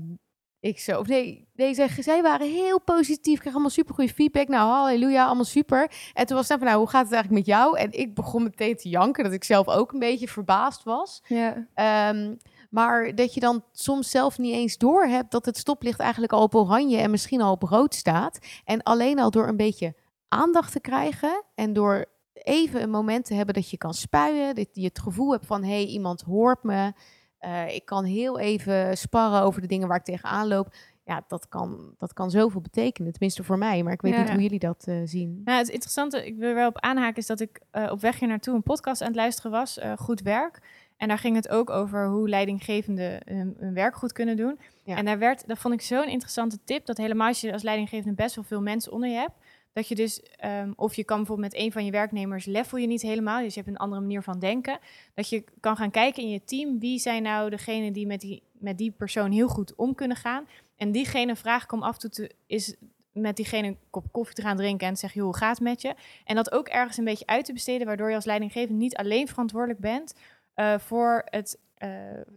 ik 0.60 0.78
zo, 0.78 0.98
of 0.98 1.06
nee, 1.06 1.48
nee 1.54 1.74
zeg, 1.74 1.96
zij 2.00 2.22
waren 2.22 2.50
heel 2.50 2.80
positief. 2.80 3.34
Ik 3.34 3.40
kreeg 3.40 3.52
allemaal 3.52 3.70
supergoeie 3.70 4.12
feedback. 4.12 4.48
Nou, 4.48 4.70
halleluja, 4.70 5.26
allemaal 5.26 5.44
super. 5.44 5.90
En 6.12 6.26
toen 6.26 6.36
was 6.36 6.48
het 6.48 6.58
van, 6.58 6.66
nou, 6.66 6.78
hoe 6.78 6.88
gaat 6.88 7.04
het 7.04 7.12
eigenlijk 7.12 7.46
met 7.46 7.56
jou? 7.56 7.78
En 7.78 7.92
ik 7.92 8.14
begon 8.14 8.42
meteen 8.42 8.76
te 8.76 8.88
janken, 8.88 9.24
dat 9.24 9.32
ik 9.32 9.44
zelf 9.44 9.68
ook 9.68 9.92
een 9.92 9.98
beetje 9.98 10.28
verbaasd 10.28 10.82
was. 10.82 11.22
Ja. 11.26 11.66
Ehm, 11.74 12.34
maar 12.70 13.14
dat 13.14 13.34
je 13.34 13.40
dan 13.40 13.64
soms 13.72 14.10
zelf 14.10 14.38
niet 14.38 14.54
eens 14.54 14.78
door 14.78 15.04
hebt 15.04 15.30
dat 15.30 15.44
het 15.44 15.56
stoplicht 15.56 16.00
eigenlijk 16.00 16.32
al 16.32 16.42
op 16.42 16.54
oranje 16.54 16.98
en 16.98 17.10
misschien 17.10 17.40
al 17.40 17.52
op 17.52 17.62
rood 17.62 17.94
staat. 17.94 18.38
En 18.64 18.82
alleen 18.82 19.18
al 19.18 19.30
door 19.30 19.48
een 19.48 19.56
beetje 19.56 19.94
aandacht 20.32 20.72
te 20.72 20.80
krijgen 20.80 21.44
en 21.54 21.72
door 21.72 22.04
even 22.32 22.82
een 22.82 22.90
moment 22.90 23.24
te 23.24 23.34
hebben 23.34 23.54
dat 23.54 23.70
je 23.70 23.76
kan 23.76 23.94
spuien, 23.94 24.54
dat 24.54 24.68
je 24.72 24.84
het 24.84 24.98
gevoel 24.98 25.32
hebt 25.32 25.46
van 25.46 25.62
hé, 25.62 25.70
hey, 25.70 25.84
iemand 25.86 26.20
hoort 26.22 26.62
me. 26.62 26.92
Eh, 27.38 27.74
ik 27.74 27.84
kan 27.84 28.04
heel 28.04 28.38
even 28.38 28.98
sparren 28.98 29.42
over 29.42 29.60
de 29.60 29.66
dingen 29.66 29.88
waar 29.88 29.96
ik 29.98 30.04
tegenaan 30.04 30.48
loop. 30.48 30.74
Ja, 31.04 31.24
dat 31.28 31.48
kan, 31.48 31.94
dat 31.98 32.12
kan 32.12 32.30
zoveel 32.30 32.60
betekenen, 32.60 33.12
tenminste 33.12 33.44
voor 33.44 33.58
mij. 33.58 33.82
Maar 33.82 33.92
ik 33.92 34.00
weet 34.02 34.12
Ja. 34.14 34.20
niet 34.20 34.30
hoe 34.30 34.42
jullie 34.42 34.58
dat 34.58 34.84
eh, 34.86 34.96
zien. 35.04 35.40
Nou, 35.44 35.58
het 35.58 35.68
interessante, 35.68 36.26
ik 36.26 36.36
wil 36.36 36.54
wel 36.54 36.68
op 36.68 36.80
aanhaken, 36.80 37.16
is 37.16 37.26
dat 37.26 37.40
ik 37.40 37.60
eh, 37.70 37.90
op 37.90 38.00
weg 38.00 38.18
hier 38.18 38.28
naartoe 38.28 38.54
een 38.54 38.62
podcast 38.62 39.00
aan 39.00 39.06
het 39.06 39.16
luisteren 39.16 39.50
was, 39.50 39.78
Goed 39.96 40.20
Werk. 40.20 40.60
En 40.96 41.08
daar 41.08 41.18
ging 41.18 41.36
het 41.36 41.48
ook 41.48 41.70
over 41.70 42.06
hoe 42.08 42.28
leidinggevenden 42.28 43.20
hun, 43.24 43.56
hun 43.58 43.74
werk 43.74 43.96
goed 43.96 44.12
kunnen 44.12 44.36
doen. 44.36 44.58
Ja. 44.84 44.96
En 44.96 45.04
daar 45.04 45.18
werd, 45.18 45.48
dat 45.48 45.58
vond 45.58 45.74
ik 45.74 45.80
zo'n 45.80 46.08
interessante 46.08 46.58
tip, 46.64 46.86
dat 46.86 46.96
helemaal 46.96 47.28
als 47.28 47.40
je 47.40 47.52
als 47.52 47.62
leidinggevende 47.62 48.14
best 48.14 48.34
wel 48.34 48.44
veel 48.44 48.60
mensen 48.60 48.92
onder 48.92 49.08
je 49.08 49.14
hebt, 49.14 49.36
dat 49.72 49.88
je 49.88 49.94
dus, 49.94 50.22
ehm, 50.22 50.72
of 50.76 50.94
je 50.94 51.04
kan 51.04 51.16
bijvoorbeeld 51.16 51.52
met 51.52 51.62
een 51.62 51.72
van 51.72 51.84
je 51.84 51.90
werknemers 51.90 52.44
level 52.44 52.78
je 52.78 52.86
niet 52.86 53.02
helemaal, 53.02 53.42
dus 53.42 53.54
je 53.54 53.60
hebt 53.60 53.72
een 53.72 53.80
andere 53.80 54.00
manier 54.00 54.22
van 54.22 54.38
denken, 54.38 54.78
dat 55.14 55.28
je 55.28 55.44
kan 55.60 55.76
gaan 55.76 55.90
kijken 55.90 56.22
in 56.22 56.30
je 56.30 56.44
team, 56.44 56.78
wie 56.78 56.98
zijn 56.98 57.22
nou 57.22 57.50
degenen 57.50 57.92
die 57.92 58.06
met 58.06 58.20
die, 58.20 58.42
met 58.52 58.78
die 58.78 58.90
persoon 58.90 59.30
heel 59.30 59.48
goed 59.48 59.74
om 59.74 59.94
kunnen 59.94 60.16
gaan. 60.16 60.48
En 60.76 60.92
diegene 60.92 61.36
vraag 61.36 61.64
ik 61.64 61.72
om 61.72 61.82
af 61.82 61.94
en 61.94 62.00
toe 62.00 62.10
te, 62.10 62.34
is 62.46 62.76
met 63.12 63.36
diegene 63.36 63.66
een 63.66 63.78
kop 63.90 64.12
koffie 64.12 64.34
te 64.34 64.42
gaan 64.42 64.56
drinken 64.56 64.86
en 64.86 64.94
te 64.94 65.00
zeggen, 65.00 65.20
joh, 65.20 65.30
hoe 65.30 65.38
gaat 65.38 65.58
het 65.58 65.66
met 65.66 65.82
je? 65.82 65.94
En 66.24 66.34
dat 66.34 66.52
ook 66.52 66.68
ergens 66.68 66.96
een 66.96 67.04
beetje 67.04 67.26
uit 67.26 67.44
te 67.44 67.52
besteden, 67.52 67.86
waardoor 67.86 68.08
je 68.08 68.14
als 68.14 68.24
leidinggevende 68.24 68.78
niet 68.78 68.96
alleen 68.96 69.28
verantwoordelijk 69.28 69.80
bent 69.80 70.14
eh, 70.54 70.78
voor 70.78 71.22
het 71.24 71.58
eh, 71.74 71.90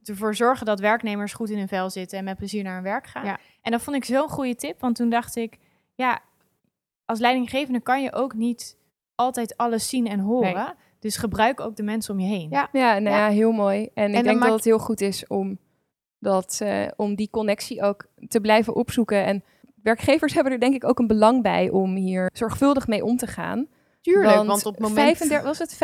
ervoor 0.04 0.36
zorgen 0.36 0.66
dat 0.66 0.80
werknemers 0.80 1.34
goed 1.34 1.50
in 1.50 1.58
hun 1.58 1.68
vel 1.68 1.90
zitten 1.90 2.18
en 2.18 2.24
met 2.24 2.38
plezier 2.38 2.64
naar 2.64 2.74
hun 2.74 2.84
werk 2.84 3.08
gaan. 3.08 3.26
Ja. 3.26 3.40
En 3.62 3.72
dat 3.72 3.82
vond 3.82 3.96
ik 3.96 4.06
zo'n 4.06 4.30
goede 4.30 4.56
tip, 4.56 4.80
want 4.80 4.96
toen 4.96 5.10
dacht 5.10 5.36
ik, 5.36 5.58
ja, 5.96 6.22
als 7.06 7.20
leidinggevende 7.20 7.80
kan 7.82 8.02
je 8.04 8.14
ook 8.14 8.34
niet 8.34 8.78
altijd 9.16 9.58
alles 9.58 9.90
zien 9.90 10.08
en 10.08 10.20
horen. 10.20 10.76
Dus 11.00 11.18
gebruik 11.18 11.60
ook 11.60 11.76
de 11.76 11.84
mensen 11.84 12.14
om 12.14 12.20
je 12.20 12.28
heen. 12.28 12.50
Ja. 12.50 12.70
Ja, 12.72 13.00
nou 13.00 13.16
Ja. 13.16 13.28
ja, 13.28 13.34
heel 13.34 13.52
mooi. 13.52 13.90
En, 13.94 14.14
ik 14.14 14.24
denk 14.24 14.40
maak- 14.40 14.48
dat 14.48 14.56
het 14.56 14.66
heel 14.66 14.80
goed 14.80 15.02
is 15.02 15.28
om, 15.28 15.58
dat, 16.20 16.60
eh, 16.62 16.88
om 16.96 17.16
die 17.16 17.30
connectie 17.30 17.82
ook 17.82 18.06
te 18.28 18.42
blijven 18.42 18.76
opzoeken. 18.76 19.26
En 19.26 19.44
werkgevers 19.84 20.34
hebben 20.34 20.54
er 20.54 20.60
denk 20.60 20.74
ik 20.74 20.84
ook 20.84 21.00
een 21.00 21.08
belang 21.08 21.42
bij 21.42 21.70
om 21.70 21.96
hier 21.96 22.30
zorgvuldig 22.34 22.88
mee 22.88 23.04
om 23.06 23.18
te 23.18 23.28
gaan. 23.28 23.68
Tuurlijk, 24.02 24.36
want, 24.36 24.66
op 24.66 24.74
het 24.74 24.82
moment... 24.82 25.00
35, 25.18 25.44
was 25.44 25.60
het 25.60 25.76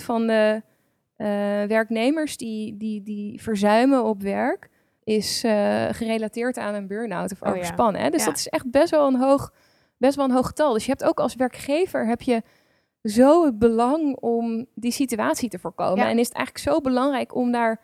35% 0.00 0.02
van 0.04 0.26
de 0.26 0.62
eh, 1.16 1.26
werknemers 1.68 2.36
die, 2.36 2.76
die, 2.76 3.02
die 3.02 3.42
verzuimen 3.42 4.04
op 4.04 4.22
werk 4.22 4.68
is 5.04 5.44
eh, 5.44 5.84
gerelateerd 5.90 6.58
aan 6.58 6.74
een 6.74 6.86
burn-out 6.86 7.32
of 7.32 7.42
Oh 7.42 7.48
ja. 7.48 7.54
overspannen. 7.54 8.00
Hè? 8.02 8.10
Dus 8.10 8.20
Ja. 8.20 8.26
dat 8.26 8.36
is 8.38 8.48
echt 8.48 8.70
best 8.70 8.90
wel 8.90 9.06
een 9.06 9.16
hoog, 9.20 9.52
best 9.98 10.16
wel 10.16 10.24
een 10.24 10.30
hoog 10.30 10.46
getal. 10.46 10.72
Dus 10.72 10.84
je 10.84 10.90
hebt 10.90 11.04
ook 11.04 11.20
als 11.20 11.34
werkgever 11.34 12.06
heb 12.06 12.22
je 12.22 12.42
zo 13.02 13.44
het 13.44 13.58
belang 13.58 14.16
om 14.16 14.66
die 14.74 14.90
situatie 14.92 15.48
te 15.48 15.58
voorkomen. 15.58 16.04
Ja. 16.04 16.10
En 16.10 16.18
is 16.18 16.26
het 16.28 16.36
eigenlijk 16.36 16.66
zo 16.68 16.80
belangrijk 16.80 17.34
om 17.34 17.52
daar 17.52 17.80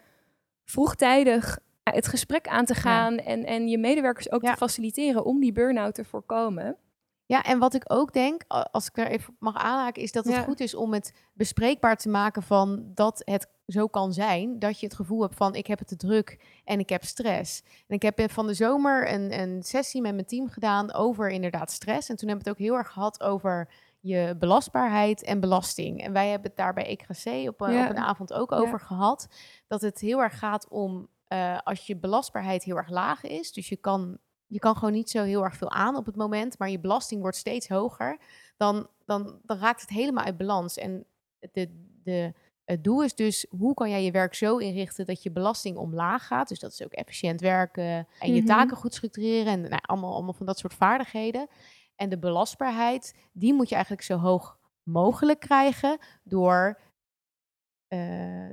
vroegtijdig 0.64 1.58
het 1.82 2.06
gesprek 2.06 2.48
aan 2.48 2.64
te 2.64 2.74
gaan 2.74 3.16
en, 3.16 3.44
en 3.44 3.68
je 3.68 3.78
medewerkers 3.78 4.30
ook 4.30 4.42
Ja. 4.42 4.50
te 4.50 4.56
faciliteren 4.56 5.24
om 5.24 5.40
die 5.40 5.52
burn-out 5.52 5.94
te 5.94 6.04
voorkomen. 6.04 6.76
Ja, 7.26 7.42
en 7.42 7.58
wat 7.58 7.74
ik 7.74 7.82
ook 7.86 8.12
denk, 8.12 8.42
als 8.48 8.86
ik 8.86 8.94
daar 8.94 9.06
even 9.06 9.36
mag 9.38 9.56
aanhaken, 9.56 10.02
is 10.02 10.12
dat 10.12 10.24
het 10.24 10.36
goed 10.38 10.60
is 10.60 10.74
om 10.74 10.92
het 10.92 11.12
bespreekbaar 11.32 11.96
te 11.96 12.08
maken 12.08 12.42
van 12.42 12.90
dat 12.94 13.22
het 13.24 13.48
zo 13.66 13.86
kan 13.86 14.12
zijn. 14.12 14.58
Dat 14.58 14.80
je 14.80 14.86
het 14.86 14.94
gevoel 14.94 15.22
hebt 15.22 15.34
van 15.34 15.54
ik 15.54 15.66
heb 15.66 15.78
het 15.78 15.88
te 15.88 15.96
druk 15.96 16.60
en 16.64 16.78
ik 16.78 16.88
heb 16.88 17.04
stress. 17.04 17.62
En 17.86 17.94
ik 17.94 18.02
heb 18.02 18.18
eh, 18.18 18.28
van 18.28 18.46
de 18.46 18.54
zomer 18.54 19.12
een, 19.12 19.40
een 19.40 19.62
sessie 19.62 20.00
met 20.00 20.14
mijn 20.14 20.26
team 20.26 20.48
gedaan 20.48 20.92
over 20.94 21.28
inderdaad 21.30 21.70
stress. 21.70 22.08
En 22.08 22.16
toen 22.16 22.28
hebben 22.28 22.44
we 22.44 22.50
het 22.50 22.60
ook 22.60 22.66
heel 22.66 22.76
erg 22.78 22.92
gehad 22.92 23.22
over 23.22 23.68
je 24.00 24.36
belastbaarheid 24.38 25.22
en 25.22 25.40
belasting. 25.40 26.00
En 26.02 26.12
wij 26.12 26.28
hebben 26.28 26.48
het 26.48 26.56
daar 26.58 26.74
bij 26.74 26.86
EKC 26.86 27.48
op, 27.48 27.60
een- 27.60 27.72
Ja. 27.72 27.84
op 27.84 27.90
een 27.90 27.96
avond 28.02 28.32
ook 28.32 28.50
Ja. 28.50 28.56
over 28.56 28.80
gehad. 28.80 29.28
Dat 29.66 29.80
het 29.80 30.00
heel 30.00 30.22
erg 30.22 30.38
gaat 30.38 30.68
om 30.68 31.08
eh, 31.24 31.58
als 31.64 31.86
je 31.86 31.96
belastbaarheid 31.96 32.64
heel 32.64 32.76
erg 32.76 32.90
laag 32.90 33.22
is. 33.24 33.52
Dus 33.52 33.68
je 33.68 33.76
kan 33.76 34.18
je 34.46 34.58
kan 34.58 34.74
gewoon 34.76 34.92
niet 34.92 35.10
zo 35.10 35.22
heel 35.22 35.44
erg 35.44 35.56
veel 35.56 35.70
aan 35.70 35.96
op 35.96 36.06
het 36.06 36.16
moment, 36.16 36.58
maar 36.58 36.70
je 36.70 36.78
belasting 36.80 37.20
wordt 37.20 37.36
steeds 37.36 37.68
hoger, 37.68 38.18
dan, 38.56 38.86
dan, 39.04 39.38
dan 39.42 39.58
raakt 39.58 39.80
het 39.80 39.90
helemaal 39.90 40.24
uit 40.24 40.36
balans. 40.36 40.76
En 40.76 41.04
de, 41.52 41.84
de, 42.02 42.32
het 42.64 42.84
doel 42.84 43.02
is 43.02 43.14
dus, 43.14 43.46
hoe 43.58 43.74
kan 43.74 43.90
jij 43.90 44.04
je 44.04 44.10
werk 44.10 44.34
zo 44.34 44.56
inrichten 44.56 45.06
dat 45.06 45.22
je 45.22 45.30
belasting 45.30 45.76
omlaag 45.76 46.26
gaat? 46.26 46.48
Dus 46.48 46.58
dat 46.60 46.72
is 46.72 46.82
ook 46.84 46.92
efficiënt 46.92 47.40
werken 47.40 48.06
en 48.18 48.34
je 48.34 48.38
Mhm. 48.42 48.46
taken 48.46 48.76
goed 48.76 48.94
structureren 48.94 49.52
en 49.52 49.60
nou, 49.60 49.82
allemaal, 49.86 50.14
allemaal 50.14 50.32
van 50.32 50.46
dat 50.46 50.58
soort 50.58 50.74
vaardigheden. 50.74 51.46
En 51.96 52.08
de 52.08 52.18
belastbaarheid, 52.18 53.14
die 53.32 53.54
moet 53.54 53.68
je 53.68 53.74
eigenlijk 53.74 54.04
zo 54.04 54.16
hoog 54.16 54.58
mogelijk 54.82 55.40
krijgen 55.40 55.98
door... 56.24 56.78
eh, 57.88 57.98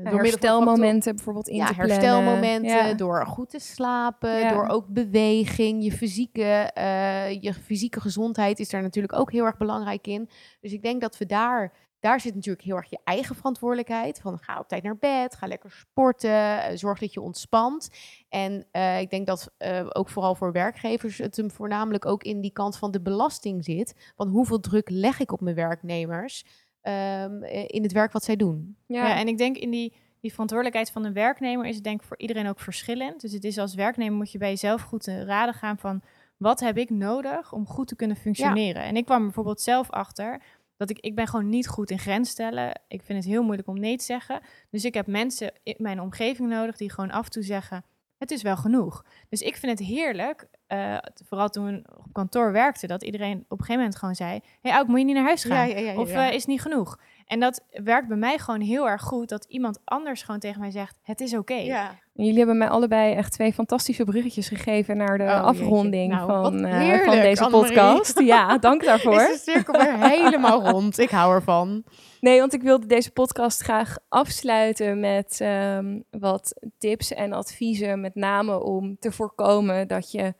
door 0.04 0.19
herstelmomenten 0.19 1.15
bijvoorbeeld 1.15 1.47
in 1.47 1.56
ja, 1.56 1.65
te 1.67 1.74
plannen. 1.74 1.95
herstelmomenten, 1.97 2.88
Ja. 2.88 2.93
door 2.93 3.26
goed 3.28 3.50
te 3.50 3.60
slapen, 3.60 4.39
Ja. 4.39 4.50
door 4.54 4.67
ook 4.67 4.88
beweging, 4.88 5.84
je 5.84 5.91
fysieke, 5.91 6.43
eh, 6.74 7.41
je 7.41 7.54
fysieke 7.54 8.02
gezondheid 8.02 8.60
is 8.60 8.69
daar 8.69 8.82
natuurlijk 8.82 9.13
ook 9.13 9.32
heel 9.32 9.45
erg 9.45 9.58
belangrijk 9.58 10.08
in. 10.08 10.30
Dus 10.62 10.71
ik 10.74 10.82
denk 10.84 11.02
dat 11.02 11.17
we 11.17 11.26
daar, 11.26 11.74
daar 12.01 12.19
zit 12.19 12.35
natuurlijk 12.35 12.65
heel 12.65 12.75
erg 12.75 12.89
je 12.89 12.99
eigen 13.03 13.35
verantwoordelijkheid. 13.35 14.19
Van 14.19 14.39
ga 14.39 14.59
op 14.59 14.67
tijd 14.67 14.83
naar 14.83 14.97
bed, 14.97 15.35
ga 15.35 15.47
lekker 15.47 15.71
sporten, 15.71 16.63
eh, 16.63 16.77
zorg 16.77 16.99
dat 16.99 17.13
je 17.13 17.21
ontspant. 17.21 17.89
En 18.29 18.65
eh, 18.71 18.99
ik 18.99 19.09
denk 19.09 19.27
dat 19.27 19.51
eh, 19.57 19.85
ook 19.89 20.09
vooral 20.09 20.35
voor 20.35 20.51
werkgevers 20.51 21.17
het 21.17 21.35
hem 21.37 21.51
voornamelijk 21.51 22.05
ook 22.05 22.23
in 22.23 22.41
die 22.41 22.51
kant 22.51 22.77
van 22.77 22.91
de 22.91 23.01
belasting 23.01 23.63
zit. 23.63 24.13
Van 24.15 24.27
hoeveel 24.27 24.59
druk 24.59 24.89
leg 24.89 25.19
ik 25.19 25.31
op 25.31 25.41
mijn 25.41 25.55
werknemers 25.55 26.45
ehm, 26.81 27.43
eh, 27.43 27.63
in 27.67 27.83
het 27.83 27.91
werk 27.91 28.11
wat 28.11 28.23
zij 28.23 28.35
doen. 28.35 28.77
Ja. 28.85 29.07
Ja, 29.07 29.15
en 29.15 29.27
ik 29.27 29.37
denk 29.37 29.57
in 29.57 29.69
die, 29.69 29.93
die 30.19 30.31
verantwoordelijkheid 30.31 30.91
van 30.91 31.03
de 31.03 31.11
werknemer 31.11 31.65
is 31.65 31.75
het 31.75 31.83
denk 31.83 32.01
ik 32.01 32.07
voor 32.07 32.17
iedereen 32.17 32.47
ook 32.47 32.59
verschillend. 32.59 33.21
Dus 33.21 33.33
het 33.33 33.43
is 33.43 33.57
als 33.57 33.75
werknemer 33.75 34.17
moet 34.17 34.31
je 34.31 34.37
bij 34.37 34.49
jezelf 34.49 34.81
goed 34.81 35.03
te 35.03 35.23
raden 35.23 35.53
gaan 35.53 35.77
van 35.77 36.01
wat 36.37 36.59
heb 36.59 36.77
ik 36.77 36.89
nodig 36.89 37.53
om 37.53 37.67
goed 37.67 37.87
te 37.87 37.95
kunnen 37.95 38.17
functioneren. 38.17 38.83
En 38.83 38.95
ik 38.95 39.05
kwam 39.05 39.23
bijvoorbeeld 39.23 39.61
zelf 39.61 39.89
achter 39.89 40.41
dat 40.82 40.89
ik, 40.89 41.00
ik 41.00 41.15
ben 41.15 41.28
gewoon 41.28 41.50
niet 41.50 41.67
goed 41.67 41.91
in 41.91 42.00
grens 42.00 42.30
stellen. 42.30 42.82
Ik 42.88 43.02
vind 43.04 43.17
het 43.24 43.28
heel 43.28 43.44
moeilijk 43.44 43.67
om 43.67 43.80
nee 43.80 43.98
te 43.98 44.04
zeggen. 44.04 44.39
Dus 44.70 44.86
ik 44.86 44.94
heb 44.94 45.08
mensen 45.08 45.52
in 45.63 45.76
mijn 45.78 46.02
omgeving 46.02 46.50
nodig 46.50 46.78
die 46.78 46.91
gewoon 46.91 47.12
af 47.12 47.26
en 47.26 47.32
toe 47.32 47.44
zeggen, 47.44 47.84
het 48.17 48.32
is 48.32 48.41
wel 48.41 48.58
genoeg. 48.58 49.06
Dus 49.30 49.41
ik 49.41 49.56
vind 49.56 49.80
het 49.80 49.88
heerlijk, 49.88 50.48
eh, 50.67 50.98
vooral 51.28 51.50
toen 51.50 51.65
we 51.65 51.84
op 51.98 52.13
kantoor 52.13 52.52
werkte, 52.52 52.88
dat 52.88 53.04
iedereen 53.04 53.38
op 53.38 53.52
een 53.52 53.58
gegeven 53.58 53.76
moment 53.76 53.96
gewoon 53.96 54.15
zei: 54.15 54.39
Hey, 54.62 54.72
Auk, 54.72 54.88
moet 54.88 55.00
je 55.00 55.06
niet 55.06 55.15
naar 55.15 55.24
huis 55.24 55.44
gaan? 55.44 55.70
Ja, 55.70 55.76
ja, 55.76 55.80
ja, 55.80 55.91
ja, 55.91 56.00
Of 56.00 56.12
eh, 56.12 56.28
is 56.28 56.36
het 56.36 56.48
niet 56.48 56.62
genoeg? 56.62 57.00
En 57.32 57.39
dat 57.39 57.63
werkt 57.84 58.08
bij 58.08 58.17
mij 58.17 58.38
gewoon 58.38 58.62
heel 58.62 58.89
erg 58.89 59.02
goed, 59.02 59.30
dat 59.30 59.46
iemand 59.46 59.80
anders 59.84 60.24
gewoon 60.24 60.39
tegen 60.39 60.60
mij 60.60 60.72
zegt: 60.72 61.00
Het 61.04 61.22
is 61.22 61.36
oké. 61.36 61.54
ja. 61.54 61.96
Jullie 62.13 62.38
hebben 62.38 62.58
mij 62.58 62.70
allebei 62.70 63.13
echt 63.13 63.32
twee 63.32 63.54
fantastische 63.54 64.04
bruggetjes 64.04 64.48
gegeven 64.48 64.98
naar 64.98 65.17
de 65.17 65.24
Oh, 65.24 65.44
afronding 65.44 66.12
Nou, 66.13 66.26
van, 66.28 66.65
eh, 66.65 67.00
van 67.06 67.15
deze 67.15 67.44
Annemarie. 67.44 67.76
podcast. 67.76 68.20
Ja, 68.20 68.58
dank 68.58 68.84
daarvoor. 68.84 69.22
Is 69.22 69.44
de 69.44 69.52
cirkel 69.52 69.74
weer 69.80 70.10
helemaal 70.10 70.70
rond. 70.70 70.98
Ik 71.00 71.10
hou 71.10 71.34
ervan. 71.34 71.84
Nee, 72.20 72.39
want 72.39 72.54
ik 72.54 72.62
wilde 72.62 72.86
deze 72.86 73.12
podcast 73.12 73.62
graag 73.62 73.98
afsluiten 74.10 75.00
met 75.00 75.38
ehm, 75.41 76.00
wat 76.10 76.54
tips 76.78 77.13
en 77.13 77.34
adviezen. 77.34 78.02
Met 78.02 78.15
name 78.15 78.63
om 78.63 78.98
te 79.00 79.12
voorkomen 79.12 79.88
dat 79.88 80.12
je 80.12 80.34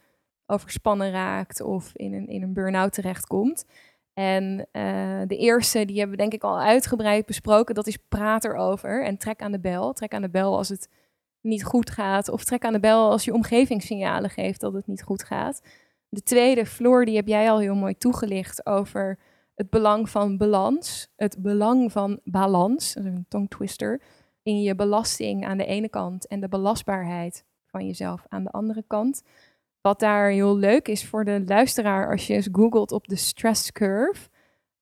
overspannen 0.46 1.12
raakt 1.12 1.62
of 1.62 1.92
in 1.94 2.14
een, 2.14 2.28
in 2.28 2.44
een 2.44 2.54
burn-out 2.54 2.94
terechtkomt. 2.94 3.66
En 4.13 4.67
eh, 4.71 5.21
de 5.28 5.38
eerste, 5.38 5.86
die 5.86 5.97
hebben 5.97 6.15
we 6.15 6.21
denk 6.21 6.34
ik 6.34 6.43
al 6.43 6.60
uitgebreid 6.60 7.26
besproken. 7.26 7.76
Dat 7.76 7.88
is 7.88 7.97
praat 7.97 8.43
erover 8.43 9.06
en 9.06 9.17
trek 9.17 9.41
aan 9.41 9.52
de 9.52 9.60
bel. 9.60 9.93
Trek 9.93 10.13
aan 10.13 10.21
de 10.21 10.30
bel 10.30 10.58
als 10.58 10.69
het 10.69 10.89
niet 11.41 11.63
goed 11.63 11.89
gaat. 11.89 12.30
Of 12.30 12.43
trek 12.43 12.65
aan 12.65 12.74
de 12.74 12.80
bel 12.80 13.12
als 13.12 13.26
je 13.26 13.34
omgeving 13.34 13.82
signalen 13.82 14.30
geeft 14.30 14.60
dat 14.60 14.74
het 14.74 14.88
niet 14.88 15.04
goed 15.04 15.24
gaat. 15.24 15.62
De 16.10 16.24
tweede, 16.24 16.65
Floor, 16.65 17.06
die 17.06 17.15
heb 17.15 17.28
jij 17.28 17.50
al 17.50 17.60
heel 17.60 17.76
mooi 17.76 17.97
toegelicht 17.97 18.65
over 18.65 19.19
het 19.56 19.69
belang 19.69 20.10
van 20.10 20.38
balans. 20.38 21.12
Het 21.15 21.41
belang 21.41 21.91
van 21.91 22.19
balans, 22.24 22.95
een 22.95 23.26
tongue 23.28 23.47
twister, 23.47 24.02
in 24.43 24.62
je 24.62 24.76
belasting 24.76 25.45
aan 25.45 25.58
de 25.58 25.65
ene 25.65 25.89
kant 25.89 26.28
en 26.28 26.39
de 26.39 26.50
belastbaarheid 26.50 27.45
van 27.65 27.86
jezelf 27.86 28.26
aan 28.28 28.43
de 28.43 28.52
andere 28.52 28.84
kant. 28.88 29.24
Wat 29.82 30.00
daar 30.00 30.30
heel 30.30 30.58
leuk 30.58 30.88
is 30.88 31.06
voor 31.06 31.26
de 31.26 31.44
luisteraar 31.46 32.10
als 32.12 32.28
je 32.28 32.34
eens 32.34 32.50
googelt 32.52 32.91
op 32.91 33.08
de 33.08 33.15
stress 33.15 33.72
curve. 33.72 34.30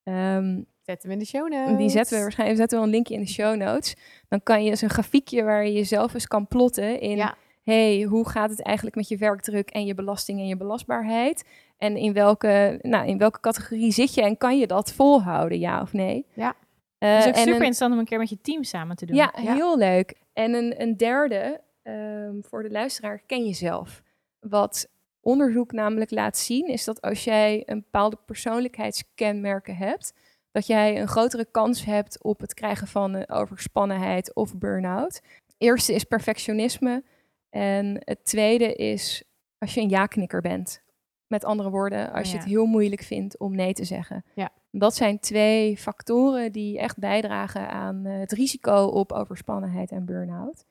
Ehm, 0.03 0.61
Zet 0.81 1.03
hem 1.03 1.11
in 1.11 1.19
de 1.19 1.25
show 1.25 1.49
notes. 1.51 1.77
die 1.77 1.89
zetten 1.89 2.15
we 2.15 2.21
waarschijnlijk 2.21 2.59
zetten 2.59 2.77
we 2.79 2.83
een 2.85 2.89
linkje 2.91 3.13
in 3.13 3.19
de 3.19 3.27
show 3.27 3.55
notes. 3.55 3.95
Dan 4.27 4.43
kan 4.43 4.63
je 4.63 4.69
eens 4.69 4.81
een 4.81 4.89
grafiekje 4.89 5.43
waar 5.43 5.65
je 5.65 5.73
jezelf 5.73 6.13
eens 6.13 6.27
kan 6.27 6.47
plotten 6.47 6.99
in 6.99 7.15
Ja. 7.17 7.35
hey, 7.63 8.01
hoe 8.03 8.29
gaat 8.29 8.49
het 8.49 8.61
eigenlijk 8.63 8.95
met 8.95 9.07
je 9.07 9.17
werkdruk 9.17 9.69
en 9.69 9.85
je 9.85 9.93
belasting 9.93 10.39
en 10.39 10.47
je 10.47 10.57
belastbaarheid? 10.57 11.47
En 11.77 11.95
in 11.97 12.13
welke, 12.13 12.79
nou, 12.81 13.07
in 13.07 13.17
welke 13.17 13.39
categorie 13.39 13.91
zit 13.91 14.13
je 14.13 14.21
en 14.21 14.37
kan 14.37 14.57
je 14.59 14.67
dat 14.67 14.93
volhouden, 14.93 15.59
ja 15.59 15.81
of 15.81 15.93
nee? 15.93 16.25
Ja. 16.33 16.55
Eh, 16.97 17.09
Het 17.15 17.19
is 17.19 17.27
ook 17.27 17.35
super 17.35 17.47
een- 17.49 17.53
interessant 17.55 17.93
om 17.93 17.99
een 17.99 18.05
keer 18.05 18.17
met 18.19 18.29
je 18.29 18.41
team 18.41 18.63
samen 18.63 18.95
te 18.95 19.05
doen. 19.05 19.15
ja, 19.15 19.33
Ja. 19.41 19.53
heel 19.53 19.77
leuk. 19.77 20.13
En 20.33 20.53
een, 20.53 20.81
een 20.81 20.97
derde, 20.97 21.61
ehm, 21.83 22.33
voor 22.41 22.63
de 22.63 22.69
luisteraar, 22.71 23.21
ken 23.25 23.45
jezelf. 23.45 24.01
Wat 24.39 24.89
onderzoek 25.21 25.71
namelijk 25.71 26.11
laat 26.11 26.37
zien, 26.37 26.67
is 26.67 26.83
dat 26.83 27.01
als 27.01 27.23
jij 27.23 27.63
een 27.65 27.79
bepaalde 27.79 28.17
persoonlijkheidskenmerken 28.25 29.75
hebt, 29.75 30.13
dat 30.51 30.67
jij 30.67 31.01
een 31.01 31.07
grotere 31.07 31.45
kans 31.51 31.85
hebt 31.85 32.23
op 32.23 32.39
het 32.39 32.53
krijgen 32.53 32.87
van 32.87 33.13
een 33.13 33.29
overspannenheid 33.29 34.35
of 34.35 34.57
burn-out. 34.57 35.21
Eerste 35.57 35.93
is 35.93 36.03
perfectionisme. 36.03 37.03
En 37.49 37.95
het 37.99 38.25
tweede 38.25 38.73
is 38.73 39.23
als 39.57 39.73
je 39.73 39.81
een 39.81 39.89
ja-knikker 39.89 40.41
bent. 40.41 40.81
Met 41.27 41.45
andere 41.45 41.69
woorden, 41.69 42.11
als 42.11 42.31
je 42.31 42.37
het 42.37 42.45
heel 42.45 42.65
moeilijk 42.65 43.01
vindt 43.01 43.37
om 43.37 43.55
nee 43.55 43.73
te 43.73 43.83
zeggen. 43.83 44.25
Ja. 44.33 44.49
Dat 44.71 44.95
zijn 44.95 45.19
twee 45.19 45.77
factoren 45.77 46.51
die 46.51 46.79
echt 46.79 46.97
bijdragen 46.97 47.69
aan 47.69 48.05
eh, 48.05 48.19
het 48.19 48.31
risico 48.31 48.85
op 48.85 49.11
overspannenheid 49.11 49.91
en 49.91 50.05
burn-out. 50.05 50.65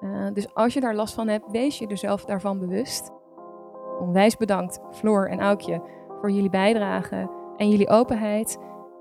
Eh, 0.00 0.26
dus 0.32 0.54
als 0.54 0.74
je 0.74 0.80
daar 0.80 0.94
last 0.94 1.14
van 1.14 1.28
hebt, 1.28 1.50
wees 1.50 1.78
je 1.78 1.86
er 1.86 1.98
zelf 1.98 2.24
daarvan 2.24 2.58
bewust. 2.58 3.10
Onwijs 4.00 4.36
bedankt, 4.36 4.80
Floor 4.90 5.28
en 5.28 5.40
Aukje, 5.40 5.82
voor 6.20 6.30
jullie 6.30 6.50
bijdrage 6.50 7.30
en 7.56 7.68
jullie 7.68 7.88
openheid. 7.88 8.58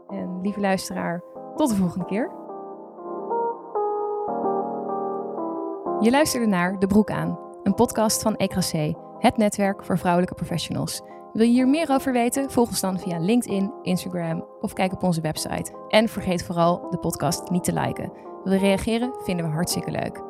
En 0.07 0.41
lieve 0.41 0.59
luisteraar, 0.59 1.23
tot 1.55 1.69
de 1.69 1.75
volgende 1.75 2.05
keer. 2.05 2.31
Je 5.99 6.11
luisterde 6.11 6.47
naar 6.47 6.79
De 6.79 6.87
Broek 6.87 7.11
aan, 7.11 7.39
een 7.63 7.73
podcast 7.73 8.21
van 8.21 8.35
ECRAC, 8.35 8.95
het 9.19 9.37
netwerk 9.37 9.83
voor 9.83 9.97
vrouwelijke 9.97 10.35
professionals. 10.35 11.01
Wil 11.33 11.45
je 11.45 11.51
hier 11.51 11.67
meer 11.67 11.89
over 11.91 12.13
weten? 12.13 12.51
Volg 12.51 12.67
ons 12.67 12.81
dan 12.81 12.99
via 12.99 13.19
LinkedIn, 13.19 13.73
Instagram 13.81 14.45
of 14.61 14.73
kijk 14.73 14.93
op 14.93 15.03
onze 15.03 15.21
website. 15.21 15.71
En 15.87 16.09
vergeet 16.09 16.43
vooral 16.43 16.89
de 16.89 16.97
podcast 16.97 17.49
niet 17.49 17.63
te 17.63 17.73
liken. 17.73 18.11
Wil 18.43 18.53
je 18.53 18.59
reageren? 18.59 19.13
Vinden 19.23 19.45
we 19.45 19.51
hartstikke 19.51 19.91
leuk. 19.91 20.26